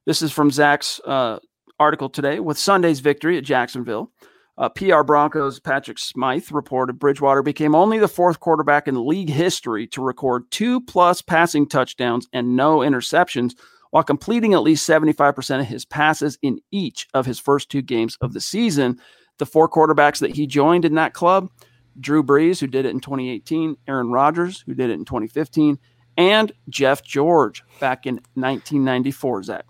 this 0.06 0.22
is 0.22 0.32
from 0.32 0.52
Zack's 0.52 1.00
uh, 1.06 1.40
article 1.80 2.10
today. 2.10 2.40
With 2.40 2.58
Sunday's 2.58 3.00
victory 3.00 3.38
at 3.38 3.44
Jacksonville, 3.44 4.12
uh, 4.58 4.70
PR 4.70 5.02
Broncos 5.02 5.60
Patrick 5.60 5.98
Smythe 6.00 6.52
reported 6.52 7.00
Bridgewater 7.00 7.42
became 7.42 7.76
only 7.76 8.00
the 8.00 8.08
fourth 8.08 8.40
quarterback 8.40 8.88
in 8.88 9.08
league 9.08 9.30
history 9.30 9.88
to 9.88 10.04
record 10.04 10.50
two 10.52 10.82
plus 10.82 11.22
passing 11.22 11.68
touchdowns 11.68 12.28
and 12.34 12.56
no 12.56 12.80
interceptions 12.80 13.54
while 13.92 14.04
completing 14.04 14.54
at 14.54 14.62
least 14.62 14.88
75% 14.88 15.60
of 15.60 15.66
his 15.66 15.86
passes 15.86 16.38
in 16.42 16.60
each 16.72 17.08
of 17.14 17.26
his 17.26 17.40
first 17.40 17.70
two 17.70 17.82
games 17.82 18.18
of 18.22 18.34
the 18.34 18.42
season. 18.42 19.00
The 19.38 19.46
four 19.46 19.70
quarterbacks 19.70 20.20
that 20.20 20.36
he 20.36 20.48
joined 20.48 20.86
in 20.86 20.96
that 20.96 21.14
club 21.14 21.50
Drew 22.00 22.24
Brees, 22.24 22.60
who 22.60 22.68
did 22.68 22.86
it 22.86 22.90
in 22.90 23.00
2018, 23.00 23.78
Aaron 23.88 24.12
Rodgers, 24.12 24.64
who 24.66 24.74
did 24.74 24.90
it 24.90 24.94
in 24.94 25.06
2015, 25.06 25.80
and 26.18 26.52
Jeff 26.70 27.04
George 27.04 27.64
back 27.80 28.06
in 28.06 28.16
1994, 28.36 29.44
Zack. 29.44 29.66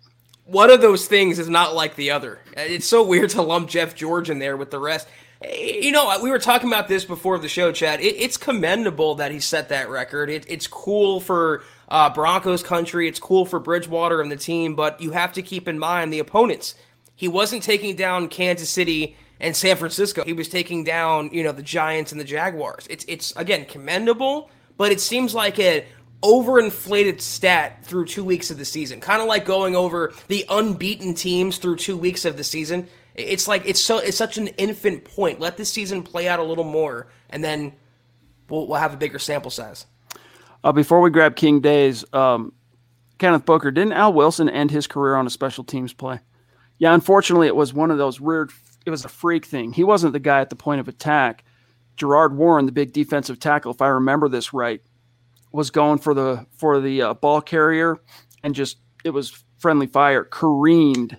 One 0.45 0.69
of 0.69 0.81
those 0.81 1.07
things 1.07 1.39
is 1.39 1.47
not 1.47 1.75
like 1.75 1.95
the 1.95 2.11
other. 2.11 2.39
It's 2.57 2.85
so 2.85 3.03
weird 3.05 3.29
to 3.31 3.41
lump 3.41 3.69
Jeff 3.69 3.95
George 3.95 4.29
in 4.29 4.39
there 4.39 4.57
with 4.57 4.71
the 4.71 4.79
rest. 4.79 5.07
You 5.43 5.91
know, 5.91 6.19
we 6.21 6.29
were 6.29 6.39
talking 6.39 6.67
about 6.67 6.87
this 6.87 7.05
before 7.05 7.39
the 7.39 7.47
show, 7.47 7.71
Chad. 7.71 7.99
It, 8.01 8.15
it's 8.17 8.37
commendable 8.37 9.15
that 9.15 9.31
he 9.31 9.39
set 9.39 9.69
that 9.69 9.89
record. 9.89 10.29
It, 10.29 10.45
it's 10.47 10.67
cool 10.67 11.19
for 11.19 11.63
uh, 11.89 12.11
Broncos 12.13 12.61
country. 12.61 13.07
It's 13.07 13.19
cool 13.19 13.45
for 13.45 13.59
Bridgewater 13.59 14.21
and 14.21 14.31
the 14.31 14.35
team, 14.35 14.75
but 14.75 15.01
you 15.01 15.11
have 15.11 15.33
to 15.33 15.41
keep 15.41 15.67
in 15.67 15.79
mind 15.79 16.13
the 16.13 16.19
opponents. 16.19 16.75
He 17.15 17.27
wasn't 17.27 17.63
taking 17.63 17.95
down 17.95 18.27
Kansas 18.27 18.69
City 18.69 19.15
and 19.41 19.55
San 19.55 19.75
Francisco. 19.75 20.23
He 20.23 20.33
was 20.33 20.47
taking 20.47 20.83
down, 20.85 21.31
you 21.33 21.43
know, 21.43 21.51
the 21.51 21.63
Giants 21.63 22.11
and 22.13 22.21
the 22.21 22.25
Jaguars. 22.25 22.87
It's 22.89 23.03
it's 23.07 23.35
again 23.35 23.65
commendable, 23.65 24.49
but 24.77 24.91
it 24.91 25.01
seems 25.01 25.35
like 25.35 25.59
a 25.59 25.85
overinflated 26.21 27.19
stat 27.19 27.83
through 27.83 28.05
two 28.05 28.23
weeks 28.23 28.51
of 28.51 28.57
the 28.59 28.65
season. 28.65 29.01
Kind 29.01 29.21
of 29.21 29.27
like 29.27 29.43
going 29.43 29.75
over 29.75 30.13
the 30.27 30.45
unbeaten 30.49 31.15
teams 31.15 31.57
through 31.57 31.77
two 31.77 31.97
weeks 31.97 32.23
of 32.23 32.37
the 32.37 32.43
season. 32.43 32.87
It's 33.15 33.47
like 33.47 33.63
it's 33.65 33.81
so 33.81 33.97
it's 33.97 34.15
such 34.15 34.37
an 34.37 34.47
infant 34.47 35.03
point. 35.03 35.39
Let 35.39 35.57
the 35.57 35.65
season 35.65 36.03
play 36.03 36.27
out 36.29 36.39
a 36.39 36.43
little 36.43 36.63
more, 36.63 37.07
and 37.29 37.43
then 37.43 37.73
we'll, 38.47 38.67
we'll 38.67 38.79
have 38.79 38.93
a 38.93 38.97
bigger 38.97 39.19
sample 39.19 39.51
size. 39.51 39.85
Uh, 40.63 40.71
before 40.71 41.01
we 41.01 41.09
grab 41.09 41.35
King 41.35 41.59
Days, 41.59 42.05
um, 42.13 42.53
Kenneth 43.17 43.45
Booker 43.45 43.71
didn't 43.71 43.93
Al 43.93 44.13
Wilson 44.13 44.47
end 44.47 44.69
his 44.69 44.85
career 44.85 45.15
on 45.15 45.25
a 45.25 45.31
special 45.31 45.63
teams 45.63 45.91
play? 45.91 46.19
Yeah, 46.77 46.93
unfortunately, 46.93 47.47
it 47.47 47.55
was 47.55 47.73
one 47.73 47.89
of 47.89 47.97
those 47.97 48.21
weird. 48.21 48.51
It 48.85 48.89
was 48.89 49.05
a 49.05 49.09
freak 49.09 49.45
thing. 49.45 49.73
He 49.73 49.83
wasn't 49.83 50.13
the 50.13 50.19
guy 50.19 50.41
at 50.41 50.49
the 50.49 50.55
point 50.55 50.81
of 50.81 50.87
attack. 50.87 51.43
Gerard 51.97 52.35
Warren, 52.35 52.65
the 52.65 52.71
big 52.71 52.93
defensive 52.93 53.39
tackle, 53.39 53.71
if 53.71 53.81
I 53.81 53.87
remember 53.87 54.27
this 54.27 54.53
right, 54.53 54.81
was 55.51 55.69
going 55.69 55.99
for 55.99 56.13
the 56.13 56.45
for 56.57 56.79
the 56.79 57.01
uh, 57.01 57.13
ball 57.13 57.41
carrier 57.41 57.97
and 58.43 58.55
just 58.55 58.77
it 59.03 59.09
was 59.11 59.43
friendly 59.59 59.87
fire 59.87 60.23
careened 60.23 61.17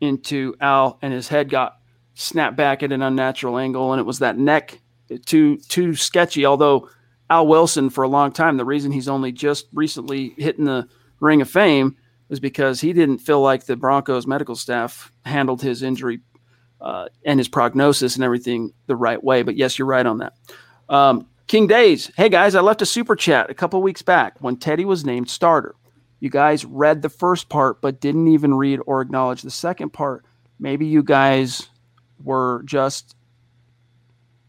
into 0.00 0.54
Al 0.60 0.98
and 1.02 1.12
his 1.12 1.28
head 1.28 1.50
got 1.50 1.78
snapped 2.14 2.56
back 2.56 2.82
at 2.82 2.92
an 2.92 3.02
unnatural 3.02 3.58
angle 3.58 3.92
and 3.92 4.00
it 4.00 4.04
was 4.04 4.20
that 4.20 4.38
neck 4.38 4.80
too 5.26 5.58
too 5.58 5.94
sketchy 5.94 6.46
although 6.46 6.88
Al 7.28 7.46
Wilson 7.46 7.90
for 7.90 8.02
a 8.02 8.08
long 8.08 8.32
time 8.32 8.56
the 8.56 8.64
reason 8.64 8.92
he's 8.92 9.08
only 9.08 9.32
just 9.32 9.66
recently 9.72 10.34
hitting 10.38 10.64
the 10.64 10.88
ring 11.20 11.42
of 11.42 11.50
fame 11.50 11.96
was 12.28 12.40
because 12.40 12.80
he 12.80 12.92
didn't 12.92 13.18
feel 13.18 13.40
like 13.40 13.64
the 13.64 13.76
Broncos 13.76 14.26
medical 14.26 14.54
staff 14.54 15.12
handled 15.24 15.60
his 15.62 15.82
injury 15.82 16.20
uh, 16.80 17.08
and 17.24 17.38
his 17.38 17.48
prognosis 17.48 18.14
and 18.14 18.24
everything 18.24 18.72
the 18.86 18.96
right 18.96 19.22
way 19.22 19.42
but 19.42 19.56
yes 19.56 19.78
you're 19.78 19.86
right 19.88 20.06
on 20.06 20.18
that 20.18 20.34
um, 20.88 21.26
King 21.50 21.66
Days. 21.66 22.12
Hey 22.16 22.28
guys, 22.28 22.54
I 22.54 22.60
left 22.60 22.80
a 22.80 22.86
super 22.86 23.16
chat 23.16 23.50
a 23.50 23.54
couple 23.54 23.82
weeks 23.82 24.02
back 24.02 24.36
when 24.38 24.56
Teddy 24.56 24.84
was 24.84 25.04
named 25.04 25.28
starter. 25.28 25.74
You 26.20 26.30
guys 26.30 26.64
read 26.64 27.02
the 27.02 27.08
first 27.08 27.48
part 27.48 27.80
but 27.80 28.00
didn't 28.00 28.28
even 28.28 28.54
read 28.54 28.78
or 28.86 29.00
acknowledge 29.00 29.42
the 29.42 29.50
second 29.50 29.90
part. 29.90 30.24
Maybe 30.60 30.86
you 30.86 31.02
guys 31.02 31.68
were 32.22 32.62
just 32.66 33.16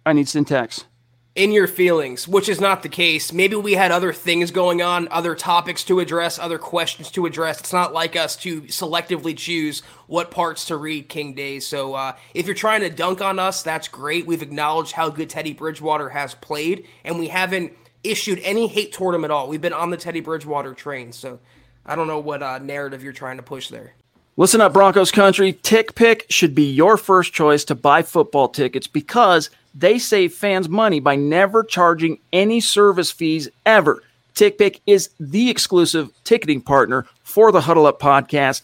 I 0.06 0.13
need 0.13 0.30
syntax 0.30 0.86
in 1.34 1.52
your 1.52 1.67
feelings, 1.67 2.28
which 2.28 2.50
is 2.50 2.60
not 2.60 2.84
the 2.84 2.89
case. 2.89 3.32
Maybe 3.32 3.56
we 3.56 3.74
had 3.74 3.91
other 3.91 4.12
things 4.12 4.52
going 4.52 4.82
on, 4.82 5.08
other 5.10 5.34
topics 5.34 5.84
to 5.86 6.02
address, 6.02 6.38
other 6.38 6.58
questions 6.58 7.10
to 7.12 7.26
address. 7.26 7.62
It's 7.62 7.72
not 7.72 7.94
like 7.94 8.17
us 8.17 8.36
to 8.38 8.63
selectively 8.63 9.38
choose 9.38 9.82
what 10.08 10.30
parts 10.30 10.65
to 10.65 10.76
read 10.76 11.08
King 11.08 11.34
Days. 11.34 11.65
So 11.65 11.94
uh, 11.94 12.13
if 12.34 12.48
you're 12.48 12.56
trying 12.56 12.82
to 12.82 12.89
dunk 12.89 13.22
on 13.22 13.39
us, 13.39 13.63
that's 13.63 13.88
great. 13.88 14.28
We've 14.28 14.41
acknowledged 14.41 14.91
how 14.91 15.10
good 15.10 15.30
Teddy 15.30 15.54
Bridgewater 15.54 16.10
has 16.10 16.34
played, 16.36 16.86
and 17.06 17.17
we 17.17 17.30
haven't 17.30 17.72
issued 18.04 18.39
any 18.44 18.67
hate 18.67 18.91
toward 18.91 19.15
him 19.15 19.24
at 19.24 19.32
all. 19.32 19.48
We've 19.48 19.62
been 19.62 19.74
on 19.74 19.89
the 19.89 19.98
Teddy 19.98 20.20
Bridgewater 20.20 20.74
train. 20.74 21.13
So 21.13 21.39
I 21.86 21.96
don't 21.96 22.08
know 22.08 22.20
what 22.20 22.44
uh, 22.44 22.58
narrative 22.58 23.04
you're 23.04 23.13
trying 23.13 23.38
to 23.38 23.44
push 23.44 23.70
there. 23.70 23.94
Listen 24.36 24.60
up, 24.60 24.74
Broncos 24.74 25.12
country. 25.12 25.54
TickPick 25.54 26.24
should 26.30 26.56
be 26.56 26.63
your 26.63 26.98
first 26.98 27.32
choice 27.32 27.63
to 27.65 27.76
buy 27.76 28.02
football 28.02 28.50
tickets 28.50 28.88
because– 28.88 29.50
they 29.74 30.00
save 30.00 30.34
fans 30.34 30.68
money 30.68 31.00
by 31.00 31.16
never 31.16 31.64
charging 31.64 32.20
any 32.34 32.60
service 32.60 33.12
fees 33.12 33.50
ever. 33.66 34.04
TickPick 34.36 34.80
is 34.88 35.10
the 35.20 35.50
exclusive 35.50 36.10
ticketing 36.24 36.62
partner 36.62 37.06
for 37.24 37.52
the 37.52 37.62
Huddle 37.62 37.86
Up 37.86 38.00
podcast 38.00 38.64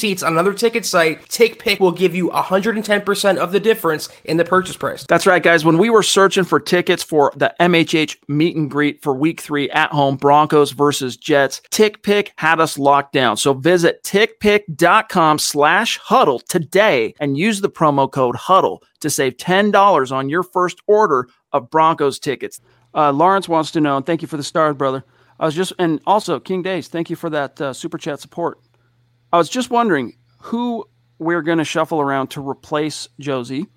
seats 0.01 0.23
on 0.23 0.33
another 0.33 0.53
ticket 0.53 0.85
site, 0.85 1.21
TickPick 1.29 1.79
will 1.79 1.91
give 1.91 2.15
you 2.15 2.29
110% 2.31 3.37
of 3.37 3.51
the 3.51 3.59
difference 3.59 4.09
in 4.25 4.37
the 4.37 4.43
purchase 4.43 4.75
price. 4.75 5.05
That's 5.07 5.27
right, 5.27 5.41
guys. 5.41 5.63
When 5.63 5.77
we 5.77 5.89
were 5.89 6.03
searching 6.03 6.43
for 6.43 6.59
tickets 6.59 7.03
for 7.03 7.31
the 7.35 7.53
MHH 7.59 8.17
meet 8.27 8.55
and 8.55 8.69
greet 8.69 9.01
for 9.03 9.13
week 9.13 9.39
three 9.39 9.69
at 9.69 9.91
home, 9.91 10.17
Broncos 10.17 10.71
versus 10.71 11.15
Jets, 11.15 11.61
TickPick 11.71 12.31
had 12.35 12.59
us 12.59 12.77
locked 12.77 13.13
down. 13.13 13.37
So 13.37 13.53
visit 13.53 14.03
tickpick.com 14.03 15.37
slash 15.39 15.97
huddle 15.99 16.39
today 16.39 17.13
and 17.19 17.37
use 17.37 17.61
the 17.61 17.69
promo 17.69 18.11
code 18.11 18.35
huddle 18.35 18.81
to 19.01 19.09
save 19.09 19.37
$10 19.37 20.11
on 20.11 20.29
your 20.29 20.43
first 20.43 20.81
order 20.87 21.27
of 21.53 21.69
Broncos 21.69 22.17
tickets. 22.17 22.59
Uh, 22.93 23.11
Lawrence 23.11 23.47
wants 23.47 23.71
to 23.71 23.81
know, 23.81 23.97
and 23.97 24.05
thank 24.05 24.21
you 24.21 24.27
for 24.27 24.37
the 24.37 24.43
stars, 24.43 24.75
brother. 24.75 25.03
I 25.39 25.45
was 25.45 25.55
just, 25.55 25.73
and 25.79 26.01
also 26.05 26.39
King 26.39 26.61
Days, 26.61 26.87
thank 26.87 27.09
you 27.09 27.15
for 27.15 27.29
that 27.29 27.61
uh, 27.61 27.73
super 27.73 27.97
chat 27.97 28.19
support. 28.19 28.59
I 29.31 29.37
was 29.37 29.49
just 29.49 29.69
wondering 29.69 30.15
who 30.39 30.85
we're 31.19 31.41
going 31.41 31.59
to 31.59 31.63
shuffle 31.63 32.01
around 32.01 32.27
to 32.31 32.47
replace 32.47 33.07
Josey. 33.19 33.67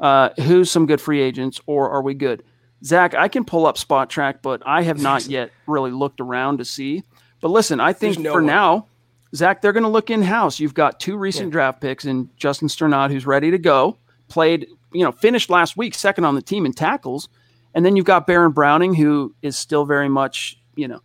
Uh, 0.00 0.30
who's 0.42 0.70
some 0.70 0.86
good 0.86 1.00
free 1.00 1.20
agents, 1.20 1.60
or 1.66 1.90
are 1.90 2.02
we 2.02 2.14
good? 2.14 2.42
Zack, 2.84 3.14
I 3.14 3.28
can 3.28 3.44
pull 3.44 3.66
up 3.66 3.76
Spotrac, 3.76 4.42
but 4.42 4.62
I 4.66 4.82
have 4.82 5.00
not 5.00 5.26
yet 5.28 5.50
really 5.66 5.92
looked 5.92 6.20
around 6.20 6.58
to 6.58 6.64
see. 6.64 7.02
But 7.40 7.48
listen, 7.48 7.80
I 7.80 7.92
think 7.92 8.18
no 8.18 8.32
for 8.32 8.38
one. 8.38 8.46
now, 8.46 8.86
Zack, 9.34 9.62
they're 9.62 9.72
going 9.72 9.84
to 9.84 9.88
look 9.88 10.10
in 10.10 10.22
house. 10.22 10.58
You've 10.60 10.74
got 10.74 11.00
two 11.00 11.16
recent 11.16 11.46
yeah. 11.48 11.52
draft 11.52 11.80
picks 11.80 12.04
and 12.04 12.28
Justin 12.36 12.68
Strnad, 12.68 13.10
who's 13.10 13.26
ready 13.26 13.50
to 13.50 13.58
go, 13.58 13.98
played, 14.28 14.66
you 14.92 15.04
know, 15.04 15.12
finished 15.12 15.50
last 15.50 15.76
week 15.76 15.94
second 15.94 16.24
on 16.24 16.34
the 16.34 16.42
team 16.42 16.66
in 16.66 16.72
tackles. 16.72 17.28
And 17.74 17.84
then 17.84 17.96
you've 17.96 18.04
got 18.04 18.26
Baron 18.26 18.52
Browning, 18.52 18.94
who 18.94 19.34
is 19.42 19.56
still 19.56 19.84
very 19.84 20.08
much 20.08 20.58
you 20.76 20.88
know, 20.88 21.00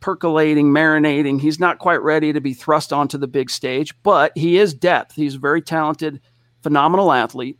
percolating, 0.00 0.72
marinating. 0.72 1.40
He's 1.40 1.60
not 1.60 1.78
quite 1.78 2.02
ready 2.02 2.32
to 2.32 2.40
be 2.40 2.54
thrust 2.54 2.92
onto 2.92 3.18
the 3.18 3.28
big 3.28 3.50
stage, 3.50 3.94
but 4.02 4.36
he 4.36 4.58
is 4.58 4.74
depth. 4.74 5.14
He's 5.14 5.36
a 5.36 5.38
very 5.38 5.62
talented, 5.62 6.20
phenomenal 6.62 7.12
athlete. 7.12 7.58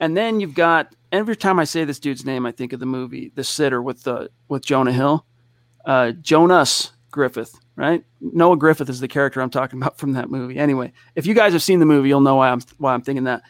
And 0.00 0.16
then 0.16 0.40
you've 0.40 0.54
got 0.54 0.94
every 1.12 1.36
time 1.36 1.58
I 1.58 1.64
say 1.64 1.84
this 1.84 1.98
dude's 1.98 2.24
name, 2.24 2.46
I 2.46 2.52
think 2.52 2.72
of 2.72 2.80
the 2.80 2.86
movie 2.86 3.32
The 3.34 3.44
Sitter 3.44 3.82
with 3.82 4.02
the 4.04 4.30
with 4.48 4.64
Jonah 4.64 4.92
Hill, 4.92 5.24
uh, 5.84 6.12
Jonas 6.12 6.92
Griffith, 7.10 7.58
right? 7.76 8.04
Noah 8.20 8.56
Griffith 8.56 8.88
is 8.88 9.00
the 9.00 9.08
character 9.08 9.40
I'm 9.40 9.50
talking 9.50 9.80
about 9.82 9.98
from 9.98 10.12
that 10.12 10.30
movie. 10.30 10.58
Anyway, 10.58 10.92
if 11.14 11.26
you 11.26 11.34
guys 11.34 11.52
have 11.52 11.62
seen 11.62 11.80
the 11.80 11.86
movie, 11.86 12.08
you'll 12.08 12.20
know 12.20 12.36
why 12.36 12.50
I'm 12.50 12.60
why 12.78 12.94
I'm 12.94 13.02
thinking 13.02 13.24
that. 13.24 13.42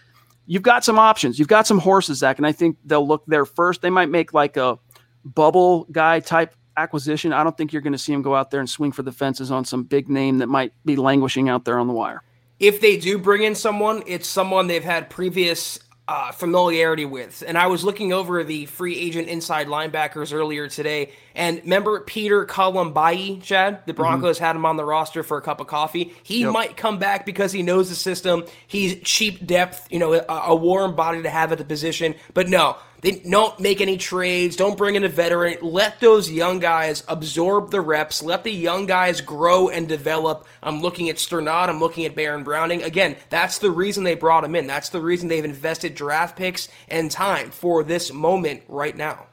You've 0.46 0.62
got 0.62 0.82
some 0.82 0.98
options. 0.98 1.38
You've 1.38 1.48
got 1.48 1.66
some 1.66 1.78
horses, 1.78 2.18
Zack, 2.18 2.38
and 2.38 2.46
I 2.46 2.52
think 2.52 2.78
they'll 2.82 3.06
look 3.06 3.24
there 3.26 3.44
first. 3.44 3.82
They 3.82 3.90
might 3.90 4.08
make 4.08 4.32
like 4.32 4.56
a 4.56 4.78
bubble 5.22 5.86
guy 5.92 6.20
type 6.20 6.54
acquisition, 6.78 7.32
I 7.32 7.44
don't 7.44 7.56
think 7.56 7.72
you're 7.72 7.82
going 7.82 7.92
to 7.92 7.98
see 7.98 8.12
him 8.12 8.22
go 8.22 8.34
out 8.34 8.50
there 8.50 8.60
and 8.60 8.70
swing 8.70 8.92
for 8.92 9.02
the 9.02 9.12
fences 9.12 9.50
on 9.50 9.64
some 9.64 9.82
big 9.82 10.08
name 10.08 10.38
that 10.38 10.48
might 10.48 10.72
be 10.84 10.96
languishing 10.96 11.48
out 11.48 11.64
there 11.64 11.78
on 11.78 11.86
the 11.86 11.92
wire. 11.92 12.22
If 12.58 12.80
they 12.80 12.96
do 12.96 13.18
bring 13.18 13.42
in 13.42 13.54
someone, 13.54 14.02
it's 14.06 14.28
someone 14.28 14.66
they've 14.66 14.82
had 14.82 15.10
previous 15.10 15.78
uh, 16.08 16.32
familiarity 16.32 17.04
with. 17.04 17.44
And 17.46 17.58
I 17.58 17.66
was 17.66 17.84
looking 17.84 18.14
over 18.14 18.42
the 18.42 18.64
free 18.66 18.98
agent 18.98 19.28
inside 19.28 19.66
linebackers 19.66 20.32
earlier 20.32 20.66
today, 20.66 21.12
and 21.34 21.60
remember 21.60 22.00
Peter 22.00 22.46
Kalambayi, 22.46 23.42
Chad? 23.42 23.84
The 23.84 23.92
mm-hmm. 23.92 24.02
Broncos 24.02 24.36
mm-hmm. 24.36 24.44
had 24.44 24.56
him 24.56 24.64
on 24.64 24.76
the 24.76 24.86
roster 24.86 25.22
for 25.22 25.36
a 25.36 25.42
cup 25.42 25.60
of 25.60 25.66
coffee. 25.66 26.14
He 26.22 26.40
yep. 26.40 26.52
might 26.52 26.76
come 26.78 26.98
back 26.98 27.26
because 27.26 27.52
he 27.52 27.62
knows 27.62 27.90
the 27.90 27.94
system. 27.94 28.44
He's 28.66 29.00
cheap 29.02 29.46
depth, 29.46 29.86
you 29.90 29.98
know, 29.98 30.14
a, 30.14 30.24
a 30.28 30.56
warm 30.56 30.96
body 30.96 31.22
to 31.22 31.30
have 31.30 31.52
at 31.52 31.58
the 31.58 31.64
position. 31.64 32.14
But 32.32 32.48
no, 32.48 32.78
they 33.00 33.12
don't 33.12 33.58
make 33.60 33.80
any 33.80 33.96
trades. 33.96 34.56
Don't 34.56 34.76
bring 34.76 34.96
in 34.96 35.04
a 35.04 35.08
veteran. 35.08 35.58
Let 35.62 36.00
those 36.00 36.30
young 36.30 36.58
guys 36.58 37.04
absorb 37.06 37.70
the 37.70 37.80
reps. 37.80 38.22
Let 38.22 38.42
the 38.42 38.52
young 38.52 38.86
guys 38.86 39.20
grow 39.20 39.68
and 39.68 39.88
develop. 39.88 40.46
I'm 40.62 40.80
looking 40.80 41.08
at 41.08 41.16
Strnad. 41.16 41.68
I'm 41.68 41.78
looking 41.78 42.04
at 42.06 42.16
Baron 42.16 42.42
Browning. 42.42 42.82
Again, 42.82 43.16
that's 43.30 43.58
the 43.58 43.70
reason 43.70 44.02
they 44.02 44.14
brought 44.14 44.44
him 44.44 44.56
in. 44.56 44.66
That's 44.66 44.88
the 44.88 45.00
reason 45.00 45.28
they've 45.28 45.44
invested 45.44 45.94
draft 45.94 46.36
picks 46.36 46.68
and 46.88 47.10
time 47.10 47.50
for 47.50 47.84
this 47.84 48.12
moment 48.12 48.62
right 48.68 48.96
now. 48.96 49.26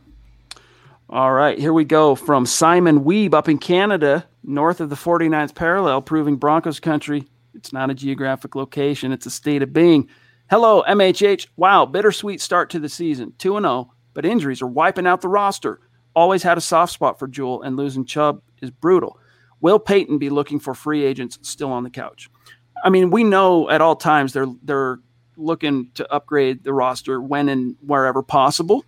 All 1.10 1.32
right, 1.32 1.58
here 1.58 1.74
we 1.74 1.86
go 1.86 2.16
from 2.16 2.48
Simon 2.48 3.04
Weeb 3.04 3.36
up 3.36 3.48
in 3.48 3.60
Canada, 3.60 4.26
north 4.44 4.82
of 4.82 4.90
the 4.90 4.96
49th 4.96 5.54
parallel, 5.54 6.02
proving 6.02 6.36
Broncos 6.36 6.80
country. 6.80 7.26
It's 7.54 7.72
not 7.72 7.92
a 7.92 7.94
geographic 7.94 8.56
location, 8.56 9.12
it's 9.12 9.28
a 9.28 9.32
state 9.32 9.62
of 9.62 9.72
being. 9.72 10.10
Hello, 10.48 10.84
MHH. 10.88 11.48
Wow, 11.58 11.88
bittersweet 11.88 12.40
start 12.40 12.70
to 12.70 12.80
the 12.80 12.88
season. 12.88 13.34
2 13.40 13.60
0, 13.60 13.92
but 14.14 14.28
injuries 14.28 14.62
are 14.62 14.68
wiping 14.68 15.08
out 15.08 15.22
the 15.22 15.28
roster. 15.28 15.80
Always 16.16 16.44
had 16.44 16.56
a 16.56 16.62
soft 16.62 16.94
spot 16.94 17.18
for 17.18 17.28
Jewell, 17.28 17.64
and 17.64 17.76
losing 17.76 18.06
Chubb 18.06 18.44
is 18.62 18.70
brutal. 18.70 19.18
Will 19.60 19.80
Paton 19.80 20.20
be 20.20 20.30
looking 20.30 20.60
for 20.60 20.76
free 20.76 21.04
agents 21.04 21.40
still 21.42 21.72
on 21.72 21.84
the 21.84 21.90
couch? 21.90 22.30
I 22.84 22.92
mean, 22.92 23.10
we 23.10 23.24
know 23.24 23.72
at 23.72 23.82
all 23.82 23.96
times 23.96 24.34
they're 24.34 24.46
they're 24.62 25.00
looking 25.36 25.90
to 25.96 26.14
upgrade 26.14 26.64
the 26.64 26.74
roster 26.74 27.20
when 27.20 27.50
and 27.50 27.76
wherever 27.82 28.22
possible. 28.22 28.86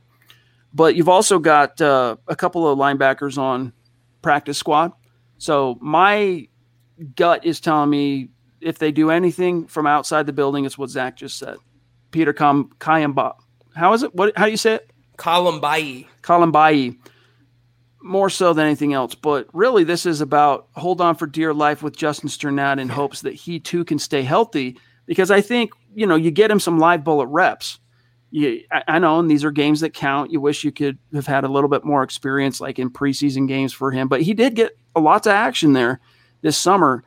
But 0.75 0.95
you've 0.95 1.09
also 1.09 1.39
got 1.39 1.81
uh, 1.81 2.17
a 2.27 2.35
couple 2.35 2.67
of 2.67 2.77
linebackers 2.77 3.39
on 3.39 3.73
practice 4.21 4.59
squad. 4.59 4.91
So 5.39 5.79
my 5.81 6.49
gut 7.15 7.45
is 7.45 7.59
telling 7.59 7.89
me 7.89 8.29
if 8.61 8.79
they 8.79 8.91
do 8.91 9.11
anything 9.11 9.67
from 9.67 9.87
outside 9.87 10.25
the 10.25 10.33
building, 10.33 10.65
it's 10.65 10.77
what 10.77 10.89
Zack 10.89 11.17
just 11.17 11.37
said. 11.37 11.57
Peter 12.11 12.33
Com- 12.33 12.71
Kayamba. 12.79 13.35
How 13.75 13.93
is 13.93 14.03
it? 14.03 14.13
What? 14.15 14.37
How 14.37 14.45
do 14.45 14.51
you 14.51 14.57
say 14.57 14.75
it? 14.75 14.91
Columbai. 15.17 16.07
Columbai. 16.21 16.97
More 18.01 18.29
so 18.29 18.53
than 18.53 18.65
anything 18.65 18.93
else, 18.93 19.15
but 19.15 19.47
really, 19.53 19.83
this 19.83 20.05
is 20.05 20.21
about 20.21 20.67
hold 20.73 21.01
on 21.01 21.15
for 21.15 21.27
dear 21.27 21.53
life 21.53 21.83
with 21.83 21.97
Justin 21.97 22.29
Strnad 22.29 22.79
in 22.79 22.89
hopes 22.89 23.21
that 23.21 23.33
he 23.33 23.59
too 23.59 23.83
can 23.83 23.99
stay 23.99 24.21
healthy. 24.21 24.77
Because 25.05 25.31
I 25.31 25.41
think 25.41 25.71
you 25.93 26.05
know 26.05 26.15
you 26.15 26.31
get 26.31 26.51
him 26.51 26.59
some 26.59 26.79
live 26.79 27.03
bullet 27.03 27.27
reps. 27.27 27.79
You, 28.29 28.61
I, 28.71 28.83
I 28.87 28.99
know, 28.99 29.19
and 29.19 29.29
these 29.29 29.43
are 29.43 29.51
games 29.51 29.81
that 29.81 29.93
count. 29.93 30.31
You 30.31 30.39
wish 30.39 30.63
you 30.63 30.71
could 30.71 30.97
have 31.13 31.27
had 31.27 31.43
a 31.43 31.47
little 31.49 31.69
bit 31.69 31.83
more 31.83 32.03
experience, 32.03 32.61
like 32.61 32.79
in 32.79 32.89
preseason 32.89 33.47
games 33.47 33.73
for 33.73 33.91
him, 33.91 34.07
but 34.07 34.21
he 34.21 34.33
did 34.33 34.55
get 34.55 34.77
a 34.95 34.99
lot 34.99 35.25
of 35.25 35.31
action 35.31 35.73
there 35.73 35.99
this 36.41 36.57
summer 36.57 37.03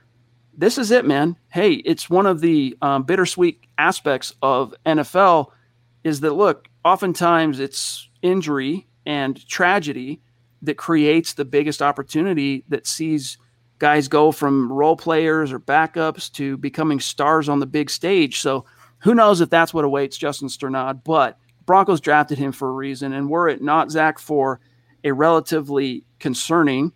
this 0.61 0.77
is 0.77 0.91
it, 0.91 1.07
man. 1.07 1.37
Hey, 1.49 1.73
it's 1.73 2.11
one 2.11 2.27
of 2.27 2.41
the 2.41 2.77
um, 2.83 3.05
bittersweet 3.05 3.65
aspects 3.79 4.35
of 4.43 4.75
NFL 4.85 5.47
is 6.05 6.21
that 6.21 6.35
look, 6.35 6.69
oftentimes 6.85 7.61
it's 7.61 8.11
injury 8.21 8.87
and 9.07 9.47
tragedy 9.49 10.21
that 10.61 10.77
creates 10.77 11.33
the 11.33 11.47
biggest 11.47 11.81
opportunity 11.81 12.63
that 12.69 12.87
sees 12.87 13.39
guys 13.79 14.07
go 14.07 14.31
from 14.31 14.71
role 14.71 14.97
players 14.97 15.51
or 15.51 15.59
backups 15.59 16.31
to 16.33 16.59
becoming 16.59 17.01
stars 17.01 17.49
on 17.49 17.61
the 17.61 17.67
big 17.67 17.89
stage. 17.89 18.41
So 18.41 18.67
who 18.99 19.15
knows 19.15 19.41
if 19.41 19.49
that's 19.49 19.73
what 19.73 19.87
awaits 19.87 20.19
Justin 20.19 20.49
Strnad, 20.49 21.03
but 21.05 21.39
Broncos 21.65 22.03
drafted 22.03 22.37
him 22.37 22.53
for 22.53 22.69
a 22.69 22.73
reason. 22.73 23.15
And 23.15 23.31
were 23.31 23.49
it 23.49 23.63
not 23.63 23.91
Zack 23.91 24.19
for 24.19 24.61
a 25.05 25.13
relatively 25.13 26.05
concerning 26.19 26.93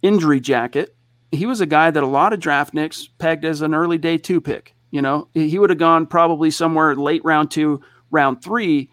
injury 0.00 0.38
jacket, 0.38 0.94
he 1.32 1.46
was 1.46 1.60
a 1.60 1.66
guy 1.66 1.90
that 1.90 2.02
a 2.02 2.06
lot 2.06 2.32
of 2.32 2.40
draft 2.40 2.74
nicks 2.74 3.08
pegged 3.18 3.44
as 3.44 3.60
an 3.60 3.74
early 3.74 3.98
day 3.98 4.18
two 4.18 4.40
pick. 4.40 4.74
You 4.90 5.02
know, 5.02 5.28
he 5.34 5.58
would 5.58 5.70
have 5.70 5.78
gone 5.78 6.06
probably 6.06 6.50
somewhere 6.50 6.96
late 6.96 7.22
round 7.24 7.50
two, 7.50 7.82
round 8.10 8.42
three, 8.42 8.90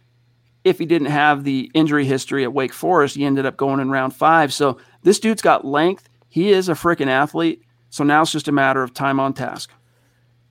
if 0.65 0.79
he 0.79 0.85
didn't 0.85 1.07
have 1.07 1.43
the 1.43 1.71
injury 1.73 2.05
history 2.05 2.43
at 2.43 2.51
Wake 2.51 2.73
Forest. 2.73 3.15
He 3.15 3.23
ended 3.23 3.45
up 3.45 3.55
going 3.55 3.79
in 3.79 3.89
round 3.89 4.13
five. 4.13 4.51
So 4.51 4.77
this 5.03 5.19
dude's 5.19 5.41
got 5.41 5.63
length. 5.63 6.09
He 6.27 6.51
is 6.51 6.67
a 6.67 6.73
freaking 6.73 7.07
athlete. 7.07 7.61
So 7.89 8.03
now 8.03 8.23
it's 8.23 8.31
just 8.31 8.49
a 8.49 8.51
matter 8.51 8.83
of 8.83 8.93
time 8.93 9.19
on 9.21 9.33
task. 9.33 9.71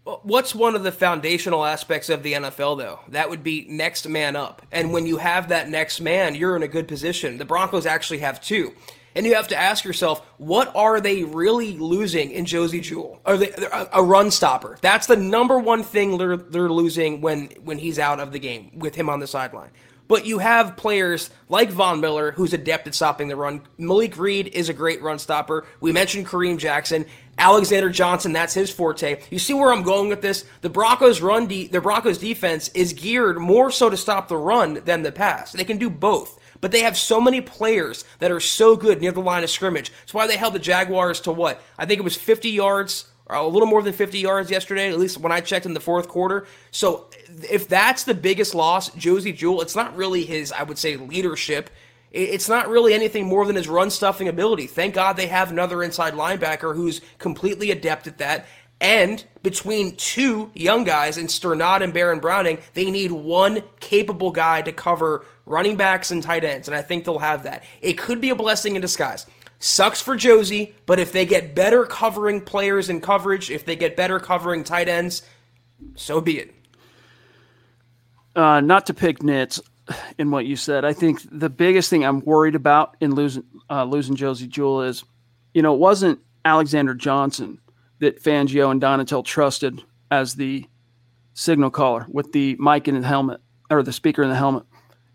What's 0.05 0.55
one 0.55 0.75
of 0.75 0.83
the 0.83 0.93
foundational 0.93 1.65
aspects 1.65 2.11
of 2.11 2.23
the 2.23 2.35
NFL, 2.35 2.79
though? 2.79 3.01
That 3.09 3.29
would 3.29 3.43
be 3.43 3.67
next 3.69 4.07
man 4.09 4.37
up. 4.37 4.63
And 4.71 4.93
when 4.93 5.07
you 5.07 5.17
have 5.17 5.49
that 5.49 5.69
next 5.69 6.01
man, 6.01 6.35
you're 6.35 6.57
in 6.57 6.63
a 6.63 6.69
good 6.69 6.87
position. 6.87 7.39
The 7.39 7.47
Broncos 7.47 7.87
actually 7.87 8.19
have 8.19 8.41
two. 8.41 8.75
And 9.15 9.25
you 9.25 9.35
have 9.35 9.49
to 9.49 9.57
ask 9.57 9.85
yourself, 9.85 10.27
what 10.39 10.75
are 10.75 11.01
they 11.01 11.23
really 11.23 11.79
losing 11.79 12.31
in 12.33 12.47
Josey 12.47 12.81
Jewell? 12.81 13.21
Are 13.25 13.37
they 13.37 13.53
a 13.93 14.03
run 14.03 14.31
stopper? 14.31 14.77
That's 14.81 15.07
the 15.07 15.17
number 15.17 15.59
one 15.59 15.85
thing 15.85 16.19
they're, 16.19 16.37
they're 16.37 16.69
losing 16.69 17.21
when 17.21 17.47
when 17.63 17.79
he's 17.79 17.99
out 17.99 18.21
of 18.21 18.33
the 18.33 18.39
game 18.39 18.73
with 18.79 18.95
him 18.95 19.09
on 19.09 19.21
the 19.21 19.27
sideline. 19.27 19.71
But 20.07 20.27
you 20.27 20.39
have 20.39 20.77
players 20.77 21.31
like 21.49 21.71
Von 21.71 22.01
Miller, 22.01 22.33
who's 22.33 22.53
adept 22.53 22.87
at 22.87 22.95
stopping 22.95 23.29
the 23.29 23.37
run. 23.37 23.63
Malik 23.79 24.19
Reed 24.19 24.49
is 24.49 24.69
a 24.69 24.75
great 24.75 25.01
run 25.01 25.19
stopper. 25.19 25.67
We 25.81 25.93
mentioned 25.93 26.27
Kareem 26.27 26.59
Jackson. 26.59 27.07
Alexander 27.39 27.91
Johnson, 27.91 28.33
that's 28.33 28.55
his 28.55 28.71
forte. 28.71 29.21
You 29.31 29.39
see 29.39 29.55
where 29.55 29.73
I'm 29.73 29.83
going 29.83 30.09
with 30.09 30.21
this? 30.21 30.45
The 30.61 30.71
Broncos 30.71 31.21
run 31.21 31.47
de- 31.47 31.67
the 31.69 31.81
Broncos 31.81 32.19
defense 32.19 32.69
is 32.75 32.93
geared 32.93 33.39
more 33.39 33.71
so 33.71 33.91
to 33.91 33.97
stop 33.97 34.29
the 34.29 34.37
run 34.37 34.83
than 34.85 35.03
the 35.03 35.11
pass. 35.11 35.53
They 35.53 35.65
can 35.65 35.79
do 35.79 35.91
both. 35.91 36.39
But 36.65 36.73
they 36.73 36.81
have 36.81 36.97
so 36.97 37.21
many 37.21 37.43
players 37.43 38.07
that 38.21 38.31
are 38.33 38.41
so 38.41 38.75
good 38.75 39.03
near 39.03 39.13
the 39.13 39.21
line 39.21 39.45
of 39.45 39.51
scrimmage. 39.51 39.93
That's 40.01 40.15
why 40.15 40.27
they 40.27 40.39
held 40.39 40.55
the 40.55 40.59
Jaguars 40.59 41.21
to 41.21 41.31
what? 41.31 41.63
I 41.77 41.85
think 41.85 41.99
it 41.99 42.05
was 42.05 42.17
50 42.17 42.49
yards, 42.49 43.05
or 43.27 43.37
a 43.37 43.47
little 43.47 43.69
more 43.69 43.83
than 43.83 43.93
50 43.93 44.19
yards 44.19 44.51
yesterday, 44.51 44.89
at 44.89 44.99
least 44.99 45.19
when 45.19 45.31
I 45.31 45.43
checked 45.43 45.67
in 45.67 45.75
the 45.75 45.81
fourth 45.81 46.09
quarter. 46.09 46.47
So 46.71 47.11
if 47.51 47.69
that's 47.69 48.05
the 48.05 48.15
biggest 48.15 48.55
loss, 48.55 48.89
Josey 48.95 49.31
Jewell, 49.31 49.61
it's 49.61 49.77
not 49.77 49.95
really 49.95 50.25
his, 50.25 50.53
I 50.53 50.63
would 50.63 50.79
say, 50.79 50.97
leadership. 50.97 51.69
It's 52.13 52.49
not 52.49 52.71
really 52.71 52.95
anything 52.95 53.27
more 53.27 53.45
than 53.45 53.57
his 53.57 53.69
run 53.69 53.91
stuffing 53.91 54.29
ability. 54.29 54.67
Thank 54.67 54.95
God 54.95 55.19
they 55.19 55.27
have 55.27 55.51
another 55.51 55.83
inside 55.83 56.15
linebacker 56.15 56.75
who's 56.75 57.03
completely 57.19 57.73
adept 57.73 58.07
at 58.07 58.17
that. 58.17 58.47
And 58.85 59.25
between 59.43 59.97
two 59.97 60.51
young 60.53 60.85
guys 60.85 61.17
in 61.17 61.29
Strnad 61.29 61.81
and 61.81 61.95
Baron 61.95 62.21
Browning, 62.21 62.59
they 62.75 62.91
need 62.91 63.13
one 63.13 63.63
capable 63.81 64.31
guy 64.31 64.61
to 64.61 64.73
cover 64.73 65.25
running 65.47 65.77
backs 65.77 66.11
and 66.11 66.23
tight 66.23 66.45
ends, 66.45 66.69
and 66.69 66.77
I 66.77 66.83
think 66.83 67.07
they'll 67.07 67.19
have 67.19 67.45
that. 67.45 67.65
It 67.81 67.97
could 67.97 68.21
be 68.21 68.29
a 68.29 68.35
blessing 68.35 68.75
in 68.75 68.83
disguise. 68.83 69.25
Sucks 69.59 70.03
for 70.03 70.17
Josey, 70.17 70.75
but 70.85 70.99
if 71.01 71.13
they 71.13 71.25
get 71.25 71.55
better 71.55 71.87
covering 71.87 72.43
players 72.43 72.91
in 72.91 73.01
coverage, 73.01 73.51
if 73.51 73.65
they 73.65 73.75
get 73.75 73.97
better 73.97 74.21
covering 74.21 74.65
tight 74.65 74.91
ends, 74.91 75.23
so 75.95 76.21
be 76.21 76.41
it. 76.41 76.55
Uh, 78.37 78.61
not 78.61 78.85
to 78.85 78.93
pick 78.93 79.23
nits 79.23 79.63
in 80.19 80.31
what 80.31 80.45
you 80.45 80.57
said, 80.57 80.85
I 80.85 80.93
think 80.93 81.23
the 81.33 81.49
biggest 81.49 81.89
thing 81.89 82.05
I'm 82.05 82.21
worried 82.21 82.55
about 82.55 82.99
in 83.01 83.15
losing 83.15 83.45
uh, 83.71 83.85
losing 83.85 84.15
Josey 84.15 84.47
Jewell 84.47 84.83
is, 84.83 85.05
you 85.55 85.63
know, 85.63 85.73
it 85.73 85.81
wasn't 85.81 86.21
Alexander 86.45 86.93
Johnson 86.93 87.61
that 88.01 88.23
Fangio 88.23 88.71
and 88.71 88.81
Donatell 88.81 89.25
trusted 89.25 89.83
as 90.11 90.35
the 90.35 90.67
signal 91.35 91.71
caller 91.71 92.07
with 92.09 92.33
the 92.33 92.57
mic 92.59 92.87
in 92.89 93.01
the 93.01 93.07
helmet 93.07 93.41
or 93.71 93.83
the 93.83 93.93
speaker 93.93 94.23
in 94.23 94.29
the 94.29 94.37
helmet 94.37 94.65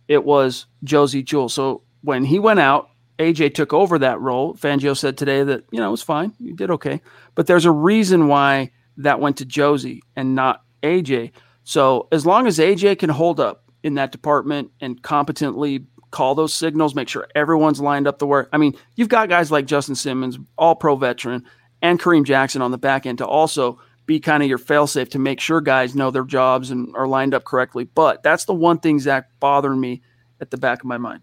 it 0.10 0.26
was 0.26 0.66
Josey 0.84 1.24
Jewell. 1.24 1.48
So 1.48 1.84
when 2.02 2.26
he 2.26 2.40
went 2.40 2.60
out, 2.60 2.90
AJ 3.20 3.54
took 3.54 3.74
over 3.74 4.00
that 4.00 4.20
role. 4.20 4.56
Fangio 4.56 4.98
said 4.98 5.18
today 5.18 5.44
that, 5.44 5.64
you 5.72 5.80
know, 5.80 5.88
it 5.88 5.92
was 5.92 6.02
fine. 6.02 6.34
You 6.40 6.56
did 6.56 6.72
okay. 6.72 7.00
But 7.36 7.48
there's 7.48 7.66
a 7.66 7.72
reason 7.72 8.28
why 8.28 8.72
that 8.98 9.20
went 9.20 9.38
to 9.38 9.46
Josey 9.46 10.02
and 10.16 10.36
not 10.36 10.64
AJ. 10.82 11.32
So 11.64 12.08
as 12.12 12.26
long 12.26 12.48
as 12.48 12.58
AJ 12.58 13.00
can 13.00 13.12
hold 13.12 13.40
up 13.40 13.66
in 13.84 13.94
that 13.96 14.12
department 14.12 14.72
and 14.82 15.02
competently 15.02 15.86
call 16.10 16.34
those 16.34 16.56
signals, 16.56 16.96
make 16.96 17.08
sure 17.08 17.28
everyone's 17.36 17.80
lined 17.80 18.08
up 18.08 18.18
the 18.18 18.26
work. 18.26 18.50
I 18.52 18.58
mean, 18.58 18.76
you've 18.96 19.10
got 19.10 19.30
guys 19.30 19.52
like 19.52 19.68
Justin 19.68 19.94
Simmons, 19.94 20.40
all 20.58 20.76
pro 20.76 20.96
veteran, 20.96 21.46
and 21.82 22.00
Kareem 22.00 22.26
Jackson 22.26 22.62
on 22.62 22.72
the 22.72 22.78
back 22.78 23.06
end 23.06 23.20
to 23.20 23.28
also 23.28 23.80
be 24.06 24.20
kind 24.20 24.42
of 24.42 24.50
your 24.50 24.58
failsafe 24.58 25.12
to 25.12 25.20
make 25.20 25.40
sure 25.40 25.62
guys 25.62 25.96
know 25.96 26.10
their 26.10 26.24
jobs 26.24 26.72
and 26.72 26.96
are 26.96 27.08
lined 27.08 27.34
up 27.34 27.44
correctly. 27.44 27.84
But 27.84 28.24
that's 28.24 28.46
the 28.46 28.54
one 28.56 28.80
thing 28.80 29.00
Zack 29.00 29.30
bothering 29.40 29.80
me 29.80 30.02
at 30.42 30.50
the 30.50 30.58
back 30.58 30.80
of 30.80 30.86
my 30.86 30.98
mind. 30.98 31.22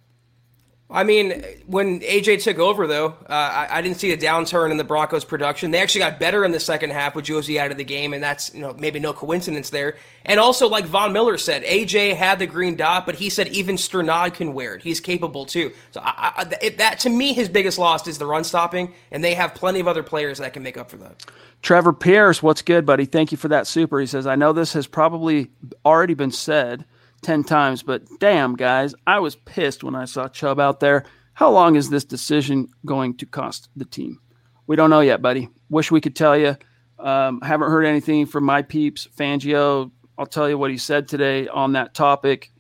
I 0.89 1.03
mean, 1.03 1.43
when 1.67 1.99
AJ 2.01 2.45
took 2.45 2.61
over, 2.61 2.87
though, 2.87 3.07
uh, 3.07 3.33
I, 3.33 3.79
I, 3.79 3.83
didn't 3.83 3.97
see 3.97 4.13
a 4.13 4.17
downturn 4.17 4.71
in 4.71 4.77
the 4.77 4.85
Broncos' 4.85 5.25
production. 5.25 5.73
They 5.73 5.81
actually 5.81 6.03
got 6.03 6.21
better 6.21 6.45
in 6.45 6.53
the 6.53 6.61
second 6.61 6.91
half 6.91 7.17
with 7.17 7.25
Josey 7.25 7.59
out 7.59 7.73
of 7.73 7.77
the 7.77 7.85
game, 7.85 8.15
and 8.15 8.23
that's 8.23 8.55
you 8.55 8.61
know 8.61 8.73
maybe 8.79 9.01
no 9.01 9.13
coincidence 9.13 9.71
there. 9.71 9.97
And 10.25 10.39
also, 10.39 10.69
like 10.69 10.85
Von 10.85 11.13
Miller 11.13 11.39
said, 11.39 11.65
AJ 11.65 12.15
had 12.15 12.39
the 12.39 12.47
green 12.47 12.77
dot, 12.77 13.05
but 13.05 13.17
he 13.17 13.31
said 13.31 13.49
even 13.49 13.75
Strnad 13.75 14.35
can 14.35 14.55
wear 14.55 14.77
it. 14.77 14.83
He's 14.83 15.01
capable 15.01 15.45
too. 15.45 15.73
So 15.91 16.01
I, 16.05 16.33
I, 16.37 16.55
it, 16.63 16.79
that 16.79 17.01
to 17.01 17.11
me, 17.11 17.33
his 17.33 17.49
biggest 17.49 17.79
loss 17.79 18.07
is 18.07 18.19
the 18.19 18.27
run 18.27 18.45
stopping, 18.45 18.95
and 19.11 19.25
they 19.25 19.35
have 19.35 19.57
plenty 19.57 19.81
of 19.81 19.89
other 19.89 20.05
players 20.05 20.39
that 20.39 20.53
can 20.53 20.63
make 20.63 20.79
up 20.79 20.89
for 20.89 20.99
that. 20.99 21.27
Trevor 21.63 21.95
Pierce, 21.95 22.45
what's 22.45 22.63
good, 22.63 22.87
buddy? 22.87 23.07
Thank 23.07 23.33
you 23.33 23.39
for 23.39 23.49
that 23.49 23.67
super. 23.67 23.99
He 23.99 24.07
says, 24.07 24.25
I 24.25 24.37
know 24.37 24.53
this 24.53 24.73
has 24.75 24.87
probably 24.87 25.51
already 25.85 26.15
been 26.15 26.31
said 26.31 26.85
10 27.23 27.45
times, 27.45 27.83
but 27.83 28.03
damn, 28.21 28.55
guys, 28.55 28.95
I 29.07 29.19
was 29.19 29.37
pissed 29.37 29.83
when 29.83 29.95
I 29.95 30.05
saw 30.05 30.29
Chubb 30.29 30.61
out 30.61 30.81
there. 30.81 31.05
How 31.35 31.51
long 31.51 31.77
is 31.77 31.91
this 31.91 32.05
decision 32.05 32.69
going 32.85 33.17
to 33.19 33.27
cost 33.27 33.69
the 33.77 33.85
team? 33.85 34.21
We 34.67 34.77
don't 34.77 34.91
know 34.91 35.01
yet, 35.01 35.23
buddy. 35.23 35.49
Wish 35.69 35.91
we 35.91 36.01
could 36.01 36.17
tell 36.17 36.37
you. 36.37 36.57
Um, 36.99 37.41
haven't 37.43 37.71
heard 37.71 37.85
anything 37.85 38.27
from 38.27 38.45
my 38.45 38.63
peeps. 38.63 39.07
Fangio, 39.17 39.91
I'll 40.19 40.27
tell 40.27 40.49
you 40.49 40.57
what 40.57 40.71
he 40.71 40.79
said 40.79 41.09
today 41.09 41.47
on 41.49 41.73
that 41.73 41.95
topic. 41.95 42.53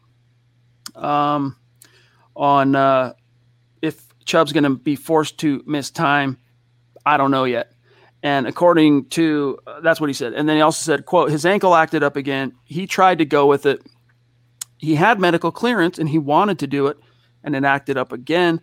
Um, 0.94 1.56
on 2.34 2.76
uh, 2.76 3.14
if 3.80 4.06
Chubb's 4.24 4.52
going 4.52 4.64
to 4.64 4.76
be 4.76 4.94
forced 4.94 5.38
to 5.38 5.62
miss 5.66 5.90
time, 5.90 6.38
I 7.04 7.16
don't 7.16 7.30
know 7.30 7.44
yet. 7.44 7.72
And 8.22 8.46
according 8.46 9.06
to 9.10 9.58
uh, 9.66 9.80
that's 9.80 10.00
what 10.00 10.08
he 10.08 10.14
said. 10.14 10.32
And 10.32 10.48
then 10.48 10.56
he 10.56 10.62
also 10.62 10.82
said, 10.82 11.06
"quote 11.06 11.30
His 11.30 11.46
ankle 11.46 11.74
acted 11.74 12.02
up 12.02 12.16
again. 12.16 12.52
He 12.64 12.86
tried 12.86 13.18
to 13.18 13.24
go 13.24 13.46
with 13.46 13.66
it 13.66 13.80
he 14.78 14.94
had 14.94 15.20
medical 15.20 15.50
clearance 15.50 15.98
and 15.98 16.08
he 16.08 16.18
wanted 16.18 16.58
to 16.60 16.66
do 16.66 16.86
it, 16.88 16.98
and 17.44 17.54
it 17.56 17.64
acted 17.64 17.96
up 17.96 18.12
again. 18.12 18.60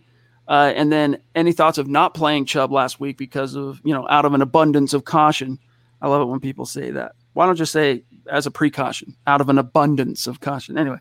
Uh, 0.47 0.73
and 0.75 0.91
then 0.91 1.21
any 1.35 1.53
thoughts 1.53 1.77
of 1.77 1.87
not 1.87 2.13
playing 2.13 2.45
Chubb 2.45 2.71
last 2.71 2.99
week 2.99 3.17
because 3.17 3.55
of 3.55 3.81
you 3.83 3.93
know 3.93 4.07
out 4.09 4.25
of 4.25 4.33
an 4.33 4.41
abundance 4.41 4.93
of 4.93 5.05
caution. 5.05 5.59
I 6.01 6.07
love 6.07 6.21
it 6.21 6.25
when 6.25 6.41
people 6.41 6.65
say 6.65 6.91
that. 6.91 7.13
Why 7.33 7.45
don't 7.45 7.59
you 7.59 7.65
say 7.65 8.03
as 8.29 8.45
a 8.45 8.51
precaution, 8.51 9.15
out 9.25 9.41
of 9.41 9.49
an 9.49 9.57
abundance 9.57 10.27
of 10.27 10.41
caution? 10.41 10.77
Anyway, 10.77 10.97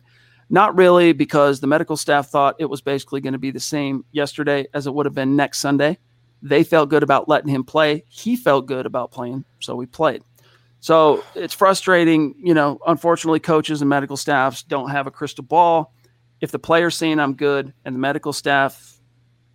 not 0.49 0.75
really 0.77 1.13
because 1.13 1.59
the 1.59 1.67
medical 1.67 1.97
staff 1.97 2.29
thought 2.29 2.55
it 2.59 2.69
was 2.69 2.81
basically 2.81 3.21
going 3.21 3.33
to 3.33 3.39
be 3.39 3.51
the 3.51 3.59
same 3.59 4.05
yesterday 4.11 4.65
as 4.73 4.87
it 4.87 4.93
would 4.93 5.05
have 5.05 5.15
been 5.15 5.35
next 5.35 5.59
Sunday. 5.59 5.97
They 6.41 6.63
felt 6.63 6.89
good 6.89 7.03
about 7.03 7.29
letting 7.29 7.49
him 7.49 7.63
play. 7.63 8.03
He 8.07 8.35
felt 8.35 8.65
good 8.65 8.85
about 8.85 9.11
playing, 9.11 9.45
so 9.59 9.75
we 9.75 9.85
played. 9.85 10.23
So 10.83 11.23
it's 11.33 11.53
frustrating. 11.53 12.35
You 12.37 12.53
know, 12.53 12.77
unfortunately, 12.85 13.39
coaches 13.39 13.81
and 13.81 13.87
medical 13.87 14.17
staffs 14.17 14.63
don't 14.63 14.89
have 14.89 15.07
a 15.07 15.11
crystal 15.11 15.45
ball. 15.45 15.93
If 16.41 16.51
the 16.51 16.59
player's 16.59 16.97
saying 16.97 17.21
I'm 17.21 17.35
good 17.35 17.73
and 17.85 17.95
the 17.95 17.99
medical 17.99 18.33
staff 18.33 18.99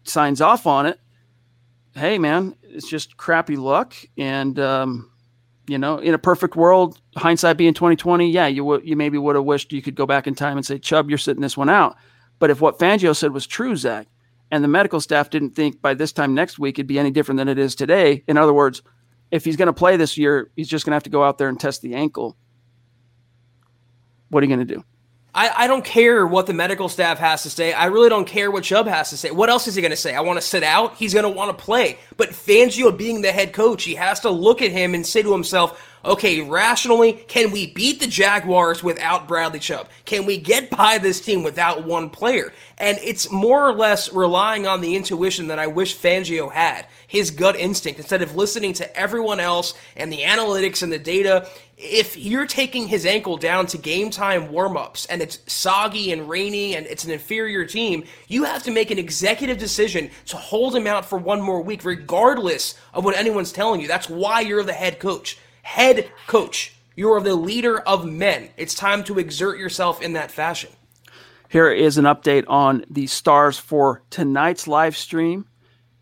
signs 0.05 0.41
off 0.41 0.66
on 0.66 0.87
it, 0.87 0.99
hey, 1.95 2.18
man, 2.18 2.57
it's 2.62 2.89
just 2.89 3.18
crappy 3.18 3.57
luck. 3.57 3.95
And, 4.16 4.59
um, 4.59 5.12
you 5.66 5.76
know, 5.76 5.99
in 5.99 6.14
a 6.14 6.18
perfect 6.18 6.57
world, 6.57 6.99
hindsight 7.14 7.59
being 7.59 7.74
2020, 7.74 8.31
yeah, 8.31 8.47
you 8.47 8.81
you 8.81 8.97
maybe 8.97 9.18
would 9.18 9.37
have 9.37 9.45
wished 9.45 9.70
you 9.70 9.83
could 9.83 9.97
go 9.97 10.07
back 10.07 10.26
in 10.26 10.35
time 10.35 10.57
and 10.57 10.64
say, 10.64 10.79
Chubb, 10.79 11.11
you're 11.11 11.18
sitting 11.18 11.43
this 11.43 11.59
one 11.59 11.68
out. 11.68 11.99
But 12.39 12.49
if 12.49 12.62
what 12.62 12.79
Fangio 12.79 13.14
said 13.14 13.35
was 13.35 13.47
true, 13.47 13.76
Zack, 13.76 14.07
and 14.51 14.64
the 14.64 14.68
medical 14.68 14.99
staff 14.99 15.29
didn't 15.29 15.51
think 15.51 15.83
by 15.83 15.93
this 15.93 16.11
time 16.11 16.33
next 16.33 16.59
week 16.59 16.79
it'd 16.79 16.87
be 16.87 16.99
any 16.99 17.11
different 17.11 17.37
than 17.37 17.49
it 17.49 17.59
is 17.59 17.74
today, 17.74 18.24
in 18.26 18.39
other 18.39 18.55
words, 18.55 18.81
if 19.31 19.45
he's 19.45 19.57
going 19.57 19.66
to 19.66 19.72
play 19.72 19.97
this 19.97 20.16
year, 20.16 20.51
he's 20.57 20.68
just 20.68 20.85
going 20.85 20.93
to 20.93 20.97
have 20.97 21.03
to 21.05 21.11
go 21.11 21.22
out 21.22 21.39
there 21.39 21.49
and 21.49 21.59
test 21.59 21.83
the 21.83 21.95
ankle. 21.95 22.37
What 24.31 24.43
are 24.43 24.47
you 24.47 24.55
going 24.55 24.66
to 24.66 24.74
do? 24.74 24.85
I, 25.35 25.64
I 25.64 25.66
don't 25.66 25.85
care 25.85 26.26
what 26.26 26.47
the 26.47 26.55
medical 26.55 26.89
staff 26.89 27.18
has 27.18 27.43
to 27.43 27.51
say. 27.51 27.72
I 27.72 27.87
really 27.87 28.09
don't 28.09 28.26
care 28.26 28.51
what 28.51 28.64
Chubb 28.64 28.87
has 28.87 29.11
to 29.11 29.16
say. 29.16 29.31
What 29.31 29.51
else 29.51 29.68
is 29.68 29.74
he 29.74 29.83
going 29.83 29.91
to 29.91 29.97
say? 29.97 30.14
I 30.14 30.20
want 30.20 30.39
to 30.39 30.47
sit 30.47 30.62
out. 30.62 30.97
He's 30.97 31.12
going 31.12 31.24
to 31.24 31.29
want 31.31 31.57
to 31.57 31.64
play. 31.64 31.99
But 32.16 32.31
Fangio, 32.31 32.97
being 32.97 33.22
the 33.22 33.31
head 33.31 33.53
coach, 33.53 33.85
he 33.85 33.95
has 33.95 34.20
to 34.20 34.31
look 34.31 34.62
at 34.62 34.72
him 34.72 34.95
and 34.95 35.07
say 35.07 35.22
to 35.22 35.33
himself, 35.33 35.81
okay, 36.05 36.40
rationally, 36.40 37.12
can 37.12 37.51
we 37.51 37.68
beat 37.68 38.01
the 38.01 38.07
Jaguars 38.07 38.82
without 38.82 39.28
Bradley 39.28 39.59
Chubb? 39.59 39.88
Can 40.05 40.26
we 40.26 40.38
get 40.38 40.70
by 40.70 40.99
this 40.99 41.20
team 41.20 41.42
without 41.42 41.84
one 41.84 42.11
player? 42.11 42.53
And 42.78 42.99
it's 43.03 43.30
more 43.30 43.68
or 43.68 43.72
less 43.72 44.12
relying 44.12 44.66
on 44.66 44.80
the 44.80 44.96
intuition 44.96 45.49
that 45.49 45.59
I 45.59 45.66
wish 45.66 45.96
Fangio 45.96 46.53
had, 46.53 46.86
his 47.07 47.30
gut 47.30 47.57
instinct, 47.57 48.01
instead 48.01 48.22
of 48.22 48.36
listening 48.36 48.72
to 48.74 48.96
everyone 48.96 49.40
else 49.40 49.74
and 49.96 50.12
the 50.12 50.22
analytics 50.22 50.82
and 50.82 50.92
the 50.92 50.99
data 50.99 51.49
if 51.78 52.16
you're 52.16 52.46
taking 52.46 52.88
his 52.88 53.07
ankle 53.07 53.36
down 53.36 53.64
to 53.64 53.78
game 53.78 54.11
time 54.11 54.49
warmups 54.49 55.07
and 55.09 55.22
it's 55.22 55.38
soggy 55.46 56.11
and 56.11 56.28
rainy 56.28 56.74
and 56.74 56.86
it's 56.86 57.05
an 57.05 57.12
inferior 57.12 57.64
team, 57.64 58.03
you 58.26 58.44
have 58.44 58.64
to 58.64 58.72
make 58.72 58.90
an 58.90 58.99
executive 58.99 59.59
decision 59.59 60.11
to 60.26 60.36
hold 60.36 60.74
him 60.74 60.88
out 60.88 61.05
for 61.05 61.18
one 61.18 61.40
more 61.40 61.62
week, 61.62 61.84
regardless 61.84 62.74
of 62.92 63.05
what 63.05 63.16
anyone's 63.16 63.53
telling 63.53 63.80
you. 63.80 63.86
That's 63.86 64.11
why 64.11 64.40
you're 64.40 64.64
the 64.64 64.72
head 64.72 64.99
coach. 64.99 65.38
Head 65.69 66.11
coach. 66.27 66.73
You 66.97 67.12
are 67.12 67.21
the 67.21 67.35
leader 67.35 67.79
of 67.81 68.07
men. 68.07 68.49
It's 68.57 68.75
time 68.75 69.05
to 69.05 69.19
exert 69.19 69.59
yourself 69.59 70.01
in 70.01 70.14
that 70.14 70.31
fashion. 70.31 70.71
Here 71.51 71.71
is 71.71 71.99
an 71.99 72.07
update 72.07 72.45
on 72.49 72.87
the 72.89 73.07
stars 73.07 73.59
for 73.59 74.03
tonight's 74.09 74.66
live 74.66 74.97
stream. 74.97 75.47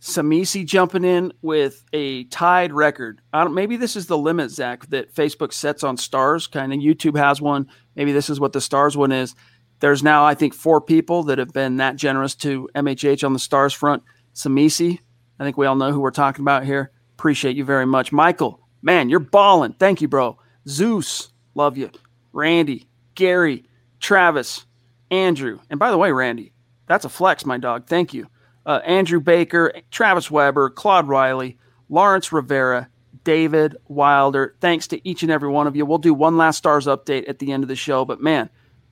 Samisi 0.00 0.64
jumping 0.64 1.04
in 1.04 1.32
with 1.42 1.82
a 1.92 2.24
tied 2.24 2.72
record. 2.72 3.20
maybe 3.50 3.76
this 3.76 3.96
is 3.96 4.06
the 4.06 4.16
limit, 4.16 4.52
Zack, 4.52 4.86
that 4.90 5.12
Facebook 5.12 5.52
sets 5.52 5.82
on 5.82 5.96
stars. 5.96 6.46
Kind 6.46 6.72
of 6.72 6.78
YouTube 6.78 7.18
has 7.18 7.40
one. 7.40 7.66
Maybe 7.96 8.12
this 8.12 8.30
is 8.30 8.38
what 8.38 8.52
the 8.52 8.60
stars 8.60 8.96
one 8.96 9.10
is. 9.10 9.34
There's 9.80 10.02
now, 10.02 10.24
I 10.24 10.34
think, 10.34 10.54
four 10.54 10.80
people 10.80 11.24
that 11.24 11.38
have 11.38 11.52
been 11.52 11.78
that 11.78 11.96
generous 11.96 12.36
to 12.36 12.70
MHH 12.76 13.24
on 13.24 13.32
the 13.32 13.40
stars 13.40 13.74
front. 13.74 14.04
Samisi, 14.32 15.00
I 15.40 15.44
think 15.44 15.56
we 15.56 15.66
all 15.66 15.74
know 15.74 15.90
who 15.90 16.00
we're 16.00 16.12
talking 16.12 16.44
about 16.44 16.64
here. 16.64 16.92
Appreciate 17.14 17.56
you 17.56 17.64
very 17.64 17.84
much. 17.84 18.12
Michael, 18.12 18.60
man, 18.86 19.10
you're 19.10 19.20
balling. 19.20 19.74
Thank 19.74 20.00
you, 20.00 20.08
bro. 20.08 20.38
Zeus, 20.66 21.28
love 21.54 21.76
you. 21.76 21.90
Randy, 22.32 22.86
Gary, 23.14 23.64
Travis, 24.00 24.64
Andrew. 25.10 25.58
And 25.68 25.78
by 25.78 25.90
the 25.90 25.98
way, 25.98 26.10
Randy, 26.12 26.52
that's 26.86 27.04
a 27.04 27.10
flex, 27.10 27.44
my 27.44 27.58
dog. 27.58 27.86
Thank 27.86 28.14
you 28.14 28.28
uh, 28.66 28.80
Andrew 28.84 29.20
Baker, 29.20 29.72
Travis 29.90 30.30
Weber, 30.30 30.68
Claude 30.70 31.08
Riley, 31.08 31.56
Lawrence 31.88 32.32
Rivera, 32.32 32.88
David 33.24 33.76
Wilder. 33.86 34.56
Thanks 34.60 34.88
to 34.88 35.08
each 35.08 35.22
and 35.22 35.30
every 35.30 35.48
one 35.48 35.66
of 35.66 35.76
you. 35.76 35.86
We'll 35.86 35.98
do 35.98 36.12
one 36.12 36.36
last 36.36 36.58
stars 36.58 36.86
update 36.86 37.28
at 37.28 37.38
the 37.38 37.52
end 37.52 37.62
of 37.62 37.68
the 37.68 37.76
show. 37.76 38.04
But 38.04 38.20
man, 38.20 38.50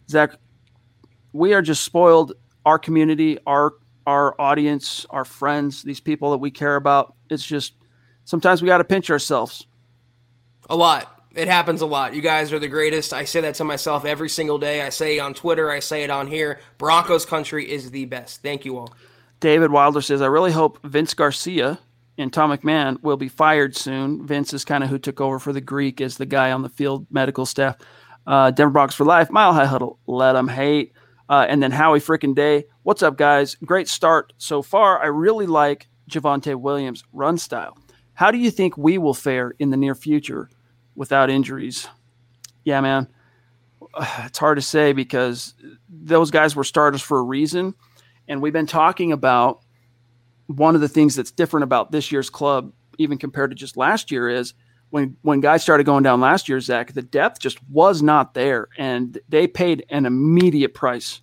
Zack, 0.08 0.36
we 1.32 1.52
are 1.52 1.62
just 1.62 1.82
spoiled. 1.84 2.32
Our 2.64 2.78
community, 2.78 3.38
our 3.46 3.72
our 4.06 4.40
audience, 4.40 5.04
our 5.10 5.24
friends, 5.24 5.82
these 5.82 6.00
people 6.00 6.30
that 6.30 6.38
we 6.38 6.50
care 6.50 6.76
about. 6.76 7.14
It's 7.28 7.44
just 7.44 7.74
sometimes 8.24 8.62
we 8.62 8.66
got 8.66 8.78
to 8.78 8.84
pinch 8.84 9.10
ourselves. 9.10 9.66
A 10.68 10.76
lot. 10.76 11.10
It 11.34 11.48
happens 11.48 11.80
a 11.80 11.86
lot. 11.86 12.14
You 12.14 12.22
guys 12.22 12.52
are 12.52 12.58
the 12.58 12.68
greatest. 12.68 13.12
I 13.12 13.24
say 13.24 13.40
that 13.40 13.56
to 13.56 13.64
myself 13.64 14.04
every 14.04 14.28
single 14.28 14.58
day. 14.58 14.82
I 14.82 14.90
say 14.90 15.16
it 15.16 15.20
on 15.20 15.34
Twitter. 15.34 15.70
I 15.70 15.80
say 15.80 16.04
it 16.04 16.10
on 16.10 16.28
here. 16.28 16.60
Broncos 16.78 17.26
country 17.26 17.70
is 17.70 17.90
the 17.90 18.04
best. 18.04 18.42
Thank 18.42 18.64
you 18.64 18.78
all. 18.78 18.94
David 19.40 19.72
Wilder 19.72 20.00
says, 20.00 20.22
I 20.22 20.26
really 20.26 20.52
hope 20.52 20.78
Vince 20.84 21.12
Garcia 21.12 21.80
and 22.16 22.32
Tom 22.32 22.56
McMahon 22.56 23.02
will 23.02 23.16
be 23.16 23.28
fired 23.28 23.76
soon. 23.76 24.24
Vince 24.24 24.54
is 24.54 24.64
kind 24.64 24.84
of 24.84 24.90
who 24.90 24.98
took 24.98 25.20
over 25.20 25.38
for 25.40 25.52
the 25.52 25.60
Greek 25.60 26.00
as 26.00 26.16
the 26.16 26.26
guy 26.26 26.52
on 26.52 26.62
the 26.62 26.68
field 26.68 27.06
medical 27.10 27.44
staff. 27.44 27.76
Uh, 28.26 28.52
Denver 28.52 28.70
Broncos 28.70 28.94
for 28.94 29.04
life. 29.04 29.30
Mile 29.30 29.52
High 29.52 29.66
Huddle. 29.66 29.98
Let 30.06 30.34
them 30.34 30.48
hate. 30.48 30.92
Uh, 31.28 31.46
and 31.48 31.62
then 31.62 31.72
Howie 31.72 32.00
freaking 32.00 32.34
Day. 32.34 32.64
What's 32.84 33.02
up, 33.02 33.18
guys? 33.18 33.56
Great 33.56 33.88
start 33.88 34.32
so 34.38 34.62
far. 34.62 35.02
I 35.02 35.06
really 35.06 35.46
like 35.46 35.88
Javonte 36.08 36.54
Williams' 36.54 37.02
run 37.12 37.38
style. 37.38 37.76
How 38.14 38.30
do 38.30 38.38
you 38.38 38.50
think 38.50 38.78
we 38.78 38.98
will 38.98 39.14
fare 39.14 39.54
in 39.58 39.70
the 39.70 39.76
near 39.76 39.94
future 39.94 40.48
without 40.94 41.30
injuries? 41.30 41.88
Yeah, 42.64 42.80
man. 42.80 43.08
It's 44.24 44.38
hard 44.38 44.56
to 44.56 44.62
say 44.62 44.92
because 44.92 45.54
those 45.88 46.32
guys 46.32 46.56
were 46.56 46.64
starters 46.64 47.00
for 47.02 47.18
a 47.18 47.22
reason 47.22 47.74
and 48.28 48.40
we've 48.40 48.52
been 48.52 48.66
talking 48.66 49.12
about 49.12 49.60
one 50.46 50.74
of 50.74 50.80
the 50.80 50.88
things 50.88 51.14
that's 51.14 51.30
different 51.30 51.64
about 51.64 51.90
this 51.90 52.12
year's 52.12 52.30
club, 52.30 52.72
even 52.98 53.18
compared 53.18 53.50
to 53.50 53.56
just 53.56 53.76
last 53.76 54.10
year, 54.10 54.28
is 54.28 54.54
when 54.90 55.16
when 55.22 55.40
guys 55.40 55.62
started 55.62 55.84
going 55.84 56.02
down 56.02 56.20
last 56.20 56.48
year, 56.48 56.60
Zack, 56.60 56.92
the 56.92 57.02
depth 57.02 57.40
just 57.40 57.58
was 57.68 58.02
not 58.02 58.34
there, 58.34 58.68
and 58.78 59.18
they 59.28 59.46
paid 59.46 59.84
an 59.88 60.06
immediate 60.06 60.74
price 60.74 61.20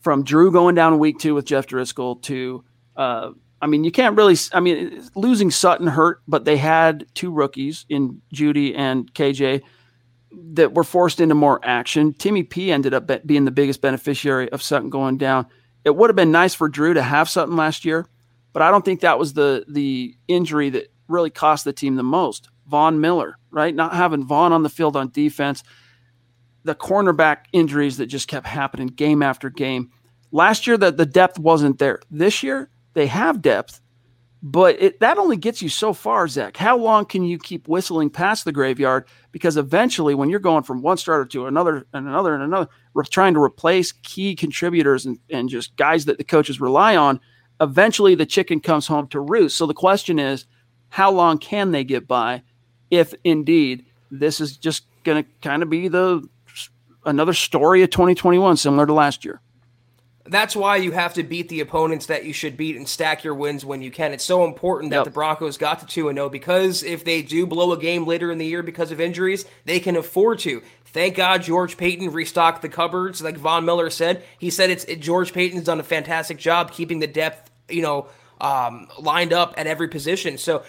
from 0.00 0.24
Drew 0.24 0.50
going 0.50 0.74
down 0.74 0.98
week 0.98 1.18
two 1.18 1.34
with 1.34 1.44
Jeff 1.44 1.66
Driskel 1.66 2.20
to. 2.22 2.64
Uh, 2.96 3.30
I 3.64 3.66
mean, 3.66 3.82
you 3.82 3.90
can't 3.90 4.14
really. 4.14 4.36
I 4.52 4.60
mean, 4.60 5.08
losing 5.14 5.50
Sutton 5.50 5.86
hurt, 5.86 6.20
but 6.28 6.44
they 6.44 6.58
had 6.58 7.06
two 7.14 7.30
rookies 7.30 7.86
in 7.88 8.20
Jeudy 8.30 8.76
and 8.76 9.12
KJ 9.14 9.62
that 10.52 10.74
were 10.74 10.84
forced 10.84 11.18
into 11.18 11.34
more 11.34 11.60
action. 11.64 12.12
Timmy 12.12 12.42
P 12.42 12.70
ended 12.70 12.92
up 12.92 13.10
being 13.24 13.46
the 13.46 13.50
biggest 13.50 13.80
beneficiary 13.80 14.52
of 14.52 14.62
Sutton 14.62 14.90
going 14.90 15.16
down. 15.16 15.46
It 15.82 15.96
would 15.96 16.10
have 16.10 16.16
been 16.16 16.30
nice 16.30 16.52
for 16.52 16.68
Drew 16.68 16.92
to 16.92 17.00
have 17.00 17.26
something 17.30 17.56
last 17.56 17.86
year, 17.86 18.06
but 18.52 18.60
I 18.60 18.70
don't 18.70 18.84
think 18.84 19.00
that 19.00 19.18
was 19.18 19.32
the 19.32 19.64
the 19.66 20.14
injury 20.28 20.68
that 20.68 20.92
really 21.08 21.30
cost 21.30 21.64
the 21.64 21.72
team 21.72 21.96
the 21.96 22.02
most. 22.02 22.50
Von 22.66 23.00
Miller, 23.00 23.38
right? 23.50 23.74
Not 23.74 23.94
having 23.94 24.26
Von 24.26 24.52
on 24.52 24.62
the 24.62 24.68
field 24.68 24.94
on 24.94 25.08
defense, 25.08 25.62
the 26.64 26.74
cornerback 26.74 27.46
injuries 27.54 27.96
that 27.96 28.06
just 28.08 28.28
kept 28.28 28.46
happening 28.46 28.88
game 28.88 29.22
after 29.22 29.48
game. 29.48 29.90
Last 30.32 30.66
year, 30.66 30.76
that 30.76 30.98
the 30.98 31.06
depth 31.06 31.38
wasn't 31.38 31.78
there. 31.78 32.00
This 32.10 32.42
year, 32.42 32.68
they 32.94 33.06
have 33.06 33.42
depth, 33.42 33.80
but 34.46 34.80
it, 34.80 35.00
that 35.00 35.16
only 35.16 35.38
gets 35.38 35.62
you 35.62 35.70
so 35.70 35.94
far, 35.94 36.28
Zack. 36.28 36.58
How 36.58 36.76
long 36.76 37.06
can 37.06 37.24
you 37.24 37.38
keep 37.38 37.66
whistling 37.66 38.10
past 38.10 38.44
the 38.44 38.52
graveyard? 38.52 39.06
Because 39.32 39.56
eventually, 39.56 40.14
when 40.14 40.28
you're 40.28 40.38
going 40.38 40.64
from 40.64 40.82
one 40.82 40.98
starter 40.98 41.24
to 41.24 41.46
another 41.46 41.86
and 41.94 42.06
another 42.06 42.34
and 42.34 42.42
another, 42.42 42.68
re- 42.92 43.06
trying 43.08 43.32
to 43.34 43.42
replace 43.42 43.92
key 43.92 44.36
contributors 44.36 45.06
and, 45.06 45.18
and 45.30 45.48
just 45.48 45.74
guys 45.76 46.04
that 46.04 46.18
the 46.18 46.24
coaches 46.24 46.60
rely 46.60 46.94
on, 46.94 47.20
eventually 47.60 48.14
the 48.14 48.26
chicken 48.26 48.60
comes 48.60 48.86
home 48.86 49.08
to 49.08 49.20
roost. 49.20 49.56
So 49.56 49.64
the 49.64 49.72
question 49.72 50.18
is, 50.18 50.44
how 50.90 51.10
long 51.10 51.38
can 51.38 51.70
they 51.70 51.82
get 51.82 52.06
by 52.06 52.42
if 52.90 53.14
indeed 53.24 53.86
this 54.10 54.40
is 54.40 54.58
just 54.58 54.84
going 55.04 55.24
to 55.24 55.30
kind 55.40 55.62
of 55.62 55.70
be 55.70 55.88
the 55.88 56.22
another 57.06 57.32
story 57.32 57.82
of 57.82 57.88
2021, 57.88 58.58
similar 58.58 58.84
to 58.86 58.92
last 58.92 59.24
year? 59.24 59.40
That's 60.26 60.56
why 60.56 60.76
you 60.76 60.92
have 60.92 61.14
to 61.14 61.22
beat 61.22 61.50
the 61.50 61.60
opponents 61.60 62.06
that 62.06 62.24
you 62.24 62.32
should 62.32 62.56
beat 62.56 62.76
and 62.76 62.88
stack 62.88 63.24
your 63.24 63.34
wins 63.34 63.64
when 63.64 63.82
you 63.82 63.90
can. 63.90 64.12
It's 64.12 64.24
so 64.24 64.44
important 64.44 64.90
that 64.90 64.98
yep. 64.98 65.04
the 65.04 65.10
Broncos 65.10 65.58
got 65.58 65.80
to 65.80 65.86
2 65.86 66.12
0 66.12 66.28
because 66.30 66.82
if 66.82 67.04
they 67.04 67.20
do 67.20 67.46
blow 67.46 67.72
a 67.72 67.78
game 67.78 68.06
later 68.06 68.32
in 68.32 68.38
the 68.38 68.46
year 68.46 68.62
because 68.62 68.90
of 68.90 69.00
injuries, 69.00 69.44
they 69.66 69.80
can 69.80 69.96
afford 69.96 70.38
to. 70.40 70.62
Thank 70.86 71.16
God 71.16 71.42
George 71.42 71.76
Paton 71.76 72.10
restocked 72.10 72.62
the 72.62 72.68
cupboards, 72.70 73.20
like 73.20 73.36
Von 73.36 73.64
Miller 73.64 73.90
said. 73.90 74.22
He 74.38 74.48
said 74.48 74.70
it's 74.70 74.84
it, 74.84 75.00
George 75.00 75.32
Paton's 75.34 75.64
done 75.64 75.80
a 75.80 75.84
fantastic 75.84 76.38
job 76.38 76.72
keeping 76.72 77.00
the 77.00 77.06
depth, 77.06 77.50
you 77.68 77.82
know, 77.82 78.06
um, 78.40 78.88
lined 78.98 79.32
up 79.32 79.54
at 79.56 79.66
every 79.66 79.88
position. 79.88 80.38
So 80.38 80.62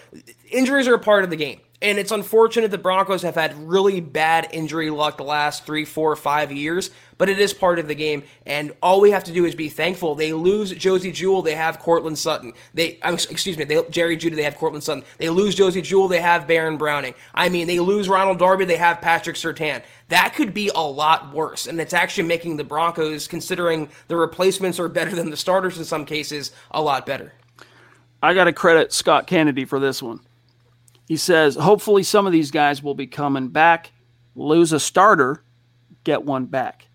injuries 0.50 0.88
are 0.88 0.94
a 0.94 0.98
part 0.98 1.24
of 1.24 1.30
the 1.30 1.36
game. 1.36 1.60
And 1.82 1.98
it's 1.98 2.10
unfortunate 2.10 2.70
the 2.70 2.78
Broncos 2.78 3.22
have 3.22 3.34
had 3.34 3.54
really 3.68 4.00
bad 4.00 4.48
injury 4.52 4.90
luck 4.90 5.18
the 5.18 5.24
last 5.24 5.66
three, 5.66 5.84
four, 5.84 6.16
five 6.16 6.50
years, 6.50 6.90
but 7.18 7.28
it 7.28 7.38
is 7.38 7.52
part 7.52 7.78
of 7.78 7.88
the 7.88 7.94
game. 7.94 8.22
And 8.44 8.72
all 8.82 9.00
we 9.00 9.10
have 9.10 9.24
to 9.24 9.32
do 9.32 9.44
is 9.44 9.54
be 9.54 9.68
thankful. 9.68 10.14
They 10.14 10.32
lose 10.32 10.72
Josey 10.72 11.12
Jewell, 11.12 11.42
they 11.42 11.54
have 11.54 11.78
Courtland 11.78 12.18
Sutton. 12.18 12.52
They, 12.74 12.98
excuse 13.04 13.56
me, 13.56 13.64
they, 13.64 13.82
Jerry 13.90 14.16
Jeudy, 14.16 14.36
they 14.36 14.42
have 14.42 14.56
Courtland 14.56 14.84
Sutton. 14.84 15.04
They 15.18 15.28
lose 15.28 15.54
Josey 15.54 15.82
Jewell, 15.82 16.08
they 16.08 16.20
have 16.20 16.46
Baron 16.46 16.76
Browning. 16.76 17.14
I 17.34 17.48
mean, 17.48 17.66
they 17.66 17.80
lose 17.80 18.08
Ronald 18.08 18.38
Darby, 18.38 18.64
they 18.64 18.76
have 18.76 19.00
Patrick 19.00 19.36
Surtain. 19.36 19.82
That 20.08 20.34
could 20.34 20.54
be 20.54 20.70
a 20.74 20.80
lot 20.80 21.32
worse. 21.32 21.66
And 21.66 21.80
it's 21.80 21.94
actually 21.94 22.28
making 22.28 22.56
the 22.56 22.64
Broncos, 22.64 23.26
considering 23.26 23.88
the 24.08 24.16
replacements 24.16 24.78
are 24.78 24.88
better 24.88 25.14
than 25.14 25.30
the 25.30 25.36
starters 25.36 25.78
in 25.78 25.84
some 25.84 26.04
cases, 26.04 26.52
a 26.70 26.80
lot 26.80 27.06
better. 27.06 27.32
I 28.22 28.34
got 28.34 28.44
to 28.44 28.52
credit 28.52 28.92
Scott 28.92 29.26
Kennedy 29.26 29.64
for 29.64 29.78
this 29.78 30.02
one. 30.02 30.20
He 31.06 31.16
says, 31.16 31.54
hopefully 31.54 32.02
some 32.02 32.26
of 32.26 32.32
these 32.32 32.50
guys 32.50 32.82
will 32.82 32.94
be 32.94 33.06
coming 33.06 33.48
back, 33.48 33.92
lose 34.34 34.72
a 34.72 34.80
starter, 34.80 35.42
get 36.04 36.24
one 36.24 36.46
back. 36.46 36.85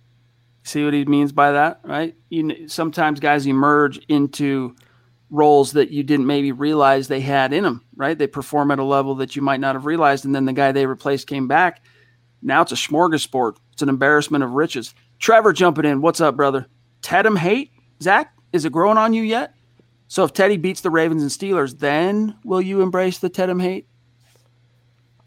See 0.63 0.83
what 0.85 0.93
he 0.93 1.05
means 1.05 1.31
by 1.31 1.53
that, 1.53 1.81
right? 1.83 2.15
You, 2.29 2.67
sometimes 2.67 3.19
guys 3.19 3.47
emerge 3.47 3.97
into 4.07 4.75
roles 5.31 5.71
that 5.71 5.91
you 5.91 6.03
didn't 6.03 6.27
maybe 6.27 6.51
realize 6.51 7.07
they 7.07 7.21
had 7.21 7.53
in 7.53 7.63
them, 7.63 7.83
right? 7.95 8.17
They 8.17 8.27
perform 8.27 8.69
at 8.69 8.79
a 8.79 8.83
level 8.83 9.15
that 9.15 9.35
you 9.35 9.41
might 9.41 9.59
not 9.59 9.75
have 9.75 9.85
realized. 9.85 10.25
And 10.25 10.35
then 10.35 10.45
the 10.45 10.53
guy 10.53 10.71
they 10.71 10.85
replaced 10.85 11.27
came 11.27 11.47
back. 11.47 11.83
Now 12.41 12.61
it's 12.61 12.71
a 12.71 12.75
smorgasbord. 12.75 13.57
It's 13.73 13.81
an 13.81 13.89
embarrassment 13.89 14.43
of 14.43 14.51
riches. 14.51 14.93
Trevor 15.19 15.53
jumping 15.53 15.85
in. 15.85 16.01
What's 16.01 16.21
up, 16.21 16.35
brother? 16.35 16.67
Tedham 17.01 17.37
hate? 17.37 17.71
Zack, 18.01 18.33
is 18.51 18.65
it 18.65 18.71
growing 18.71 18.97
on 18.97 19.13
you 19.13 19.23
yet? 19.23 19.55
So 20.07 20.23
if 20.25 20.33
Teddy 20.33 20.57
beats 20.57 20.81
the 20.81 20.89
Ravens 20.89 21.21
and 21.21 21.31
Steelers, 21.31 21.79
then 21.79 22.35
will 22.43 22.61
you 22.61 22.81
embrace 22.81 23.17
the 23.19 23.29
Tedham 23.29 23.61
hate? 23.61 23.87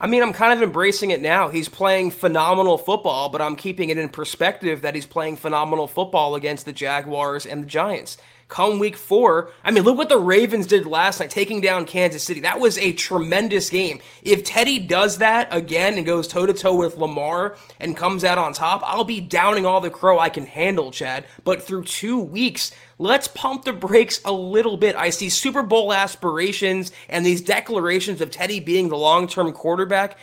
I 0.05 0.07
mean, 0.07 0.22
I'm 0.22 0.34
kind 0.34 0.52
of 0.52 0.62
embracing 0.62 1.12
it 1.12 1.22
now. 1.22 1.48
He's 1.48 1.70
playing 1.70 2.11
phenomenal 2.11 2.76
football, 2.76 3.30
but 3.30 3.40
I'm 3.40 3.57
keeping 3.57 3.88
it 3.88 3.96
in 3.96 4.11
perspective 4.11 4.82
that 4.82 4.94
he's 4.94 5.07
playing 5.07 5.36
phenomenal 5.36 5.86
football 5.86 6.34
against 6.34 6.66
the 6.66 6.74
Jaguars 6.74 7.46
and 7.46 7.62
the 7.62 7.66
Giants 7.66 8.18
come 8.48 8.78
week 8.78 8.96
four. 8.96 9.50
I 9.64 9.70
mean, 9.70 9.84
look 9.84 9.96
what 9.96 10.09
the 10.09 10.18
Ravens 10.18 10.66
did 10.66 10.86
last 10.86 11.20
night, 11.20 11.30
taking 11.30 11.61
down 11.61 11.86
Kansas 11.86 12.22
City. 12.22 12.40
That 12.40 12.61
was 12.61 12.78
a 12.78 12.92
tremendous 12.92 13.70
game. 13.70 14.00
If 14.22 14.44
Teddy 14.44 14.78
does 14.78 15.18
that 15.18 15.48
again 15.50 15.94
and 15.94 16.07
goes 16.07 16.28
toe 16.28 16.46
to 16.46 16.52
toe 16.52 16.76
with 16.76 16.96
Lamar 16.96 17.57
and 17.80 17.96
comes 17.96 18.24
out 18.24 18.38
on 18.38 18.52
top, 18.52 18.82
I'll 18.84 19.05
be 19.05 19.20
downing 19.20 19.66
all 19.66 19.80
the 19.80 19.90
crow 19.90 20.18
I 20.18 20.28
can 20.28 20.46
handle, 20.46 20.90
Chad. 20.90 21.24
But 21.44 21.62
through 21.62 21.84
two 21.84 22.20
weeks, 22.20 22.72
let's 22.99 23.28
pump 23.28 23.64
the 23.64 23.72
brakes 23.72 24.20
a 24.24 24.32
little 24.32 24.76
bit. 24.76 24.97
I 24.97 25.11
see 25.11 25.28
Super 25.28 25.62
Bowl 25.62 25.92
aspirations 25.92 26.92
and 27.09 27.24
these 27.24 27.40
declarations 27.40 28.20
of 28.20 28.30
Teddy 28.30 28.61
being 28.61 28.88
the 28.88 28.97
long 28.97 29.28
term 29.28 29.53
quarterback. 29.53 30.18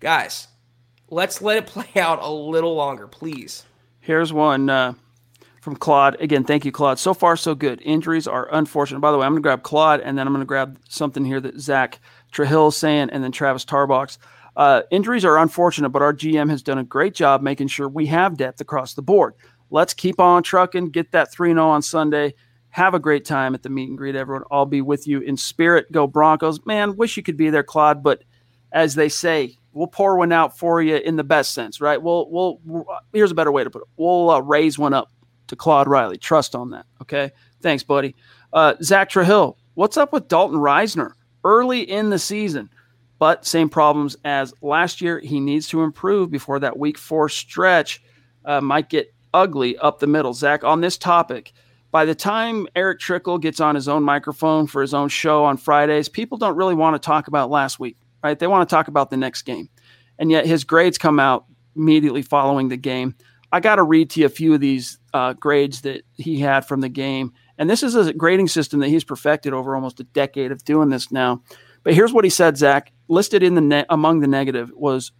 Guys, 0.00 0.48
let's 1.10 1.40
let 1.42 1.58
it 1.58 1.66
play 1.68 2.00
out 2.00 2.22
a 2.22 2.30
little 2.30 2.74
longer, 2.74 3.06
please. 3.06 3.64
Here's 4.00 4.32
one. 4.32 4.70
Uh 4.70 4.94
from 5.64 5.74
Claude. 5.74 6.20
Again, 6.20 6.44
thank 6.44 6.66
you, 6.66 6.70
Claude. 6.70 6.98
So 6.98 7.14
far, 7.14 7.36
so 7.36 7.54
good. 7.54 7.80
Injuries 7.82 8.28
are 8.28 8.54
unfortunate. 8.54 9.00
By 9.00 9.10
the 9.10 9.16
way, 9.18 9.24
I'm 9.24 9.32
going 9.32 9.42
to 9.42 9.46
grab 9.46 9.62
Claude, 9.62 10.00
and 10.00 10.16
then 10.16 10.26
I'm 10.26 10.32
going 10.34 10.42
to 10.42 10.46
grab 10.46 10.78
something 10.90 11.24
here 11.24 11.40
that 11.40 11.58
Zach 11.58 12.00
Trahill 12.32 12.72
saying, 12.72 13.08
and 13.10 13.24
then 13.24 13.32
Travis 13.32 13.64
Tarbox. 13.64 14.18
Uh, 14.56 14.82
injuries 14.90 15.24
are 15.24 15.38
unfortunate, 15.38 15.88
but 15.88 16.02
our 16.02 16.12
GM 16.12 16.50
has 16.50 16.62
done 16.62 16.78
a 16.78 16.84
great 16.84 17.14
job 17.14 17.40
making 17.40 17.68
sure 17.68 17.88
we 17.88 18.06
have 18.06 18.36
depth 18.36 18.60
across 18.60 18.92
the 18.92 19.02
board. 19.02 19.34
Let's 19.74 19.92
keep 19.92 20.20
on 20.20 20.44
trucking, 20.44 20.90
get 20.90 21.10
that 21.10 21.32
3 21.32 21.50
0 21.50 21.66
on 21.66 21.82
Sunday. 21.82 22.34
Have 22.70 22.94
a 22.94 23.00
great 23.00 23.24
time 23.24 23.56
at 23.56 23.64
the 23.64 23.68
meet 23.68 23.88
and 23.88 23.98
greet, 23.98 24.14
everyone. 24.14 24.44
I'll 24.48 24.66
be 24.66 24.80
with 24.80 25.08
you 25.08 25.18
in 25.18 25.36
spirit. 25.36 25.90
Go 25.90 26.06
Broncos. 26.06 26.64
Man, 26.64 26.94
wish 26.96 27.16
you 27.16 27.24
could 27.24 27.36
be 27.36 27.50
there, 27.50 27.64
Claude, 27.64 28.00
but 28.00 28.22
as 28.70 28.94
they 28.94 29.08
say, 29.08 29.58
we'll 29.72 29.88
pour 29.88 30.16
one 30.16 30.30
out 30.30 30.56
for 30.56 30.80
you 30.80 30.94
in 30.98 31.16
the 31.16 31.24
best 31.24 31.54
sense, 31.54 31.80
right? 31.80 32.00
We'll, 32.00 32.30
we'll, 32.30 32.86
here's 33.12 33.32
a 33.32 33.34
better 33.34 33.50
way 33.50 33.64
to 33.64 33.70
put 33.70 33.82
it. 33.82 33.88
We'll 33.96 34.30
uh, 34.30 34.38
raise 34.38 34.78
one 34.78 34.94
up 34.94 35.10
to 35.48 35.56
Claude 35.56 35.88
Riley. 35.88 36.18
Trust 36.18 36.54
on 36.54 36.70
that. 36.70 36.86
Okay. 37.02 37.32
Thanks, 37.60 37.82
buddy. 37.82 38.14
Uh, 38.52 38.74
Zach 38.80 39.10
Trahill, 39.10 39.56
what's 39.74 39.96
up 39.96 40.12
with 40.12 40.28
Dalton 40.28 40.58
Risner 40.58 41.14
Early 41.42 41.80
in 41.80 42.10
the 42.10 42.18
season, 42.20 42.70
but 43.18 43.44
same 43.44 43.68
problems 43.68 44.16
as 44.24 44.54
last 44.62 45.00
year. 45.00 45.18
He 45.18 45.40
needs 45.40 45.66
to 45.70 45.82
improve 45.82 46.30
before 46.30 46.60
that 46.60 46.78
week 46.78 46.96
four 46.96 47.28
stretch 47.28 48.00
uh, 48.44 48.60
might 48.60 48.88
get 48.88 49.13
ugly 49.34 49.76
up 49.76 49.98
the 49.98 50.06
middle. 50.06 50.32
Zack, 50.32 50.64
on 50.64 50.80
this 50.80 50.96
topic, 50.96 51.52
by 51.90 52.06
the 52.06 52.14
time 52.14 52.66
Eric 52.74 53.00
Trickel 53.00 53.38
gets 53.38 53.60
on 53.60 53.74
his 53.74 53.88
own 53.88 54.02
microphone 54.02 54.66
for 54.66 54.80
his 54.80 54.94
own 54.94 55.08
show 55.08 55.44
on 55.44 55.58
Fridays, 55.58 56.08
people 56.08 56.38
don't 56.38 56.56
really 56.56 56.74
want 56.74 57.00
to 57.00 57.04
talk 57.04 57.28
about 57.28 57.50
last 57.50 57.78
week, 57.78 57.98
right? 58.22 58.38
They 58.38 58.46
want 58.46 58.68
to 58.68 58.74
talk 58.74 58.88
about 58.88 59.10
the 59.10 59.16
next 59.16 59.42
game. 59.42 59.68
And 60.18 60.30
yet 60.30 60.46
his 60.46 60.64
grades 60.64 60.96
come 60.96 61.20
out 61.20 61.44
immediately 61.76 62.22
following 62.22 62.68
the 62.68 62.76
game. 62.76 63.14
I 63.52 63.60
got 63.60 63.76
to 63.76 63.84
read 63.84 64.10
to 64.10 64.20
you 64.20 64.26
a 64.26 64.30
few 64.30 64.54
of 64.54 64.60
these 64.60 64.98
uh, 65.12 65.34
grades 65.34 65.82
that 65.82 66.02
he 66.14 66.40
had 66.40 66.66
from 66.66 66.80
the 66.80 66.88
game. 66.88 67.32
And 67.58 67.70
this 67.70 67.84
is 67.84 67.94
a 67.94 68.12
grading 68.12 68.48
system 68.48 68.80
that 68.80 68.88
he's 68.88 69.04
perfected 69.04 69.52
over 69.52 69.76
almost 69.76 70.00
a 70.00 70.04
decade 70.04 70.50
of 70.50 70.64
doing 70.64 70.88
this 70.88 71.12
now. 71.12 71.42
But 71.84 71.94
here's 71.94 72.12
what 72.12 72.24
he 72.24 72.30
said, 72.30 72.56
Zack. 72.56 72.90
Listed 73.06 73.42
in 73.42 73.54
the 73.54 73.60
ne- 73.60 73.86
among 73.88 74.20
the 74.20 74.26
negative 74.26 74.72
was 74.74 75.12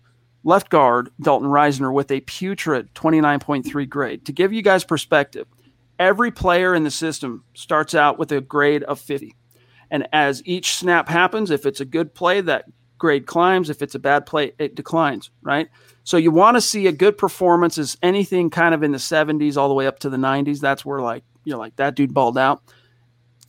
left 0.44 0.68
guard 0.68 1.10
Dalton 1.20 1.48
Risner 1.48 1.92
with 1.92 2.10
a 2.10 2.20
putrid 2.20 2.94
29.3 2.94 3.88
grade. 3.88 4.24
To 4.26 4.32
give 4.32 4.52
you 4.52 4.62
guys 4.62 4.84
perspective, 4.84 5.48
every 5.98 6.30
player 6.30 6.74
in 6.74 6.84
the 6.84 6.90
system 6.90 7.44
starts 7.54 7.94
out 7.94 8.18
with 8.18 8.30
a 8.30 8.40
grade 8.40 8.82
of 8.84 9.00
50. 9.00 9.34
And 9.90 10.06
as 10.12 10.42
each 10.44 10.74
snap 10.74 11.08
happens, 11.08 11.50
if 11.50 11.66
it's 11.66 11.80
a 11.80 11.84
good 11.84 12.14
play, 12.14 12.40
that 12.42 12.66
grade 12.98 13.26
climbs. 13.26 13.70
If 13.70 13.82
it's 13.82 13.94
a 13.94 13.98
bad 13.98 14.26
play, 14.26 14.52
it 14.58 14.74
declines, 14.74 15.30
right? 15.42 15.68
So 16.04 16.16
you 16.16 16.30
want 16.30 16.56
to 16.56 16.60
see 16.60 16.86
a 16.86 16.92
good 16.92 17.18
performance 17.18 17.78
is 17.78 17.96
anything 18.02 18.50
kind 18.50 18.74
of 18.74 18.82
in 18.82 18.92
the 18.92 18.98
70s 18.98 19.56
all 19.56 19.68
the 19.68 19.74
way 19.74 19.86
up 19.86 19.98
to 20.00 20.10
the 20.10 20.16
90s. 20.16 20.60
That's 20.60 20.84
where 20.84 21.00
like 21.00 21.24
you're 21.44 21.58
like 21.58 21.76
that 21.76 21.94
dude 21.94 22.14
balled 22.14 22.38
out. 22.38 22.62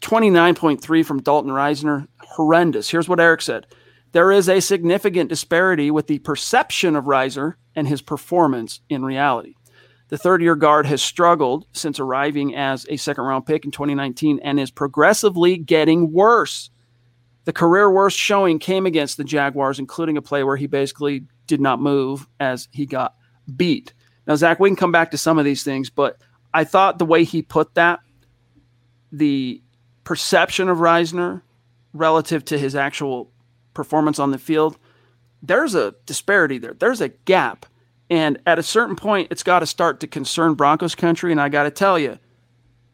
29.3 0.02 1.06
from 1.06 1.22
Dalton 1.22 1.52
Risner, 1.52 2.08
horrendous. 2.20 2.90
Here's 2.90 3.10
what 3.10 3.20
Eric 3.20 3.42
said. 3.42 3.66
There 4.16 4.32
is 4.32 4.48
a 4.48 4.62
significant 4.62 5.28
disparity 5.28 5.92
with 5.92 6.08
the 6.08 6.20
perception 6.20 6.96
of 6.96 7.04
Risner 7.04 7.56
and 7.76 7.86
his 7.86 8.02
performance 8.02 8.80
in 8.88 9.04
reality. 9.04 9.56
The 10.08 10.18
third 10.18 10.42
year 10.42 10.56
guard 10.56 10.86
has 10.86 11.02
struggled 11.02 11.66
since 11.74 12.00
arriving 12.00 12.56
as 12.56 12.86
a 12.88 12.96
second 12.96 13.26
round 13.26 13.46
pick 13.46 13.66
in 13.66 13.72
2019 13.72 14.40
and 14.42 14.58
is 14.58 14.72
progressively 14.72 15.58
getting 15.58 16.14
worse. 16.14 16.70
The 17.44 17.52
career 17.52 17.92
worst 17.92 18.18
showing 18.18 18.58
came 18.58 18.86
against 18.86 19.18
the 19.18 19.26
Jaguars, 19.26 19.80
including 19.80 20.16
a 20.16 20.22
play 20.22 20.46
where 20.46 20.56
he 20.56 20.68
basically 20.68 21.26
did 21.46 21.60
not 21.60 21.82
move 21.82 22.26
as 22.40 22.70
he 22.72 22.86
got 22.86 23.16
beat. 23.54 23.94
Now, 24.26 24.38
Zack, 24.38 24.62
we 24.62 24.70
can 24.70 24.78
come 24.78 24.94
back 24.94 25.12
to 25.12 25.18
some 25.18 25.38
of 25.38 25.44
these 25.44 25.64
things, 25.64 25.90
but 25.90 26.22
I 26.54 26.64
thought 26.64 27.00
the 27.00 27.06
way 27.06 27.26
he 27.26 27.42
put 27.42 27.76
that, 27.76 28.00
the 29.12 29.62
perception 30.06 30.70
of 30.70 30.78
Risner 30.78 31.42
relative 31.92 32.46
to 32.46 32.58
his 32.58 32.78
actual 32.78 33.34
performance 33.76 34.18
on 34.18 34.32
the 34.32 34.40
field, 34.40 34.78
there's 35.44 35.76
a 35.76 35.94
disparity 36.08 36.58
there. 36.58 36.74
There's 36.74 37.02
a 37.02 37.10
gap. 37.10 37.68
And 38.10 38.40
at 38.48 38.58
a 38.58 38.64
certain 38.64 38.96
point, 38.96 39.28
it's 39.30 39.44
got 39.44 39.60
to 39.60 39.68
start 39.68 40.00
to 40.00 40.08
concern 40.08 40.56
Broncos 40.56 40.96
country. 40.96 41.32
And 41.32 41.40
I 41.40 41.50
got 41.50 41.64
to 41.64 41.72
tell 41.72 42.00
you, 42.00 42.18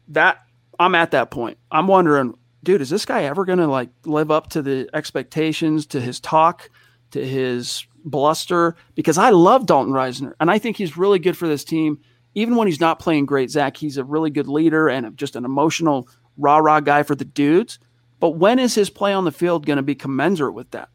that 0.08 0.44
I'm 0.78 0.94
at 0.94 1.12
that 1.12 1.30
point. 1.30 1.58
I'm 1.70 1.86
wondering 1.86 2.34
dude, 2.62 2.80
is 2.80 2.90
this 2.90 3.04
guy 3.04 3.24
ever 3.24 3.44
going 3.44 3.58
to 3.58 3.66
like 3.66 3.90
live 4.04 4.30
up 4.30 4.50
to 4.50 4.62
the 4.62 4.88
expectations, 4.94 5.86
to 5.86 6.00
his 6.00 6.20
talk, 6.20 6.70
to 7.10 7.26
his 7.26 7.86
bluster? 8.04 8.76
Because 8.94 9.18
I 9.18 9.30
love 9.30 9.66
Dalton 9.66 9.92
Risner, 9.92 10.34
and 10.40 10.50
I 10.50 10.58
think 10.58 10.76
he's 10.76 10.96
really 10.96 11.18
good 11.18 11.36
for 11.36 11.48
this 11.48 11.64
team. 11.64 12.00
Even 12.34 12.56
when 12.56 12.66
he's 12.66 12.80
not 12.80 12.98
playing 12.98 13.26
great, 13.26 13.50
Zack, 13.50 13.76
he's 13.76 13.98
a 13.98 14.04
really 14.04 14.30
good 14.30 14.48
leader 14.48 14.88
and 14.88 15.16
just 15.18 15.36
an 15.36 15.44
emotional 15.44 16.08
rah 16.38 16.58
rah 16.58 16.80
guy 16.80 17.02
for 17.02 17.14
the 17.14 17.26
dudes. 17.26 17.78
But 18.22 18.36
when 18.36 18.60
is 18.60 18.76
his 18.76 18.88
play 18.88 19.12
on 19.12 19.24
the 19.24 19.32
field 19.32 19.66
going 19.66 19.78
to 19.78 19.82
be 19.82 19.96
commensurate 19.96 20.54
with 20.54 20.70
that? 20.70 20.90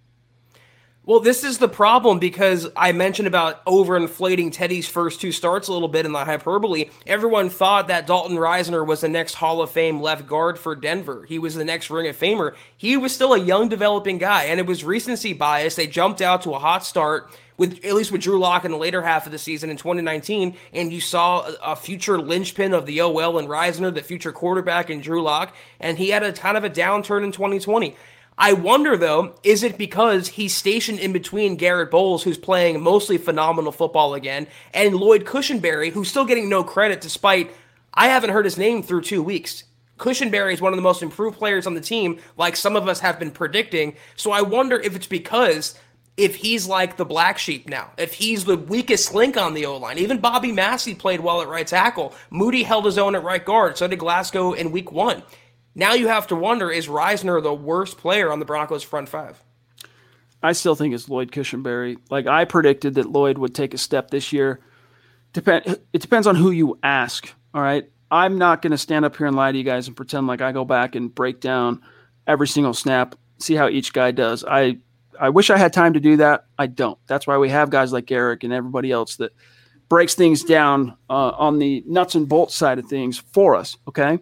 Well, 1.04 1.20
this 1.20 1.44
is 1.44 1.58
the 1.58 1.68
problem 1.68 2.20
because 2.20 2.70
I 2.74 2.94
mentioned 2.94 3.28
about 3.28 3.66
overinflating 3.66 4.54
Teddy's 4.54 4.88
first 4.88 5.20
two 5.20 5.34
starts 5.34 5.68
a 5.68 5.74
little 5.74 5.90
bit 5.90 6.06
in 6.06 6.14
the 6.14 6.24
hyperbole. 6.24 6.90
Everyone 7.06 7.50
thought 7.50 7.90
that 7.90 8.08
Dalton 8.08 8.38
Risner 8.38 8.88
was 8.88 9.02
the 9.02 9.10
next 9.10 9.34
Hall 9.34 9.62
of 9.62 9.70
Fame 9.70 10.02
left 10.02 10.26
guard 10.26 10.58
for 10.58 10.74
Denver. 10.74 11.26
He 11.28 11.38
was 11.38 11.56
the 11.56 11.66
next 11.66 11.90
Ring 11.90 12.08
of 12.08 12.18
Famer. 12.18 12.56
He 12.78 12.96
was 12.96 13.14
still 13.14 13.34
a 13.34 13.40
young 13.40 13.68
developing 13.68 14.20
guy, 14.20 14.46
and 14.46 14.58
it 14.58 14.66
was 14.66 14.86
recency 14.86 15.34
bias. 15.34 15.76
They 15.76 15.88
jumped 15.88 16.22
out 16.22 16.44
to 16.44 16.54
a 16.54 16.60
hot 16.60 16.86
start 16.86 17.30
with 17.58 17.84
at 17.84 17.96
least 17.96 18.12
with 18.12 18.22
Drew 18.22 18.40
Lock 18.40 18.66
in 18.66 18.72
the 18.72 18.78
later 18.78 19.02
half 19.02 19.26
of 19.26 19.32
the 19.32 19.38
season 19.38 19.70
in 19.70 19.78
2019, 19.78 20.56
and 20.74 20.94
you 20.94 21.02
saw 21.02 21.42
a, 21.42 21.72
a 21.72 21.76
future 21.76 22.20
linchpin 22.20 22.74
of 22.74 22.86
the 22.86 23.02
OL 23.02 23.38
and 23.38 23.48
Risner, 23.48 23.94
the 23.94 24.02
future 24.02 24.32
quarterback 24.32 24.90
in 24.90 25.02
Drew 25.02 25.22
Lock, 25.22 25.56
and 25.80 25.98
he 25.98 26.10
had 26.10 26.24
a 26.24 26.32
kind 26.32 26.58
of 26.58 26.64
a 26.64 26.70
downturn 26.70 27.24
in 27.24 27.32
2020. 27.32 27.96
I 28.40 28.54
wonder 28.54 28.96
though, 28.96 29.34
is 29.44 29.64
it 29.64 29.80
because 29.80 30.28
he's 30.28 30.56
stationed 30.56 31.00
in 31.00 31.12
between 31.12 31.56
Garrett 31.56 31.90
Bolles, 31.90 32.22
who's 32.24 32.38
playing 32.38 32.82
mostly 32.82 33.18
phenomenal 33.18 33.72
football 33.72 34.14
again, 34.14 34.46
and 34.74 34.96
Lloyd 34.96 35.26
Cushenberry, 35.26 35.92
who's 35.92 36.10
still 36.10 36.26
getting 36.26 36.48
no 36.48 36.64
credit 36.64 37.02
despite 37.02 37.52
I 37.96 38.10
haven't 38.10 38.30
heard 38.30 38.46
his 38.46 38.60
name 38.60 38.84
through 38.84 39.02
two 39.02 39.24
weeks. 39.24 39.64
Cushenberry 39.98 40.54
is 40.54 40.62
one 40.62 40.72
of 40.72 40.78
the 40.78 40.84
most 40.84 41.02
improved 41.02 41.40
players 41.40 41.66
on 41.66 41.74
the 41.74 41.82
team, 41.82 42.20
like 42.38 42.56
some 42.56 42.76
of 42.76 42.88
us 42.88 43.00
have 43.00 43.18
been 43.18 43.32
predicting. 43.32 43.96
So 44.16 44.32
I 44.32 44.42
wonder 44.42 44.80
if 44.80 44.96
it's 44.96 45.08
because 45.08 45.74
if 46.18 46.36
he's 46.36 46.68
like 46.68 46.98
the 46.98 47.06
black 47.06 47.38
sheep 47.38 47.70
now, 47.70 47.92
if 47.98 48.14
he's 48.14 48.46
the 48.46 48.58
weakest 48.58 49.14
link 49.14 49.38
on 49.38 49.54
the 49.54 49.66
O 49.68 49.78
line. 49.78 50.00
Even 50.00 50.20
Bobby 50.20 50.52
Massie 50.52 50.96
played 50.96 51.20
well 51.20 51.42
at 51.42 51.48
right 51.48 51.68
tackle. 51.68 52.14
Muti 52.32 52.64
held 52.64 52.86
his 52.86 52.98
own 52.98 53.16
at 53.16 53.24
right 53.24 53.46
guard. 53.46 53.78
So 53.78 53.88
did 53.88 54.00
Glasgow 54.00 54.54
in 54.54 54.72
week 54.72 54.92
one. 54.92 55.24
Now 55.76 55.94
you 55.94 56.08
have 56.08 56.28
to 56.28 56.36
wonder 56.36 56.72
is 56.72 56.88
Risner 56.88 57.42
the 57.42 57.54
worst 57.54 58.00
player 58.00 58.32
on 58.32 58.40
the 58.40 58.46
Broncos 58.46 58.84
front 58.84 59.10
five? 59.10 59.42
I 60.42 60.54
still 60.54 60.76
think 60.76 60.94
it's 60.94 61.08
Lloyd 61.08 61.32
Cushenberry. 61.32 61.98
Like 62.10 62.26
I 62.26 62.46
predicted 62.46 62.96
that 62.96 63.12
Lloyd 63.12 63.38
would 63.38 63.54
take 63.54 63.76
a 63.76 63.78
step 63.78 64.10
this 64.10 64.34
year. 64.34 64.60
Depend 65.34 65.80
it 65.94 66.02
depends 66.02 66.26
on 66.26 66.36
who 66.36 66.50
you 66.50 66.80
ask. 66.82 67.32
All 67.54 67.62
right. 67.62 67.90
I'm 68.10 68.38
not 68.38 68.62
going 68.62 68.72
to 68.72 68.78
stand 68.78 69.04
up 69.04 69.18
here 69.18 69.28
and 69.28 69.36
lie 69.36 69.52
to 69.52 69.58
you 69.58 69.66
guys 69.66 69.88
and 69.88 69.96
pretend 69.96 70.28
like 70.28 70.42
I 70.42 70.54
go 70.54 70.64
back 70.64 70.96
and 70.96 71.14
break 71.14 71.42
down 71.42 71.82
every 72.26 72.48
single 72.48 72.74
snap, 72.74 73.16
see 73.38 73.54
how 73.56 73.68
each 73.68 73.92
guy 73.92 74.12
does. 74.12 74.46
I 74.48 74.78
I 75.20 75.30
wish 75.30 75.50
I 75.50 75.58
had 75.58 75.74
time 75.74 75.94
to 75.94 76.00
do 76.00 76.18
that. 76.18 76.46
I 76.58 76.68
don't. 76.68 76.98
That's 77.08 77.28
why 77.28 77.38
we 77.38 77.50
have 77.50 77.70
guys 77.70 77.92
like 77.94 78.12
Eric 78.12 78.44
and 78.44 78.54
everybody 78.54 78.92
else 78.92 79.18
that 79.18 79.34
breaks 79.90 80.16
things 80.16 80.44
down 80.44 80.98
uh, 81.10 81.30
on 81.30 81.60
the 81.60 81.84
nuts 81.88 82.16
and 82.16 82.28
bolts 82.28 82.56
side 82.56 82.80
of 82.80 82.86
things 82.86 83.18
for 83.18 83.56
us. 83.56 83.78
Okay. 83.88 84.20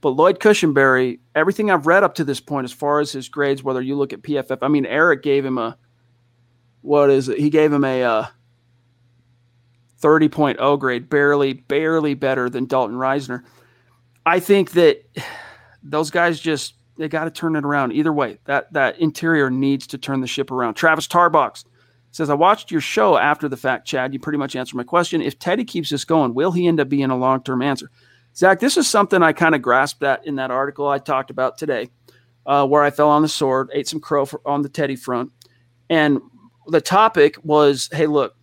But 0.00 0.10
Lloyd 0.10 0.38
Cushenberry, 0.38 1.20
everything 1.34 1.70
I've 1.70 1.86
read 1.86 2.04
up 2.04 2.14
to 2.16 2.24
this 2.24 2.40
point, 2.40 2.64
as 2.64 2.72
far 2.72 3.00
as 3.00 3.12
his 3.12 3.28
grades, 3.28 3.62
whether 3.62 3.80
you 3.80 3.96
look 3.96 4.12
at 4.12 4.22
PFF, 4.22 4.58
I 4.62 4.68
mean, 4.68 4.86
Eric 4.86 5.22
gave 5.22 5.44
him 5.44 5.58
a, 5.58 5.76
what 6.82 7.10
is 7.10 7.28
it? 7.28 7.38
He 7.38 7.50
gave 7.50 7.72
him 7.72 7.82
a 7.82 8.02
uh, 8.02 8.26
30.0 10.00 10.78
grade, 10.78 11.08
barely, 11.08 11.54
barely 11.54 12.14
better 12.14 12.50
than 12.50 12.66
Dalton 12.66 12.96
Risner. 12.96 13.42
I 14.24 14.38
think 14.40 14.72
that 14.72 15.02
those 15.82 16.10
guys 16.10 16.38
just 16.38 16.74
they 16.96 17.08
got 17.08 17.24
to 17.24 17.30
turn 17.30 17.56
it 17.56 17.64
around. 17.64 17.92
Either 17.92 18.12
way, 18.12 18.38
that 18.44 18.72
that 18.72 18.98
interior 18.98 19.50
needs 19.50 19.86
to 19.88 19.98
turn 19.98 20.20
the 20.20 20.26
ship 20.26 20.50
around. 20.50 20.74
Travis 20.74 21.06
Tarbox 21.06 21.64
says, 22.10 22.30
I 22.30 22.34
watched 22.34 22.70
your 22.70 22.80
show 22.80 23.16
after 23.16 23.48
the 23.48 23.56
fact, 23.56 23.86
Chad. 23.86 24.12
You 24.12 24.18
pretty 24.18 24.38
much 24.38 24.56
answered 24.56 24.76
my 24.76 24.84
question. 24.84 25.20
If 25.20 25.38
Teddy 25.38 25.64
keeps 25.64 25.90
this 25.90 26.04
going, 26.04 26.34
will 26.34 26.52
he 26.52 26.66
end 26.66 26.80
up 26.80 26.88
being 26.88 27.10
a 27.10 27.16
long 27.16 27.42
term 27.42 27.62
answer? 27.62 27.90
Zack, 28.34 28.60
this 28.60 28.76
is 28.76 28.88
something 28.88 29.22
I 29.22 29.32
kind 29.32 29.54
of 29.54 29.62
grasped 29.62 30.02
at 30.02 30.26
in 30.26 30.36
that 30.36 30.50
article 30.50 30.88
I 30.88 30.98
talked 30.98 31.30
about 31.30 31.56
today, 31.56 31.88
uh, 32.44 32.66
where 32.66 32.82
I 32.82 32.90
fell 32.90 33.08
on 33.08 33.22
the 33.22 33.28
sword, 33.28 33.70
ate 33.72 33.88
some 33.88 34.00
crow 34.00 34.26
for, 34.26 34.40
on 34.44 34.62
the 34.62 34.68
Teddy 34.68 34.96
front. 34.96 35.30
And 35.88 36.20
the 36.66 36.80
topic 36.80 37.36
was 37.42 37.88
hey, 37.92 38.06
look, 38.06 38.36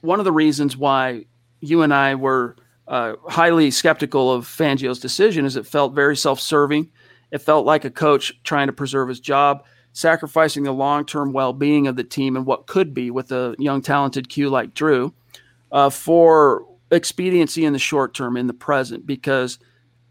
one 0.00 0.18
of 0.18 0.24
the 0.24 0.32
reasons 0.32 0.76
why 0.76 1.26
you 1.60 1.82
and 1.82 1.92
I 1.92 2.14
were 2.14 2.56
uh, 2.88 3.14
highly 3.28 3.70
skeptical 3.70 4.32
of 4.32 4.46
Fangio's 4.46 5.00
decision 5.00 5.44
is 5.44 5.56
it 5.56 5.66
felt 5.66 5.94
very 5.94 6.16
self 6.16 6.40
serving. 6.40 6.90
It 7.30 7.38
felt 7.38 7.66
like 7.66 7.84
a 7.84 7.90
coach 7.90 8.32
trying 8.44 8.68
to 8.68 8.72
preserve 8.72 9.08
his 9.08 9.20
job, 9.20 9.64
sacrificing 9.92 10.64
the 10.64 10.72
long 10.72 11.04
term 11.04 11.32
well 11.32 11.52
being 11.52 11.86
of 11.86 11.96
the 11.96 12.04
team 12.04 12.36
and 12.36 12.46
what 12.46 12.66
could 12.66 12.94
be 12.94 13.10
with 13.10 13.32
a 13.32 13.54
young, 13.58 13.82
talented 13.82 14.28
Q 14.28 14.48
like 14.50 14.74
Drew 14.74 15.14
uh, 15.72 15.90
for 15.90 16.66
expediency 16.90 17.64
in 17.64 17.72
the 17.72 17.78
short 17.78 18.14
term, 18.14 18.36
in 18.36 18.46
the 18.46 18.54
present, 18.54 19.06
because 19.06 19.58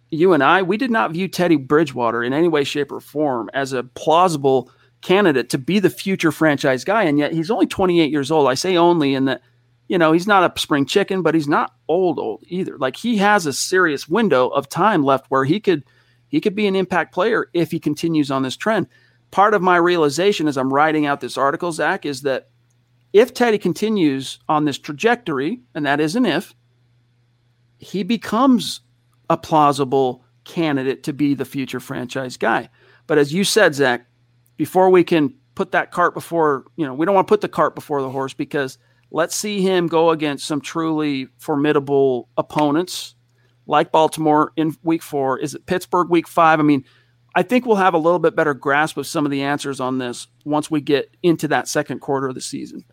you 0.09 0.34
and 0.34 0.43
I, 0.43 0.61
we 0.61 0.78
did 0.78 0.91
not 0.91 1.11
view 1.11 1.28
Teddy 1.28 1.55
Bridgewater 1.55 2.24
in 2.24 2.34
any 2.34 2.47
way, 2.47 2.63
shape, 2.63 2.91
or 2.91 2.99
form 2.99 3.49
as 3.53 3.74
a 3.74 3.84
plausible 3.84 4.70
candidate 5.01 5.49
to 5.51 5.57
be 5.57 5.80
the 5.80 5.89
future 5.89 6.32
franchise 6.32 6.84
guy. 6.84 7.03
And 7.03 7.20
yet 7.20 7.32
he's 7.32 7.51
only 7.51 7.68
28 7.68 8.11
years 8.11 8.32
old. 8.32 8.47
I 8.47 8.55
say 8.55 8.76
only 8.76 9.13
in 9.13 9.26
that, 9.26 9.41
you 9.88 9.97
know, 9.97 10.11
he's 10.11 10.28
not 10.28 10.43
a 10.43 10.59
spring 10.59 10.86
chicken, 10.86 11.22
but 11.22 11.36
he's 11.36 11.47
not 11.47 11.74
old, 11.88 12.18
old 12.18 12.43
either. 12.47 12.78
Like 12.78 12.95
he 12.95 13.18
has 13.18 13.45
a 13.45 13.53
serious 13.53 14.07
window 14.07 14.47
of 14.49 14.68
time 14.68 15.03
left 15.03 15.28
where 15.30 15.45
he 15.45 15.59
could 15.59 15.84
he 16.36 16.42
could 16.42 16.54
be 16.54 16.68
an 16.68 16.76
impact 16.76 17.14
player 17.14 17.50
if 17.54 17.72
he 17.72 17.80
continues 17.80 18.30
on 18.30 18.44
this 18.44 18.58
trend. 18.58 18.88
Part 19.32 19.54
of 19.54 19.62
my 19.62 19.78
realization 19.78 20.50
as 20.50 20.58
I'm 20.58 20.74
writing 20.74 21.06
out 21.06 21.22
this 21.22 21.38
article, 21.38 21.72
Zack, 21.72 22.06
is 22.06 22.24
that 22.24 22.50
if 23.14 23.34
Teddy 23.34 23.58
continues 23.58 24.40
on 24.50 24.66
this 24.66 24.78
trajectory, 24.78 25.62
and 25.74 25.86
that 25.86 26.02
is 26.02 26.14
an 26.14 26.26
if, 26.26 26.54
he 27.78 28.04
becomes 28.04 28.82
a 29.30 29.38
plausible 29.38 30.26
candidate 30.44 31.04
to 31.04 31.14
be 31.14 31.36
the 31.36 31.46
future 31.46 31.80
franchise 31.80 32.36
guy. 32.36 32.68
But 33.08 33.18
as 33.18 33.34
you 33.34 33.46
said, 33.46 33.74
Zack, 33.74 34.06
before 34.58 34.90
we 34.90 35.06
can 35.06 35.36
put 35.56 35.72
that 35.72 35.92
cart 35.92 36.14
before, 36.14 36.66
you 36.76 36.86
know, 36.86 36.94
we 36.94 37.06
don't 37.06 37.16
want 37.16 37.30
to 37.30 37.32
put 37.32 37.40
the 37.40 37.48
cart 37.48 37.76
before 37.76 38.02
the 38.02 38.12
horse 38.12 38.34
because 38.34 38.78
let's 39.10 39.38
see 39.38 39.62
him 39.62 39.88
go 39.88 40.10
against 40.10 40.46
some 40.46 40.60
truly 40.60 41.30
formidable 41.38 42.28
opponents 42.36 43.14
like 43.68 43.91
Baltimore 43.91 44.51
in 44.55 44.76
week 44.84 45.01
four. 45.01 45.39
Is 45.39 45.55
it 45.55 45.66
Pittsburgh 45.66 46.09
week 46.09 46.28
five? 46.28 46.59
I 46.59 46.63
mean, 46.63 46.84
I 47.36 47.43
think 47.43 47.66
we'll 47.66 47.76
have 47.76 47.93
a 47.93 47.99
little 47.99 48.20
bit 48.20 48.36
better 48.36 48.53
grasp 48.53 48.97
of 48.97 49.05
some 49.05 49.26
of 49.26 49.32
the 49.32 49.41
answers 49.41 49.80
on 49.80 49.97
this 49.97 50.28
once 50.45 50.72
we 50.72 50.80
get 50.82 51.16
into 51.22 51.47
that 51.49 51.68
second 51.68 51.99
quarter 51.99 52.28
of 52.28 52.36
the 52.36 52.41
season. 52.41 52.86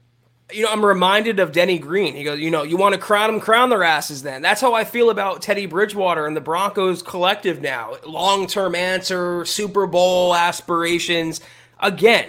You 0.52 0.64
know, 0.64 0.72
I'm 0.72 0.84
reminded 0.84 1.38
of 1.38 1.52
Denny 1.52 1.78
Green. 1.78 2.14
He 2.14 2.24
goes, 2.24 2.40
you 2.40 2.50
know, 2.50 2.62
you 2.62 2.76
want 2.76 2.94
to 2.94 3.00
crown 3.00 3.30
them, 3.30 3.40
crown 3.40 3.70
their 3.70 3.84
asses 3.84 4.22
then. 4.22 4.42
That's 4.42 4.60
how 4.60 4.74
I 4.74 4.84
feel 4.84 5.08
about 5.08 5.40
Teddy 5.40 5.66
Bridgewater 5.66 6.26
and 6.26 6.36
the 6.36 6.42
Broncos 6.42 7.02
collective 7.02 7.62
now. 7.62 7.94
Long 8.06 8.46
term 8.46 8.74
answer, 8.74 9.44
Super 9.44 9.86
Bowl 9.86 10.34
aspirations. 10.34 11.40
Again, 11.80 12.28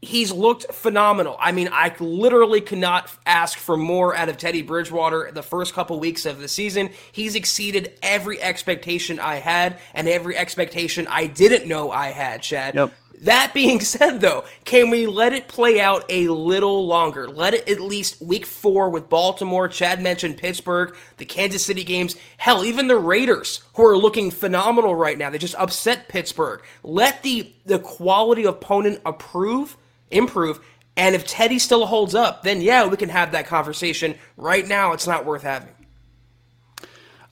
he's 0.00 0.32
looked 0.32 0.72
phenomenal. 0.72 1.36
I 1.40 1.52
mean, 1.52 1.68
I 1.72 1.94
literally 1.98 2.60
cannot 2.60 3.10
ask 3.26 3.58
for 3.58 3.76
more 3.76 4.14
out 4.14 4.28
of 4.28 4.36
Teddy 4.36 4.62
Bridgewater 4.62 5.30
the 5.32 5.42
first 5.42 5.74
couple 5.74 5.98
weeks 5.98 6.26
of 6.26 6.38
the 6.38 6.48
season. 6.48 6.90
He's 7.12 7.34
exceeded 7.34 7.92
every 8.02 8.40
expectation 8.40 9.18
I 9.18 9.36
had 9.36 9.78
and 9.94 10.08
every 10.08 10.36
expectation 10.36 11.06
I 11.08 11.26
didn't 11.26 11.68
know 11.68 11.90
I 11.90 12.08
had, 12.08 12.42
Chad. 12.42 12.74
Yep. 12.74 12.92
That 13.22 13.52
being 13.52 13.80
said, 13.80 14.20
though, 14.20 14.44
can 14.64 14.90
we 14.90 15.06
let 15.06 15.32
it 15.32 15.48
play 15.48 15.80
out 15.80 16.04
a 16.08 16.28
little 16.28 16.86
longer? 16.86 17.28
Let 17.28 17.54
it 17.54 17.68
at 17.68 17.80
least 17.80 18.22
week 18.22 18.46
four 18.46 18.90
with 18.90 19.08
Baltimore. 19.08 19.66
Chad 19.66 20.00
mentioned 20.00 20.36
Pittsburgh, 20.36 20.94
the 21.16 21.24
Kansas 21.24 21.64
City 21.64 21.82
games. 21.82 22.14
Hell, 22.36 22.64
even 22.64 22.86
the 22.86 22.96
Raiders, 22.96 23.62
who 23.74 23.84
are 23.84 23.96
looking 23.96 24.30
phenomenal 24.30 24.94
right 24.94 25.18
now. 25.18 25.30
They 25.30 25.38
just 25.38 25.56
upset 25.56 26.08
Pittsburgh. 26.08 26.62
Let 26.84 27.24
the 27.24 27.52
the 27.66 27.80
quality 27.80 28.44
opponent 28.44 29.00
approve 29.04 29.76
improve. 30.10 30.60
And 30.96 31.14
if 31.14 31.26
Teddy 31.26 31.58
still 31.58 31.86
holds 31.86 32.14
up, 32.14 32.42
then 32.42 32.60
yeah, 32.60 32.86
we 32.86 32.96
can 32.96 33.08
have 33.08 33.32
that 33.32 33.46
conversation. 33.46 34.16
Right 34.36 34.66
now, 34.66 34.92
it's 34.92 35.06
not 35.06 35.24
worth 35.24 35.42
having. 35.42 35.74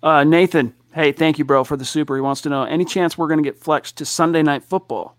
Uh, 0.02 0.22
Nathan, 0.22 0.74
hey, 0.94 1.10
thank 1.12 1.38
you, 1.38 1.44
bro, 1.44 1.64
for 1.64 1.76
the 1.76 1.84
super. 1.84 2.14
He 2.14 2.20
wants 2.20 2.42
to 2.42 2.48
know 2.48 2.62
any 2.62 2.84
chance 2.84 3.18
we're 3.18 3.28
going 3.28 3.42
to 3.42 3.48
get 3.48 3.58
flexed 3.58 3.96
to 3.98 4.04
Sunday 4.04 4.42
night 4.42 4.62
football 4.62 5.16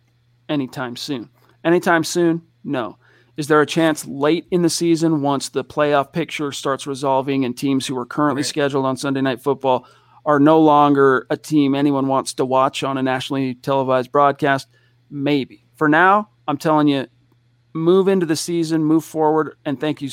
anytime 0.47 0.95
soon? 0.95 1.29
Anytime 1.63 2.03
soon? 2.03 2.41
No. 2.63 2.97
Is 3.35 3.47
there 3.47 3.61
a 3.61 3.67
chance 3.67 4.05
late 4.07 4.47
in 4.49 4.63
the 4.63 4.69
season 4.69 5.21
once 5.21 5.49
the 5.49 5.63
playoff 5.63 6.11
picture 6.11 6.51
starts 6.51 6.87
resolving 6.87 7.45
and 7.45 7.55
teams 7.55 7.85
who 7.85 7.97
are 7.97 8.05
currently 8.05 8.41
right. 8.41 8.47
scheduled 8.47 8.85
on 8.85 8.97
Sunday 8.97 9.21
night 9.21 9.41
football 9.41 9.85
are 10.25 10.39
no 10.39 10.59
longer 10.59 11.27
a 11.29 11.37
team 11.37 11.75
anyone 11.75 12.07
wants 12.07 12.33
to 12.33 12.45
watch 12.45 12.83
on 12.83 12.97
a 12.97 13.03
nationally 13.03 13.55
televised 13.55 14.11
broadcast? 14.11 14.67
Maybe. 15.09 15.65
For 15.75 15.87
now, 15.87 16.29
I'm 16.47 16.57
telling 16.57 16.87
you, 16.87 17.07
move 17.73 18.07
into 18.07 18.25
the 18.25 18.35
season, 18.35 18.83
move 18.83 19.03
forward, 19.03 19.57
and 19.65 19.79
thank 19.79 20.01
you, 20.01 20.09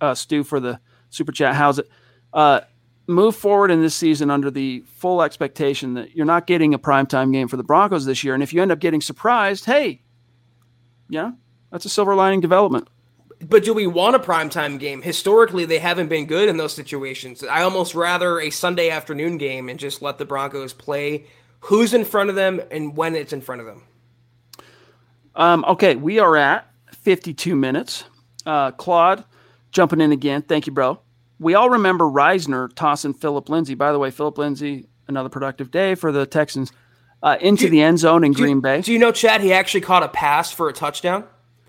uh, 0.00 0.14
Stu, 0.14 0.44
for 0.44 0.60
the 0.60 0.80
super 1.10 1.32
chat. 1.32 1.54
How's 1.54 1.78
it? 1.78 1.88
Uh, 2.32 2.60
move 3.06 3.36
forward 3.36 3.70
in 3.70 3.82
this 3.82 3.94
season 3.94 4.30
under 4.30 4.50
the 4.50 4.84
full 4.86 5.22
expectation 5.22 5.94
that 5.94 6.14
you're 6.16 6.26
not 6.26 6.46
getting 6.46 6.74
a 6.74 6.78
primetime 6.78 7.32
game 7.32 7.48
for 7.48 7.56
the 7.56 7.64
Broncos 7.64 8.04
this 8.04 8.24
year. 8.24 8.34
And 8.34 8.42
if 8.42 8.52
you 8.52 8.62
end 8.62 8.72
up 8.72 8.78
getting 8.78 9.00
surprised, 9.00 9.64
hey, 9.64 10.02
yeah, 11.08 11.32
that's 11.70 11.84
a 11.84 11.90
silver 11.90 12.14
lining 12.14 12.40
development. 12.40 12.88
But 13.40 13.64
do 13.64 13.74
we 13.74 13.88
want 13.88 14.14
a 14.14 14.20
primetime 14.20 14.78
game? 14.78 15.02
Historically, 15.02 15.64
they 15.64 15.80
haven't 15.80 16.08
been 16.08 16.26
good 16.26 16.48
in 16.48 16.56
those 16.56 16.72
situations. 16.72 17.42
I 17.42 17.62
almost 17.62 17.94
rather 17.94 18.40
a 18.40 18.50
Sunday 18.50 18.88
afternoon 18.88 19.36
game 19.36 19.68
and 19.68 19.80
just 19.80 20.00
let 20.00 20.18
the 20.18 20.24
Broncos 20.24 20.72
play 20.72 21.26
who's 21.62 21.94
in 21.94 22.04
front 22.04 22.30
of 22.30 22.36
them 22.36 22.60
and 22.70 22.96
when 22.96 23.14
it's 23.14 23.32
in 23.32 23.40
front 23.40 23.60
of 23.60 23.66
them. 23.66 23.82
Um, 25.34 25.64
okay, 25.66 25.96
we 25.96 26.18
are 26.18 26.36
at 26.36 26.68
52 27.02 27.54
minutes. 27.54 28.04
Uh, 28.46 28.70
Claude 28.72 29.24
jumping 29.70 30.00
in 30.00 30.12
again. 30.12 30.42
Thank 30.42 30.66
you, 30.66 30.72
bro. 30.72 31.00
We 31.38 31.54
all 31.54 31.70
remember 31.70 32.04
Risner 32.04 32.72
tossing 32.74 33.14
Philip 33.14 33.48
Lindsay. 33.48 33.74
By 33.74 33.92
the 33.92 33.98
way, 33.98 34.10
Philip 34.10 34.38
Lindsay, 34.38 34.86
another 35.08 35.28
productive 35.28 35.70
day 35.70 35.94
for 35.94 36.12
the 36.12 36.26
Texans, 36.26 36.72
uh, 37.22 37.36
into 37.40 37.68
the 37.68 37.82
end 37.82 37.98
zone 37.98 38.24
in 38.24 38.32
Green 38.32 38.56
you, 38.56 38.62
Bay. 38.62 38.80
Do 38.80 38.92
you 38.92 38.98
know, 38.98 39.12
Chad, 39.12 39.40
he 39.40 39.52
actually 39.52 39.80
caught 39.80 40.02
a 40.02 40.08
pass 40.08 40.52
for 40.52 40.68
a 40.68 40.72
touchdown? 40.72 41.24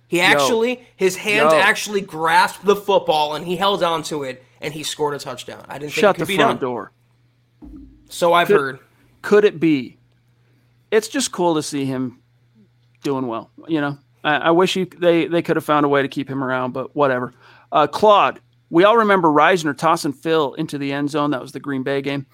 He 0.07 0.21
actually, 0.21 0.75
Yo. 0.75 0.81
his 0.95 1.15
hands 1.15 1.53
Yo. 1.53 1.59
actually 1.59 2.01
grasped 2.01 2.65
the 2.65 2.75
football 2.75 3.35
and 3.35 3.45
he 3.47 3.55
held 3.55 3.81
on 3.81 4.03
to 4.03 4.23
it 4.23 4.43
and 4.61 4.73
he 4.73 4.83
scored 4.83 5.15
a 5.15 5.19
touchdown. 5.19 5.65
I 5.67 5.79
didn't 5.79 5.93
Shut 5.93 6.17
think 6.17 6.27
the 6.27 6.35
front 6.35 6.59
done. 6.59 6.69
door. 6.69 6.91
So 8.09 8.33
I've 8.33 8.47
could, 8.47 8.59
heard. 8.59 8.79
Could 9.23 9.45
it 9.45 9.59
be? 9.59 9.97
It's 10.91 11.07
just 11.07 11.31
cool 11.31 11.55
to 11.55 11.63
see 11.63 11.85
him 11.85 12.19
doing 13.03 13.27
well. 13.27 13.49
You 13.67 13.81
know, 13.81 13.97
I, 14.23 14.35
I 14.35 14.51
wish 14.51 14.73
he, 14.73 14.85
they 14.85 15.27
they 15.27 15.41
could 15.41 15.55
have 15.55 15.65
found 15.65 15.85
a 15.85 15.89
way 15.89 16.01
to 16.01 16.07
keep 16.07 16.29
him 16.29 16.43
around, 16.43 16.71
but 16.71 16.95
whatever. 16.95 17.33
Uh, 17.71 17.87
Claude, 17.87 18.39
we 18.69 18.83
all 18.83 18.97
remember 18.97 19.27
Risner 19.27 19.77
tossing 19.77 20.13
Phil 20.13 20.53
into 20.53 20.77
the 20.77 20.93
end 20.93 21.09
zone. 21.09 21.31
That 21.31 21.41
was 21.41 21.51
the 21.51 21.59
Green 21.59 21.83
Bay 21.83 22.01
game. 22.01 22.25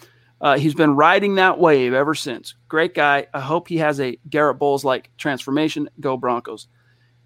Uh, 0.42 0.58
he's 0.58 0.74
been 0.74 0.96
riding 0.96 1.36
that 1.36 1.60
wave 1.60 1.94
ever 1.94 2.16
since. 2.16 2.56
Great 2.68 2.94
guy. 2.94 3.28
I 3.34 3.42
hope 3.42 3.68
he 3.68 3.78
has 3.78 4.00
a 4.00 4.18
Garrett 4.30 4.58
Bolles 4.58 4.86
like 4.86 5.10
transformation. 5.18 5.90
Go 6.00 6.16
Broncos. 6.16 6.68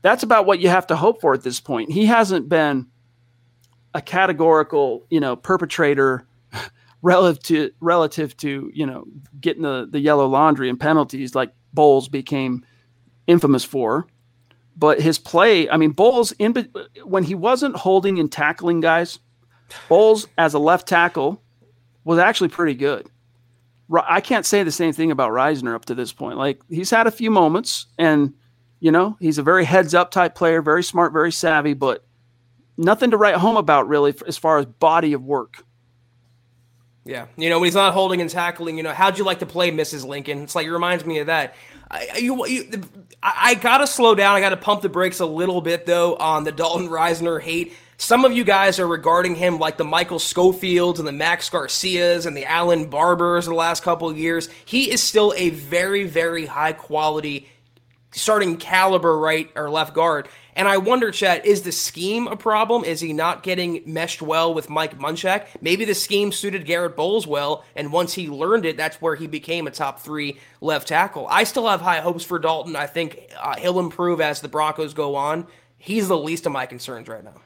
That's 0.01 0.23
about 0.23 0.45
what 0.45 0.59
you 0.59 0.69
have 0.69 0.87
to 0.87 0.95
hope 0.95 1.21
for 1.21 1.33
at 1.33 1.43
this 1.43 1.59
point. 1.59 1.91
He 1.91 2.05
hasn't 2.05 2.49
been 2.49 2.87
a 3.93 4.01
categorical, 4.01 5.05
you 5.09 5.19
know, 5.19 5.35
perpetrator 5.35 6.27
relative 7.01 7.43
to 7.43 7.71
relative 7.79 8.35
to 8.37 8.71
you 8.73 8.85
know 8.85 9.05
getting 9.39 9.61
the 9.61 9.87
the 9.89 9.99
yellow 9.99 10.25
laundry 10.25 10.69
and 10.69 10.79
penalties 10.79 11.35
like 11.35 11.51
Bolles 11.73 12.09
became 12.09 12.65
infamous 13.27 13.63
for 13.63 14.07
but 14.75 14.99
his 14.99 15.19
play, 15.19 15.69
I 15.69 15.77
mean, 15.77 15.91
Bolles 15.91 16.31
in 16.33 16.69
when 17.03 17.23
he 17.23 17.35
wasn't 17.35 17.75
holding 17.75 18.19
and 18.19 18.31
tackling 18.31 18.79
guys, 18.79 19.19
Bolles 19.87 20.27
as 20.37 20.53
a 20.53 20.59
left 20.59 20.87
tackle 20.87 21.41
was 22.03 22.19
actually 22.19 22.49
pretty 22.49 22.75
good. 22.75 23.09
I 23.93 24.21
can't 24.21 24.45
say 24.45 24.63
the 24.63 24.71
same 24.71 24.93
thing 24.93 25.11
about 25.11 25.31
Risner 25.31 25.75
up 25.75 25.85
to 25.85 25.95
this 25.95 26.11
point. 26.11 26.37
Like 26.37 26.61
he's 26.69 26.89
had 26.89 27.05
a 27.05 27.11
few 27.11 27.29
moments, 27.29 27.85
and 27.97 28.33
you 28.79 28.91
know 28.91 29.17
he's 29.19 29.37
a 29.37 29.43
very 29.43 29.65
heads 29.65 29.93
up 29.93 30.11
type 30.11 30.35
player, 30.35 30.61
very 30.61 30.83
smart, 30.83 31.13
very 31.13 31.31
savvy, 31.31 31.73
but 31.73 32.03
nothing 32.77 33.11
to 33.11 33.17
write 33.17 33.35
home 33.35 33.57
about 33.57 33.87
really 33.87 34.15
as 34.27 34.37
far 34.37 34.57
as 34.57 34.65
body 34.65 35.13
of 35.13 35.23
work. 35.23 35.63
Yeah, 37.05 37.27
you 37.35 37.49
know 37.49 37.59
when 37.59 37.67
he's 37.67 37.75
not 37.75 37.93
holding 37.93 38.21
and 38.21 38.29
tackling, 38.29 38.77
you 38.77 38.83
know 38.83 38.93
how'd 38.93 39.17
you 39.17 39.25
like 39.25 39.39
to 39.39 39.45
play, 39.45 39.71
Mrs. 39.71 40.05
Lincoln? 40.05 40.41
It's 40.43 40.55
like 40.55 40.65
it 40.65 40.71
reminds 40.71 41.05
me 41.05 41.19
of 41.19 41.27
that. 41.27 41.53
I, 41.93 42.17
you, 42.17 42.45
you, 42.47 42.81
I, 43.21 43.53
gotta 43.53 43.85
slow 43.85 44.15
down. 44.15 44.35
I 44.35 44.39
gotta 44.39 44.57
pump 44.57 44.81
the 44.81 44.89
brakes 44.89 45.19
a 45.19 45.25
little 45.25 45.61
bit 45.61 45.85
though 45.85 46.15
on 46.15 46.43
the 46.43 46.51
Dalton 46.51 46.89
Risner 46.89 47.39
hate. 47.39 47.73
Some 47.97 48.25
of 48.25 48.33
you 48.33 48.43
guys 48.43 48.79
are 48.79 48.87
regarding 48.87 49.35
him 49.35 49.59
like 49.59 49.77
the 49.77 49.85
Michael 49.85 50.19
Schofields 50.19 50.99
and 50.99 51.07
the 51.07 51.13
Max 51.13 51.49
Garcias 51.49 52.25
and 52.25 52.35
the 52.35 52.45
Allen 52.45 52.89
Barbres 52.89 53.45
of 53.45 53.51
the 53.51 53.57
last 53.57 53.83
couple 53.83 54.09
of 54.09 54.17
years. 54.17 54.49
He 54.65 54.91
is 54.91 55.01
still 55.01 55.33
a 55.37 55.51
very, 55.51 56.03
very 56.03 56.47
high 56.47 56.73
quality 56.73 57.47
starting 58.13 58.57
caliber 58.57 59.17
right 59.17 59.51
or 59.55 59.69
left 59.69 59.93
guard. 59.93 60.27
And 60.55 60.67
I 60.67 60.77
wonder, 60.77 61.11
Chad, 61.11 61.45
is 61.45 61.63
the 61.63 61.71
scheme 61.71 62.27
a 62.27 62.35
problem? 62.35 62.83
Is 62.83 62.99
he 62.99 63.11
not 63.11 63.41
getting 63.41 63.81
meshed 63.85 64.21
well 64.21 64.53
with 64.53 64.69
Mike 64.69 64.99
Munchak? 64.99 65.47
Maybe 65.61 65.83
the 65.83 65.95
scheme 65.95 66.31
suited 66.31 66.65
Garrett 66.65 66.95
Bolles 66.95 67.25
well, 67.25 67.65
and 67.75 67.91
once 67.91 68.13
he 68.13 68.27
learned 68.27 68.65
it, 68.65 68.77
that's 68.77 69.01
where 69.01 69.15
he 69.15 69.25
became 69.25 69.65
a 69.65 69.71
top 69.71 69.99
three 69.99 70.39
left 70.61 70.87
tackle. 70.87 71.27
I 71.27 71.43
still 71.43 71.67
have 71.67 71.81
high 71.81 72.01
hopes 72.01 72.23
for 72.23 72.37
Dalton. 72.37 72.75
I 72.75 72.85
think 72.85 73.31
uh, 73.41 73.57
he'll 73.57 73.79
improve 73.79 74.21
as 74.21 74.41
the 74.41 74.47
Broncos 74.47 74.93
go 74.93 75.15
on. 75.15 75.47
He's 75.77 76.07
the 76.07 76.17
least 76.17 76.45
of 76.45 76.51
my 76.51 76.65
concerns 76.65 77.07
right 77.07 77.23
now. 77.23 77.41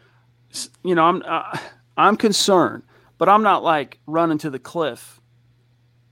You 0.84 0.96
know, 0.96 1.04
I'm 1.04 1.24
uh, 1.26 1.58
I'm 1.98 2.18
concerned, 2.18 2.84
but 3.18 3.30
I'm 3.30 3.44
not 3.44 3.64
like 3.64 4.00
running 4.06 4.38
to 4.40 4.50
the 4.50 4.60
cliff 4.60 5.22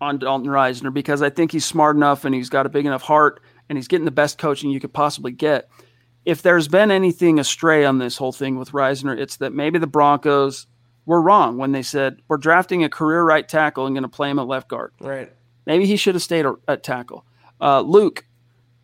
on 0.02 0.20
Dalton 0.20 0.48
Risner 0.48 0.94
because 0.94 1.22
I 1.22 1.30
think 1.30 1.52
he's 1.52 1.66
smart 1.66 1.96
enough 1.96 2.26
and 2.26 2.36
he's 2.36 2.50
got 2.50 2.66
a 2.66 2.70
big 2.70 2.86
enough 2.86 3.02
heart 3.02 3.42
and 3.70 3.78
he's 3.78 3.88
getting 3.88 4.06
the 4.06 4.12
best 4.12 4.38
coaching 4.38 4.70
you 4.70 4.80
could 4.80 4.94
possibly 4.94 5.32
get. 5.32 5.70
If 6.26 6.42
there's 6.42 6.68
been 6.68 6.92
anything 6.92 7.40
astray 7.40 7.86
on 7.86 8.00
this 8.00 8.18
whole 8.18 8.32
thing 8.32 8.58
with 8.58 8.72
Risner, 8.72 9.18
it's 9.18 9.38
that 9.38 9.54
maybe 9.54 9.78
the 9.78 9.88
Broncos 9.88 10.68
were 11.06 11.22
wrong 11.22 11.58
when 11.58 11.72
they 11.72 11.84
said 11.84 12.22
we're 12.28 12.38
drafting 12.38 12.84
a 12.84 12.90
career 12.90 13.24
right 13.24 13.48
tackle 13.48 13.86
and 13.86 13.96
going 13.96 14.04
to 14.04 14.10
play 14.10 14.30
him 14.30 14.40
at 14.40 14.48
left 14.48 14.68
guard. 14.68 14.92
Right. 15.00 15.32
Maybe 15.66 15.86
he 15.86 15.98
should 15.98 16.16
have 16.16 16.24
stayed 16.24 16.46
at 16.68 16.84
tackle. 16.84 17.26
Uh, 17.62 17.82
Luke, 17.82 18.26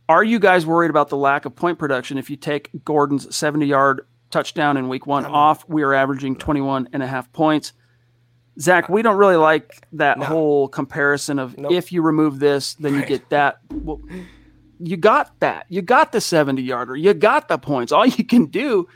are 0.08 0.24
you 0.24 0.40
guys 0.40 0.66
worried 0.66 0.90
about 0.90 1.10
the 1.10 1.18
lack 1.18 1.46
of 1.46 1.56
point 1.56 1.80
production 1.80 2.18
if 2.18 2.30
you 2.30 2.36
take 2.36 2.70
Gordon's 2.84 3.36
70 3.36 3.66
yard 3.66 4.06
touchdown 4.30 4.78
in 4.78 4.90
week 4.90 5.08
one 5.08 5.26
off? 5.26 5.68
We 5.68 5.84
are 5.84 5.94
averaging 5.94 6.36
21 6.36 6.90
and 6.94 7.04
a 7.04 7.08
half 7.08 7.32
points. 7.34 7.74
Zack, 8.60 8.90
we 8.90 9.02
don't 9.02 9.18
really 9.18 9.38
like 9.38 9.88
that 9.94 10.20
no. 10.20 10.26
whole 10.26 10.68
comparison 10.68 11.40
of 11.40 11.58
nope. 11.58 11.72
if 11.72 11.92
you 11.92 12.02
remove 12.02 12.40
this, 12.40 12.74
then 12.76 12.94
right. 12.94 13.02
you 13.02 13.08
get 13.08 13.30
that. 13.30 13.60
Well, 13.72 14.02
you 14.84 14.98
got 14.98 15.40
that. 15.40 15.66
You 15.70 15.82
got 15.82 16.12
the 16.12 16.22
70 16.22 16.62
yarder. 16.62 16.96
You 16.96 17.14
got 17.14 17.48
the 17.48 17.58
points. 17.58 17.92
All 17.92 18.06
you 18.06 18.24
can 18.24 18.48
do. 18.48 18.88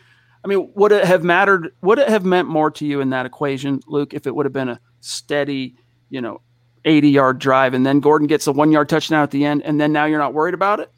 I 0.44 0.48
mean, 0.48 0.72
would 0.76 0.92
it 0.92 1.06
have 1.06 1.24
mattered? 1.24 1.74
Would 1.82 2.00
it 2.00 2.10
have 2.10 2.24
meant 2.24 2.48
more 2.48 2.70
to 2.72 2.86
you 2.86 3.02
in 3.02 3.10
that 3.10 3.26
equation, 3.26 3.80
Luke, 3.88 4.14
if 4.14 4.28
it 4.28 4.36
would 4.36 4.46
have 4.46 4.54
been 4.54 4.70
a 4.70 4.80
steady, 5.00 5.76
you 6.10 6.22
know, 6.22 6.42
80 6.86 7.10
yard 7.10 7.40
drive 7.40 7.74
and 7.74 7.84
then 7.86 8.00
Gordon 8.00 8.28
gets 8.28 8.46
a 8.46 8.52
one 8.52 8.72
yard 8.72 8.90
touchdown 8.90 9.24
at 9.24 9.32
the 9.32 9.44
end 9.44 9.64
and 9.64 9.82
then 9.82 9.92
now 9.92 10.06
you're 10.06 10.20
not 10.20 10.34
worried 10.34 10.54
about 10.54 10.80
it? 10.80 10.92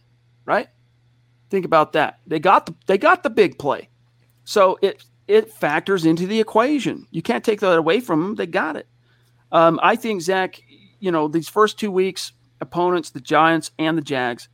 Right? 0.46 0.68
Think 1.50 1.66
about 1.66 1.94
that. 1.94 2.20
They 2.28 2.40
got 2.40 2.66
the 2.66 2.76
they 2.88 2.98
got 2.98 3.24
the 3.24 3.30
big 3.30 3.58
play. 3.58 3.90
So 4.44 4.78
it 4.82 5.04
it 5.28 5.52
factors 5.52 6.06
into 6.06 6.28
the 6.28 6.40
equation. 6.40 7.08
You 7.12 7.22
can't 7.22 7.44
take 7.44 7.62
that 7.62 7.78
away 7.78 8.02
from 8.02 8.22
them. 8.22 8.36
They 8.36 8.48
got 8.48 8.76
it. 8.76 8.88
Um, 9.52 9.80
I 9.82 9.96
think 9.96 10.22
Zach, 10.22 10.62
you 11.00 11.12
know, 11.12 11.28
these 11.30 11.48
first 11.48 11.80
two 11.80 11.92
weeks, 11.92 12.34
opponents, 12.60 13.12
the 13.12 13.22
Giants 13.22 13.72
and 13.80 13.98
the 13.98 14.02
Jags, 14.02 14.50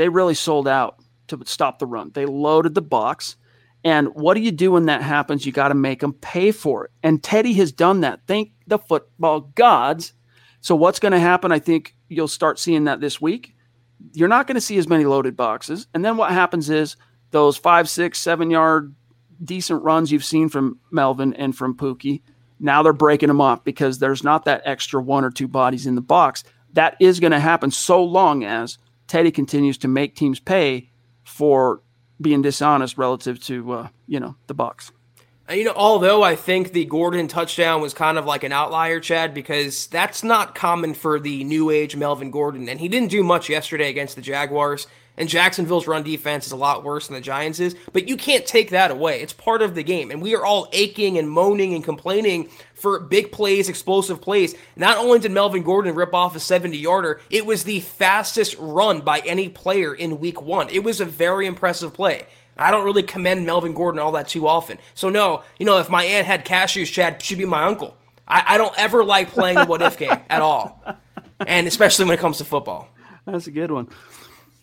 they 0.00 0.08
really 0.08 0.34
sold 0.34 0.66
out 0.66 0.96
to 1.28 1.38
stop 1.44 1.78
the 1.78 1.84
run. 1.84 2.10
They 2.14 2.24
loaded 2.24 2.74
the 2.74 2.80
box. 2.80 3.36
And 3.84 4.08
what 4.14 4.32
do 4.32 4.40
you 4.40 4.50
do 4.50 4.72
when 4.72 4.86
that 4.86 5.02
happens? 5.02 5.44
You 5.44 5.52
got 5.52 5.68
to 5.68 5.74
make 5.74 6.00
them 6.00 6.14
pay 6.14 6.52
for 6.52 6.86
it. 6.86 6.90
And 7.02 7.22
Teddy 7.22 7.52
has 7.54 7.70
done 7.70 8.00
that. 8.00 8.20
Thank 8.26 8.52
the 8.66 8.78
football 8.78 9.40
gods. 9.40 10.14
So, 10.62 10.74
what's 10.74 11.00
going 11.00 11.12
to 11.12 11.20
happen? 11.20 11.52
I 11.52 11.58
think 11.58 11.94
you'll 12.08 12.28
start 12.28 12.58
seeing 12.58 12.84
that 12.84 13.00
this 13.00 13.20
week. 13.20 13.54
You're 14.14 14.28
not 14.28 14.46
going 14.46 14.54
to 14.54 14.60
see 14.60 14.78
as 14.78 14.88
many 14.88 15.04
loaded 15.04 15.36
boxes. 15.36 15.86
And 15.92 16.02
then 16.02 16.16
what 16.16 16.32
happens 16.32 16.70
is 16.70 16.96
those 17.30 17.58
five, 17.58 17.86
six, 17.86 18.18
seven 18.18 18.50
yard 18.50 18.94
decent 19.44 19.82
runs 19.82 20.10
you've 20.10 20.24
seen 20.24 20.48
from 20.48 20.78
Melvin 20.90 21.34
and 21.34 21.54
from 21.54 21.76
Pookie, 21.76 22.22
now 22.58 22.82
they're 22.82 22.94
breaking 22.94 23.28
them 23.28 23.42
off 23.42 23.64
because 23.64 23.98
there's 23.98 24.24
not 24.24 24.46
that 24.46 24.62
extra 24.64 25.02
one 25.02 25.24
or 25.24 25.30
two 25.30 25.48
bodies 25.48 25.86
in 25.86 25.94
the 25.94 26.00
box. 26.00 26.42
That 26.72 26.96
is 27.00 27.20
going 27.20 27.32
to 27.32 27.40
happen 27.40 27.70
so 27.70 28.02
long 28.02 28.44
as 28.44 28.78
Teddy 29.10 29.32
continues 29.32 29.76
to 29.78 29.88
make 29.88 30.14
teams 30.14 30.38
pay 30.38 30.88
for 31.24 31.82
being 32.20 32.42
dishonest 32.42 32.96
relative 32.96 33.42
to 33.42 33.72
uh, 33.72 33.88
you 34.06 34.20
know 34.20 34.36
the 34.46 34.54
Bucks. 34.54 34.92
You 35.50 35.64
know, 35.64 35.72
although 35.74 36.22
I 36.22 36.36
think 36.36 36.70
the 36.70 36.84
Gordon 36.84 37.26
touchdown 37.26 37.80
was 37.80 37.92
kind 37.92 38.18
of 38.18 38.24
like 38.24 38.44
an 38.44 38.52
outlier, 38.52 39.00
Chad, 39.00 39.34
because 39.34 39.88
that's 39.88 40.22
not 40.22 40.54
common 40.54 40.94
for 40.94 41.18
the 41.18 41.42
new 41.42 41.70
age 41.70 41.96
Melvin 41.96 42.30
Gordon, 42.30 42.68
and 42.68 42.78
he 42.78 42.86
didn't 42.86 43.10
do 43.10 43.24
much 43.24 43.48
yesterday 43.48 43.90
against 43.90 44.14
the 44.14 44.22
Jaguars. 44.22 44.86
And 45.20 45.28
Jacksonville's 45.28 45.86
run 45.86 46.02
defense 46.02 46.46
is 46.46 46.52
a 46.52 46.56
lot 46.56 46.82
worse 46.82 47.06
than 47.06 47.14
the 47.14 47.20
Giants 47.20 47.60
is, 47.60 47.76
but 47.92 48.08
you 48.08 48.16
can't 48.16 48.46
take 48.46 48.70
that 48.70 48.90
away. 48.90 49.20
It's 49.20 49.34
part 49.34 49.60
of 49.60 49.74
the 49.74 49.82
game. 49.82 50.10
And 50.10 50.22
we 50.22 50.34
are 50.34 50.46
all 50.46 50.66
aching 50.72 51.18
and 51.18 51.28
moaning 51.30 51.74
and 51.74 51.84
complaining 51.84 52.48
for 52.72 52.98
big 52.98 53.30
plays, 53.30 53.68
explosive 53.68 54.22
plays. 54.22 54.54
Not 54.76 54.96
only 54.96 55.18
did 55.18 55.32
Melvin 55.32 55.62
Gordon 55.62 55.94
rip 55.94 56.14
off 56.14 56.36
a 56.36 56.40
70 56.40 56.78
yarder, 56.78 57.20
it 57.28 57.44
was 57.44 57.64
the 57.64 57.80
fastest 57.80 58.56
run 58.58 59.02
by 59.02 59.18
any 59.18 59.50
player 59.50 59.94
in 59.94 60.20
week 60.20 60.40
one. 60.40 60.70
It 60.70 60.84
was 60.84 61.02
a 61.02 61.04
very 61.04 61.44
impressive 61.44 61.92
play. 61.92 62.24
I 62.56 62.70
don't 62.70 62.86
really 62.86 63.02
commend 63.02 63.44
Melvin 63.44 63.74
Gordon 63.74 64.00
all 64.00 64.12
that 64.12 64.26
too 64.26 64.48
often. 64.48 64.78
So, 64.94 65.10
no, 65.10 65.42
you 65.58 65.66
know, 65.66 65.80
if 65.80 65.90
my 65.90 66.02
aunt 66.02 66.26
had 66.26 66.46
cashews, 66.46 66.90
Chad, 66.90 67.20
she'd 67.20 67.36
be 67.36 67.44
my 67.44 67.64
uncle. 67.64 67.94
I, 68.26 68.54
I 68.54 68.58
don't 68.58 68.74
ever 68.78 69.04
like 69.04 69.28
playing 69.28 69.56
the 69.56 69.66
what 69.66 69.82
if 69.82 69.98
game 69.98 70.18
at 70.30 70.40
all. 70.40 70.82
And 71.46 71.66
especially 71.66 72.06
when 72.06 72.14
it 72.14 72.20
comes 72.20 72.38
to 72.38 72.46
football. 72.46 72.88
That's 73.26 73.46
a 73.46 73.50
good 73.50 73.70
one. 73.70 73.88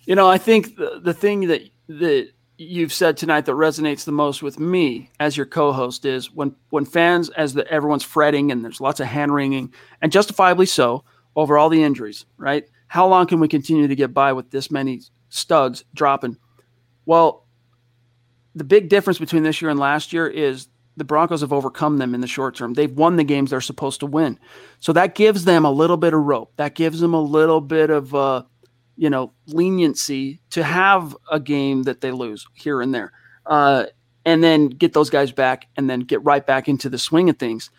You 0.07 0.15
know, 0.15 0.29
I 0.29 0.37
think 0.37 0.77
the, 0.77 1.01
the 1.03 1.13
thing 1.13 1.47
that 1.47 1.69
that 1.89 2.29
you've 2.57 2.93
said 2.93 3.17
tonight 3.17 3.45
that 3.45 3.51
resonates 3.51 4.05
the 4.05 4.11
most 4.13 4.41
with 4.41 4.57
me 4.57 5.11
as 5.19 5.35
your 5.35 5.45
co-host 5.45 6.05
is 6.05 6.33
when 6.33 6.55
when 6.69 6.85
fans 6.85 7.29
as 7.31 7.53
the 7.53 7.67
everyone's 7.67 8.05
fretting 8.05 8.49
and 8.49 8.63
there's 8.63 8.79
lots 8.79 9.01
of 9.01 9.07
hand 9.07 9.33
wringing 9.33 9.73
and 10.01 10.13
justifiably 10.13 10.65
so 10.65 11.03
over 11.35 11.57
all 11.57 11.67
the 11.67 11.83
injuries, 11.83 12.25
right? 12.37 12.63
How 12.87 13.05
long 13.05 13.27
can 13.27 13.41
we 13.41 13.49
continue 13.49 13.85
to 13.89 13.95
get 13.95 14.13
by 14.13 14.31
with 14.31 14.49
this 14.49 14.71
many 14.71 15.01
studs 15.27 15.83
dropping? 15.93 16.37
Well, 17.05 17.45
the 18.55 18.63
big 18.63 18.87
difference 18.87 19.19
between 19.19 19.43
this 19.43 19.61
year 19.61 19.69
and 19.69 19.79
last 19.79 20.13
year 20.13 20.25
is 20.25 20.69
the 20.95 21.03
Broncos 21.03 21.41
have 21.41 21.51
overcome 21.51 21.97
them 21.97 22.15
in 22.15 22.21
the 22.21 22.27
short 22.27 22.55
term. 22.55 22.75
They've 22.75 22.91
won 22.91 23.17
the 23.17 23.25
games 23.25 23.51
they're 23.51 23.59
supposed 23.59 23.99
to 23.99 24.05
win. 24.05 24.39
So 24.79 24.93
that 24.93 25.15
gives 25.15 25.43
them 25.43 25.65
a 25.65 25.71
little 25.71 25.97
bit 25.97 26.13
of 26.13 26.21
rope. 26.21 26.53
That 26.55 26.75
gives 26.75 27.01
them 27.01 27.13
a 27.13 27.21
little 27.21 27.59
bit 27.59 27.89
of 27.89 28.15
uh, 28.15 28.43
you 28.97 29.09
know, 29.09 29.31
leniency 29.47 30.41
to 30.49 30.63
have 30.63 31.15
a 31.31 31.39
game 31.39 31.83
that 31.83 32.01
they 32.01 32.11
lose 32.11 32.47
here 32.53 32.81
and 32.81 32.93
there. 32.93 33.11
Uh, 33.45 33.85
and 34.25 34.43
then 34.43 34.67
get 34.67 34.93
those 34.93 35.09
guys 35.09 35.31
back 35.31 35.67
and 35.77 35.89
then 35.89 36.01
get 36.01 36.23
right 36.25 36.45
back 36.45 36.67
into 36.67 36.89
the 36.89 36.97
swing 36.97 37.29
of 37.29 37.37
things. 37.37 37.69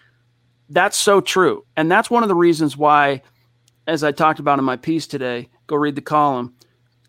That's 0.70 0.96
so 0.96 1.20
true. 1.20 1.66
And 1.76 1.90
that's 1.90 2.10
one 2.10 2.22
of 2.22 2.28
the 2.28 2.34
reasons 2.34 2.76
why, 2.76 3.22
as 3.86 4.02
I 4.02 4.12
talked 4.12 4.40
about 4.40 4.58
in 4.58 4.64
my 4.64 4.76
piece 4.76 5.06
today, 5.06 5.50
go 5.66 5.76
read 5.76 5.94
the 5.94 6.00
column. 6.00 6.54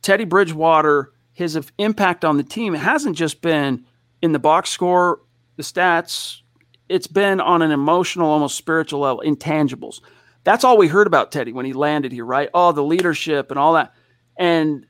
Teddy 0.01 0.26
Bridgewater, 0.26 1.14
his 1.32 1.57
impact 1.78 2.26
on 2.26 2.38
the 2.38 2.43
team 2.43 2.74
hasn't 2.74 3.16
just 3.16 3.41
been 3.41 3.86
in 4.22 4.34
the 4.34 4.39
box 4.39 4.70
score, 4.70 5.22
the 5.55 5.64
stats, 5.64 6.41
it's 6.89 7.07
been 7.07 7.39
on 7.39 7.62
an 7.62 7.72
emotional, 7.72 8.30
almost 8.30 8.57
spiritual 8.57 9.01
level, 9.01 9.24
intangibles. 9.26 10.01
That's 10.43 10.64
all 10.64 10.78
we 10.78 10.88
heard 10.88 11.07
about 11.07 11.32
Teddy 11.32 11.53
when 11.53 11.66
he 11.66 11.74
landed 11.74 12.12
here, 12.12 12.26
right? 12.26 12.49
Oh, 12.53 12.72
the 12.72 12.84
leadership 12.84 13.51
and 13.51 13.60
all 13.60 13.74
that. 13.74 13.93
And 14.40 14.88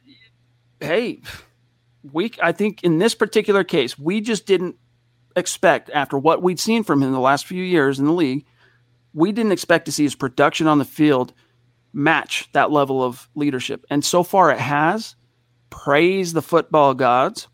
hey, 0.80 1.22
we 2.10 2.32
I 2.42 2.54
think 2.54 2.84
in 2.84 3.00
this 3.00 3.16
particular 3.16 3.66
case, 3.66 4.00
we 4.00 4.22
just 4.22 4.46
didn't 4.46 4.78
expect 5.36 5.90
after 5.90 6.18
what 6.18 6.42
we'd 6.42 6.60
seen 6.60 6.84
from 6.84 7.02
him 7.02 7.10
in 7.10 7.14
the 7.14 7.20
last 7.20 7.46
few 7.46 7.64
years 7.64 8.00
in 8.00 8.06
the 8.06 8.14
league, 8.14 8.46
we 9.14 9.32
didn't 9.32 9.52
expect 9.52 9.86
to 9.86 9.92
see 9.92 10.04
his 10.04 10.16
production 10.16 10.68
on 10.68 10.78
the 10.78 10.86
field 10.86 11.34
match 11.94 12.50
that 12.54 12.72
level 12.72 13.04
of 13.04 13.28
leadership. 13.36 13.86
And 13.90 14.06
so 14.06 14.24
far 14.24 14.52
it 14.52 14.60
has. 14.60 15.16
Praise 15.70 16.34
the 16.34 16.42
football 16.42 16.94
gods. 16.94 17.48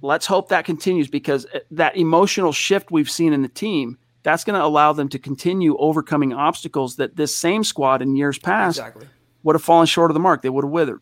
Let's 0.00 0.26
hope 0.26 0.48
that 0.48 0.64
continues 0.64 1.08
because 1.08 1.46
uh, 1.46 1.60
that 1.72 1.96
emotional 1.96 2.52
shift 2.52 2.90
we've 2.90 3.10
seen 3.10 3.32
in 3.32 3.42
the 3.42 3.48
team, 3.48 3.98
that's 4.22 4.44
going 4.44 4.58
to 4.58 4.64
allow 4.64 4.92
them 4.92 5.08
to 5.10 5.18
continue 5.18 5.76
overcoming 5.78 6.32
obstacles 6.32 6.96
that 6.96 7.16
this 7.16 7.36
same 7.36 7.64
squad 7.64 8.02
in 8.02 8.14
years 8.14 8.38
past 8.38 8.78
exactly. 8.78 9.08
would 9.42 9.54
have 9.54 9.62
fallen 9.62 9.86
short 9.86 10.10
of 10.10 10.14
the 10.14 10.20
mark. 10.20 10.42
They 10.42 10.50
would 10.50 10.64
have 10.64 10.70
withered. 10.70 11.00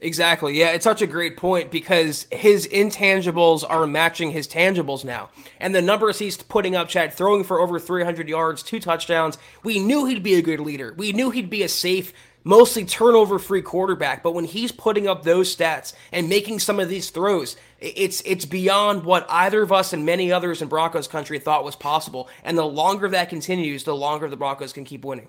Exactly. 0.00 0.58
Yeah, 0.58 0.72
it's 0.72 0.84
such 0.84 1.00
a 1.00 1.06
great 1.06 1.38
point 1.38 1.70
because 1.70 2.26
his 2.30 2.68
intangibles 2.68 3.64
are 3.68 3.86
matching 3.86 4.30
his 4.30 4.46
tangibles 4.46 5.04
now. 5.04 5.30
And 5.58 5.74
the 5.74 5.80
numbers 5.80 6.18
he's 6.18 6.36
putting 6.36 6.76
up, 6.76 6.88
Chad, 6.88 7.14
throwing 7.14 7.44
for 7.44 7.60
over 7.60 7.78
300 7.78 8.28
yards, 8.28 8.62
two 8.62 8.78
touchdowns, 8.78 9.38
we 9.64 9.78
knew 9.78 10.04
he'd 10.04 10.22
be 10.22 10.34
a 10.34 10.42
good 10.42 10.60
leader. 10.60 10.94
We 10.98 11.12
knew 11.12 11.30
he'd 11.30 11.48
be 11.48 11.62
a 11.62 11.68
safe, 11.68 12.12
mostly 12.44 12.84
turnover 12.84 13.38
free 13.38 13.62
quarterback. 13.62 14.22
But 14.22 14.34
when 14.34 14.44
he's 14.44 14.70
putting 14.70 15.08
up 15.08 15.22
those 15.22 15.54
stats 15.54 15.94
and 16.12 16.28
making 16.28 16.58
some 16.58 16.78
of 16.78 16.90
these 16.90 17.08
throws, 17.08 17.56
it's 17.80 18.20
it's 18.26 18.44
beyond 18.44 19.04
what 19.04 19.26
either 19.30 19.62
of 19.62 19.72
us 19.72 19.94
and 19.94 20.04
many 20.04 20.30
others 20.30 20.60
in 20.60 20.68
Broncos 20.68 21.08
country 21.08 21.38
thought 21.38 21.64
was 21.64 21.76
possible. 21.76 22.28
And 22.44 22.58
the 22.58 22.66
longer 22.66 23.08
that 23.08 23.30
continues, 23.30 23.84
the 23.84 23.96
longer 23.96 24.28
the 24.28 24.36
Broncos 24.36 24.74
can 24.74 24.84
keep 24.84 25.06
winning. 25.06 25.28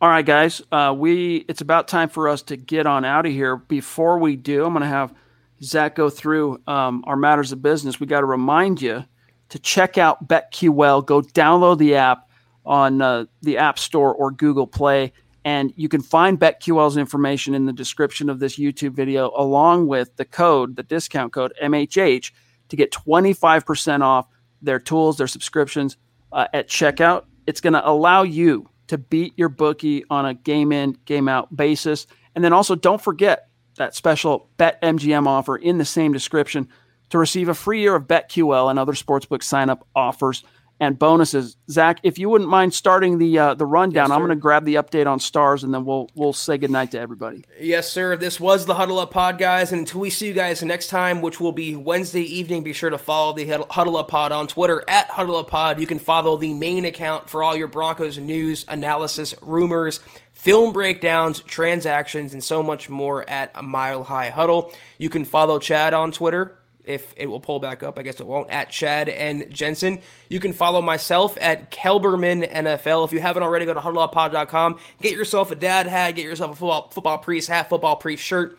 All 0.00 0.08
right, 0.08 0.24
guys, 0.24 0.62
uh, 0.70 0.94
we 0.96 1.38
it's 1.48 1.60
about 1.60 1.88
time 1.88 2.08
for 2.08 2.28
us 2.28 2.42
to 2.42 2.56
get 2.56 2.86
on 2.86 3.04
out 3.04 3.26
of 3.26 3.32
here. 3.32 3.56
Before 3.56 4.20
we 4.20 4.36
do, 4.36 4.64
I'm 4.64 4.72
going 4.72 4.82
to 4.82 4.86
have 4.86 5.12
Zack 5.60 5.96
go 5.96 6.08
through 6.08 6.62
um, 6.68 7.02
our 7.04 7.16
matters 7.16 7.50
of 7.50 7.62
business. 7.62 7.98
We 7.98 8.06
got 8.06 8.20
to 8.20 8.26
remind 8.26 8.80
you 8.80 9.04
to 9.48 9.58
check 9.58 9.98
out 9.98 10.28
BetQL. 10.28 11.04
Go 11.04 11.20
download 11.20 11.78
the 11.78 11.96
app 11.96 12.28
on 12.64 13.02
uh, 13.02 13.24
the 13.42 13.58
App 13.58 13.76
Store 13.76 14.14
or 14.14 14.30
Google 14.30 14.68
Play, 14.68 15.12
and 15.44 15.72
you 15.74 15.88
can 15.88 16.00
find 16.00 16.38
BetQL's 16.38 16.96
information 16.96 17.52
in 17.56 17.66
the 17.66 17.72
description 17.72 18.30
of 18.30 18.38
this 18.38 18.56
YouTube 18.56 18.92
video, 18.92 19.32
along 19.36 19.88
with 19.88 20.14
the 20.14 20.24
code, 20.24 20.76
the 20.76 20.84
discount 20.84 21.32
code 21.32 21.52
MHH, 21.60 22.30
to 22.68 22.76
get 22.76 22.92
25% 22.92 24.02
off 24.02 24.28
their 24.62 24.78
tools, 24.78 25.16
their 25.16 25.26
subscriptions 25.26 25.96
uh, 26.30 26.46
at 26.54 26.68
checkout. 26.68 27.24
It's 27.48 27.60
going 27.60 27.72
to 27.72 27.84
allow 27.84 28.22
you 28.22 28.68
to 28.88 28.98
beat 28.98 29.34
your 29.36 29.48
bookie 29.48 30.04
on 30.10 30.26
a 30.26 30.34
game 30.34 30.72
in, 30.72 30.96
game 31.04 31.28
out 31.28 31.54
basis. 31.54 32.06
And 32.34 32.44
then 32.44 32.52
also 32.52 32.74
don't 32.74 33.00
forget 33.00 33.48
that 33.76 33.94
special 33.94 34.48
Bet 34.56 34.80
MGM 34.82 35.26
offer 35.26 35.56
in 35.56 35.78
the 35.78 35.84
same 35.84 36.12
description 36.12 36.68
to 37.10 37.18
receive 37.18 37.48
a 37.48 37.54
free 37.54 37.80
year 37.80 37.94
of 37.94 38.06
BetQL 38.06 38.70
and 38.70 38.78
other 38.78 38.92
sportsbook 38.92 39.42
sign 39.42 39.70
up 39.70 39.86
offers 39.94 40.44
and 40.80 40.98
bonuses. 40.98 41.56
Zack, 41.70 41.98
if 42.02 42.18
you 42.18 42.28
wouldn't 42.28 42.48
mind 42.48 42.72
starting 42.72 43.18
the 43.18 43.38
uh, 43.38 43.54
the 43.54 43.66
rundown, 43.66 44.08
yes, 44.08 44.14
I'm 44.14 44.20
going 44.20 44.30
to 44.30 44.36
grab 44.36 44.64
the 44.64 44.76
update 44.76 45.06
on 45.06 45.18
stars, 45.20 45.64
and 45.64 45.74
then 45.74 45.84
we'll 45.84 46.10
we'll 46.14 46.32
say 46.32 46.58
goodnight 46.58 46.92
to 46.92 47.00
everybody. 47.00 47.44
Yes, 47.60 47.90
sir. 47.90 48.16
This 48.16 48.38
was 48.38 48.66
the 48.66 48.74
Huddle 48.74 48.98
Up 48.98 49.10
Pod, 49.10 49.38
guys, 49.38 49.72
and 49.72 49.80
until 49.80 50.00
we 50.00 50.10
see 50.10 50.28
you 50.28 50.34
guys 50.34 50.62
next 50.62 50.88
time, 50.88 51.20
which 51.20 51.40
will 51.40 51.52
be 51.52 51.74
Wednesday 51.74 52.22
evening, 52.22 52.62
be 52.62 52.72
sure 52.72 52.90
to 52.90 52.98
follow 52.98 53.32
the 53.32 53.46
Huddle 53.70 53.96
Up 53.96 54.08
Pod 54.08 54.32
on 54.32 54.46
Twitter 54.46 54.84
at 54.88 55.08
Huddle 55.08 55.36
Up 55.36 55.48
Pod. 55.48 55.80
You 55.80 55.86
can 55.86 55.98
follow 55.98 56.36
the 56.36 56.54
main 56.54 56.84
account 56.84 57.28
for 57.28 57.42
all 57.42 57.56
your 57.56 57.68
Broncos 57.68 58.18
news, 58.18 58.64
analysis, 58.68 59.34
rumors. 59.42 60.00
Film 60.32 60.72
breakdowns, 60.72 61.40
transactions, 61.40 62.32
and 62.32 62.44
so 62.44 62.62
much 62.62 62.88
more 62.88 63.28
at 63.28 63.60
Mile 63.64 64.04
High 64.04 64.30
Huddle. 64.30 64.72
You 64.96 65.10
can 65.10 65.24
follow 65.24 65.58
Chad 65.58 65.94
on 65.94 66.12
Twitter 66.12 66.56
if 66.88 67.12
it 67.16 67.26
will 67.26 67.40
pull 67.40 67.60
back 67.60 67.82
up. 67.82 67.98
I 67.98 68.02
guess 68.02 68.18
it 68.18 68.26
won't. 68.26 68.50
At 68.50 68.70
Chad 68.70 69.08
and 69.08 69.50
Jensen. 69.50 70.00
You 70.28 70.40
can 70.40 70.52
follow 70.52 70.80
myself 70.80 71.36
at 71.40 71.70
Kelberman 71.70 72.50
NFL. 72.50 73.04
If 73.04 73.12
you 73.12 73.20
haven't 73.20 73.42
already, 73.42 73.66
go 73.66 73.74
to 73.74 73.80
huddleuppod.com. 73.80 74.78
Get 75.02 75.12
yourself 75.12 75.50
a 75.50 75.54
dad 75.54 75.86
hat. 75.86 76.12
Get 76.12 76.24
yourself 76.24 76.52
a 76.52 76.56
football, 76.56 76.88
football 76.88 77.18
priest 77.18 77.48
hat, 77.48 77.68
football 77.68 77.96
priest 77.96 78.24
shirt. 78.24 78.58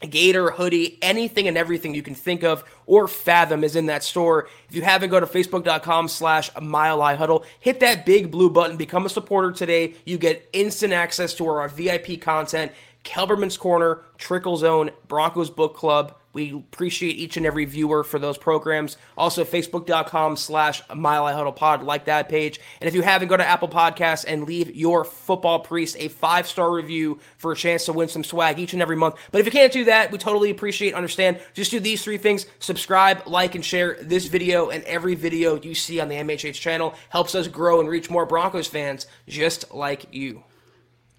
A 0.00 0.06
Gator, 0.06 0.50
hoodie, 0.50 0.96
anything 1.02 1.48
and 1.48 1.58
everything 1.58 1.92
you 1.92 2.02
can 2.02 2.14
think 2.14 2.44
of 2.44 2.62
or 2.86 3.08
fathom 3.08 3.64
is 3.64 3.74
in 3.74 3.86
that 3.86 4.04
store. 4.04 4.48
If 4.68 4.76
you 4.76 4.82
haven't, 4.82 5.10
go 5.10 5.18
to 5.18 5.26
facebook.com 5.26 6.06
slash 6.06 6.50
mile 6.60 7.00
huddle. 7.16 7.44
Hit 7.58 7.80
that 7.80 8.06
big 8.06 8.30
blue 8.30 8.48
button. 8.48 8.76
Become 8.76 9.06
a 9.06 9.08
supporter 9.08 9.50
today. 9.50 9.94
You 10.04 10.18
get 10.18 10.48
instant 10.52 10.92
access 10.92 11.34
to 11.34 11.46
our 11.48 11.68
VIP 11.68 12.20
content, 12.20 12.70
Kelberman's 13.02 13.56
Corner, 13.56 14.02
Trickel 14.18 14.56
Zone, 14.56 14.90
Broncos 15.08 15.50
Book 15.50 15.74
Club, 15.74 16.14
we 16.38 16.52
appreciate 16.52 17.16
each 17.16 17.36
and 17.36 17.44
every 17.44 17.64
viewer 17.64 18.04
for 18.04 18.20
those 18.20 18.38
programs. 18.38 18.96
Also, 19.16 19.44
facebook.com 19.44 20.36
slash 20.36 20.82
Mile 20.94 21.26
Huddle 21.26 21.52
Pod, 21.52 21.82
like 21.82 22.04
that 22.04 22.28
page. 22.28 22.60
And 22.80 22.86
if 22.86 22.94
you 22.94 23.02
haven't, 23.02 23.26
go 23.26 23.36
to 23.36 23.44
Apple 23.44 23.68
Podcasts 23.68 24.24
and 24.26 24.44
leave 24.44 24.74
your 24.76 25.04
football 25.04 25.58
priest 25.58 25.96
a 25.98 26.06
five 26.08 26.46
star 26.46 26.72
review 26.72 27.18
for 27.38 27.50
a 27.50 27.56
chance 27.56 27.86
to 27.86 27.92
win 27.92 28.08
some 28.08 28.22
swag 28.22 28.60
each 28.60 28.72
and 28.72 28.80
every 28.80 28.94
month. 28.94 29.16
But 29.32 29.40
if 29.40 29.46
you 29.46 29.52
can't 29.52 29.72
do 29.72 29.84
that, 29.86 30.12
we 30.12 30.18
totally 30.18 30.50
appreciate, 30.50 30.94
understand. 30.94 31.40
Just 31.54 31.72
do 31.72 31.80
these 31.80 32.04
three 32.04 32.18
things 32.18 32.46
subscribe, 32.60 33.26
like, 33.26 33.56
and 33.56 33.64
share 33.64 33.98
this 34.00 34.26
video 34.26 34.70
and 34.70 34.84
every 34.84 35.16
video 35.16 35.60
you 35.60 35.74
see 35.74 35.98
on 35.98 36.08
the 36.08 36.14
MHH 36.14 36.54
channel. 36.54 36.94
Helps 37.08 37.34
us 37.34 37.48
grow 37.48 37.80
and 37.80 37.88
reach 37.88 38.10
more 38.10 38.26
Broncos 38.26 38.68
fans 38.68 39.08
just 39.26 39.74
like 39.74 40.06
you. 40.14 40.44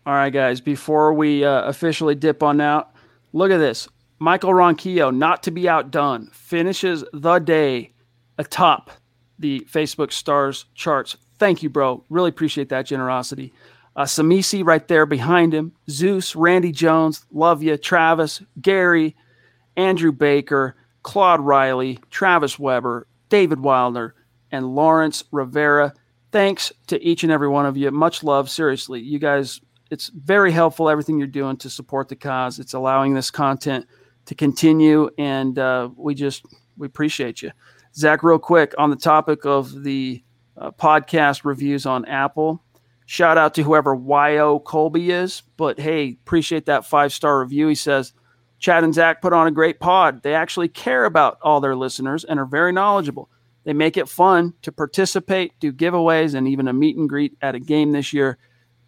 All 0.06 0.14
right, 0.14 0.32
guys, 0.32 0.62
before 0.62 1.14
we 1.14 1.44
uh, 1.44 1.64
officially 1.64 2.16
dip 2.16 2.42
on 2.42 2.62
out, 2.62 2.94
look 3.34 3.52
at 3.52 3.58
this. 3.58 3.90
Michael 4.20 4.54
Ronquillo, 4.54 5.16
not 5.16 5.44
to 5.44 5.52
be 5.52 5.70
outdone, 5.70 6.30
finishes 6.34 7.04
the 7.14 7.40
day 7.40 7.94
atop 8.38 8.92
the 9.38 9.62
Facebook 9.72 10.12
stars 10.12 10.66
charts. 10.76 11.16
Thank 11.40 11.64
you, 11.64 11.70
bro. 11.70 12.04
Really 12.10 12.30
appreciate 12.30 12.70
that 12.70 12.86
generosity. 12.86 13.54
Uh, 13.96 14.04
Samisi 14.04 14.66
right 14.66 14.86
there 14.88 15.06
behind 15.06 15.54
him. 15.54 15.74
Zeus, 15.90 16.36
Randy 16.36 16.72
Jones, 16.72 17.26
love 17.32 17.64
you. 17.64 17.78
Travis, 17.78 18.42
Gary, 18.62 19.16
Andrew 19.78 20.12
Baker, 20.12 20.76
Claude 21.04 21.40
Riley, 21.40 22.00
Travis 22.10 22.60
Weber, 22.60 23.08
David 23.30 23.62
Wilder, 23.62 24.16
and 24.52 24.76
Lawrence 24.76 25.24
Rivera. 25.32 25.94
Thanks 26.32 26.72
to 26.88 27.02
each 27.02 27.24
and 27.24 27.32
every 27.32 27.48
one 27.48 27.66
of 27.66 27.78
you. 27.78 27.90
Much 27.92 28.24
love. 28.24 28.50
Seriously, 28.50 29.00
you 29.00 29.18
guys, 29.18 29.62
it's 29.90 30.10
very 30.10 30.52
helpful 30.52 30.90
everything 30.90 31.18
you're 31.18 31.28
doing 31.28 31.58
to 31.58 31.70
support 31.70 32.10
the 32.10 32.16
cause. 32.16 32.60
It's 32.60 32.74
allowing 32.74 33.14
this 33.14 33.32
content 33.32 33.88
to 34.30 34.36
continue, 34.36 35.10
and 35.18 35.58
uh, 35.58 35.90
we 35.96 36.14
just 36.14 36.46
we 36.78 36.86
appreciate 36.86 37.42
you, 37.42 37.52
Zack. 37.96 38.22
Real 38.24 38.38
quick 38.40 38.76
on 38.78 38.92
the 38.92 38.96
topic 38.96 39.44
of 39.44 39.84
the 39.84 40.24
uh, 40.56 40.70
podcast 40.72 41.44
reviews 41.44 41.88
on 41.88 42.06
Apple. 42.06 42.64
Shout 43.08 43.40
out 43.40 43.56
to 43.56 43.64
whoever 43.64 43.96
Yo 43.96 44.60
Colby 44.60 45.10
is, 45.10 45.42
but 45.58 45.80
hey, 45.80 46.16
appreciate 46.22 46.68
that 46.68 46.86
five 46.86 47.12
star 47.12 47.42
review. 47.42 47.68
He 47.68 47.76
says. 47.76 48.14
Chad 48.62 48.84
and 48.84 48.94
Zack 48.94 49.22
put 49.22 49.32
on 49.32 49.48
a 49.48 49.52
great 49.52 49.80
pod. 49.80 50.22
They 50.22 50.34
actually 50.34 50.68
care 50.68 51.06
about 51.06 51.38
all 51.42 51.62
their 51.62 51.78
listeners 51.78 52.26
and 52.26 52.38
are 52.42 52.46
very 52.46 52.74
knowledgeable. 52.74 53.30
They 53.64 53.72
make 53.72 53.96
it 53.96 54.10
fun 54.10 54.54
to 54.64 54.74
participate, 54.74 55.58
do 55.62 55.72
giveaways, 55.72 56.36
and 56.36 56.46
even 56.46 56.68
a 56.68 56.74
meet 56.74 56.98
and 56.98 57.08
greet 57.08 57.38
at 57.42 57.56
a 57.56 57.60
game 57.62 57.94
this 57.94 58.12
year. 58.12 58.38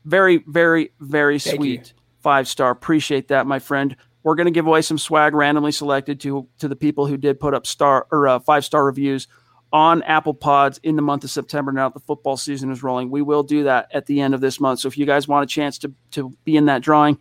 Very, 0.04 0.44
very, 0.46 0.92
very 1.00 1.39
Thank 1.39 1.56
sweet. 1.56 1.88
You. 1.88 1.94
Five 2.20 2.50
star. 2.50 2.70
Appreciate 2.70 3.30
that, 3.30 3.48
my 3.48 3.60
friend. 3.60 3.96
We're 4.24 4.36
going 4.36 4.45
to 4.45 4.51
give 4.51 4.67
away 4.67 4.82
some 4.82 4.97
swag 4.97 5.34
randomly 5.34 5.72
selected 5.72 6.19
to 6.22 6.47
to 6.59 6.67
the 6.67 6.76
people 6.76 7.07
who 7.07 7.17
did 7.17 7.39
put 7.39 7.53
up 7.53 7.65
star 7.65 8.07
or 8.11 8.28
uh, 8.28 8.39
five 8.39 8.65
star 8.65 8.86
reviews 8.86 9.28
on 9.74 10.03
Apple 10.03 10.34
Pods 10.34 10.80
in 10.84 10.95
the 10.95 11.01
month 11.01 11.24
of 11.24 11.32
September. 11.32 11.72
Now 11.72 11.89
that 11.89 11.93
the 11.93 12.05
football 12.05 12.38
season 12.38 12.72
is 12.72 12.84
rolling, 12.84 13.09
we 13.09 13.22
will 13.22 13.43
do 13.43 13.63
that 13.63 13.88
at 13.93 14.05
the 14.05 14.22
end 14.22 14.34
of 14.34 14.41
this 14.41 14.59
month. 14.59 14.80
So 14.80 14.88
if 14.88 14.97
you 14.97 15.05
guys 15.05 15.28
want 15.28 15.43
a 15.43 15.47
chance 15.47 15.78
to 15.80 15.93
to 16.11 16.36
be 16.43 16.55
in 16.57 16.65
that 16.65 16.82
drawing, 16.82 17.17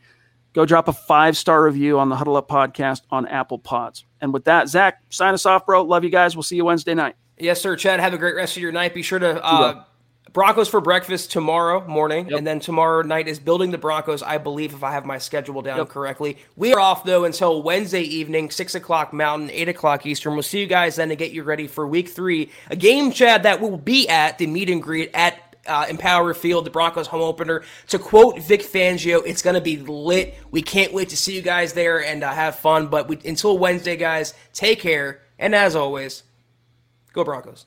go 0.53 0.66
drop 0.66 0.88
a 0.88 0.92
five 0.92 1.36
star 1.36 1.62
review 1.62 1.98
on 1.98 2.09
the 2.09 2.16
Huddle 2.16 2.36
Up 2.36 2.48
podcast 2.48 3.03
on 3.11 3.26
Apple 3.26 3.59
Pods. 3.59 4.05
And 4.20 4.32
with 4.32 4.44
that, 4.44 4.68
Zack, 4.68 5.03
sign 5.11 5.34
us 5.34 5.46
off, 5.46 5.66
bro. 5.66 5.82
Love 5.82 6.05
you 6.05 6.11
guys. 6.11 6.36
We'll 6.36 6.42
see 6.42 6.57
you 6.57 6.64
Wednesday 6.64 6.94
night. 6.94 7.16
Yes, 7.38 7.61
sir. 7.61 7.74
Chad, 7.76 8.01
have 8.01 8.12
a 8.12 8.18
great 8.18 8.34
rest 8.34 8.57
of 8.57 8.62
your 8.62 8.72
night. 8.72 8.92
Be 8.92 9.03
sure 9.03 9.18
to 9.18 9.42
uh, 9.42 9.84
Broncos 10.33 10.68
for 10.68 10.81
breakfast 10.81 11.33
tomorrow 11.33 11.87
morning, 11.89 12.28
yep. 12.28 12.39
and 12.39 12.47
then 12.47 12.61
tomorrow 12.61 13.03
night 13.03 13.26
is 13.26 13.41
building 13.41 13.72
the 13.72 13.78
Broncos. 13.78 14.22
I 14.22 14.39
believe 14.39 14.72
if 14.74 14.85
I 14.85 14.93
have 14.93 15.05
my 15.05 15.18
schedule 15.18 15.61
down 15.61 15.78
yep. 15.78 15.89
correctly, 15.89 16.39
we 16.57 16.72
are 16.72 16.78
off 16.78 17.05
though 17.05 17.24
until 17.24 17.62
Wednesday 17.62 18.03
evening, 18.03 18.51
six 18.51 18.74
o'clock 18.74 19.12
Mountain, 19.12 19.51
eight 19.51 19.68
o'clock 19.68 20.07
Eastern. 20.07 20.35
We'll 20.35 20.43
see 20.43 20.61
you 20.61 20.66
guys 20.66 20.97
then 20.97 21.09
to 21.09 21.16
get 21.16 21.33
you 21.33 21.43
ready 21.43 21.66
for 21.66 21.87
Week 21.87 22.09
Three, 22.09 22.51
a 22.68 22.76
game, 22.76 23.11
Chad, 23.11 23.43
that 23.43 23.61
will 23.61 23.76
be 23.76 24.09
at 24.09 24.39
the 24.39 24.47
meet 24.47 24.70
and 24.70 24.83
greet 24.83 25.11
at 25.14 25.51
uh, 25.66 25.87
Empower 25.89 26.35
Field, 26.35 26.64
the 26.64 26.70
Broncos 26.70 27.07
home 27.07 27.22
opener. 27.22 27.62
To 27.89 27.99
quote 27.99 28.39
Vic 28.41 28.62
Fangio, 28.62 29.22
it's 29.24 29.43
going 29.43 29.55
to 29.55 29.61
be 29.61 29.78
lit. 29.78 30.35
We 30.51 30.62
can't 30.62 30.93
wait 30.93 31.09
to 31.11 31.16
see 31.16 31.35
you 31.35 31.43
guys 31.43 31.72
there 31.72 32.05
and 32.05 32.22
uh, 32.22 32.33
have 32.33 32.57
fun. 32.57 32.89
But 32.89 33.09
we, 33.09 33.18
until 33.24 33.59
Wednesday, 33.59 33.97
guys, 33.97 34.35
take 34.53 34.81
care. 34.81 35.22
And 35.39 35.55
as 35.55 35.76
always, 35.76 36.22
go 37.12 37.24
Broncos. 37.24 37.66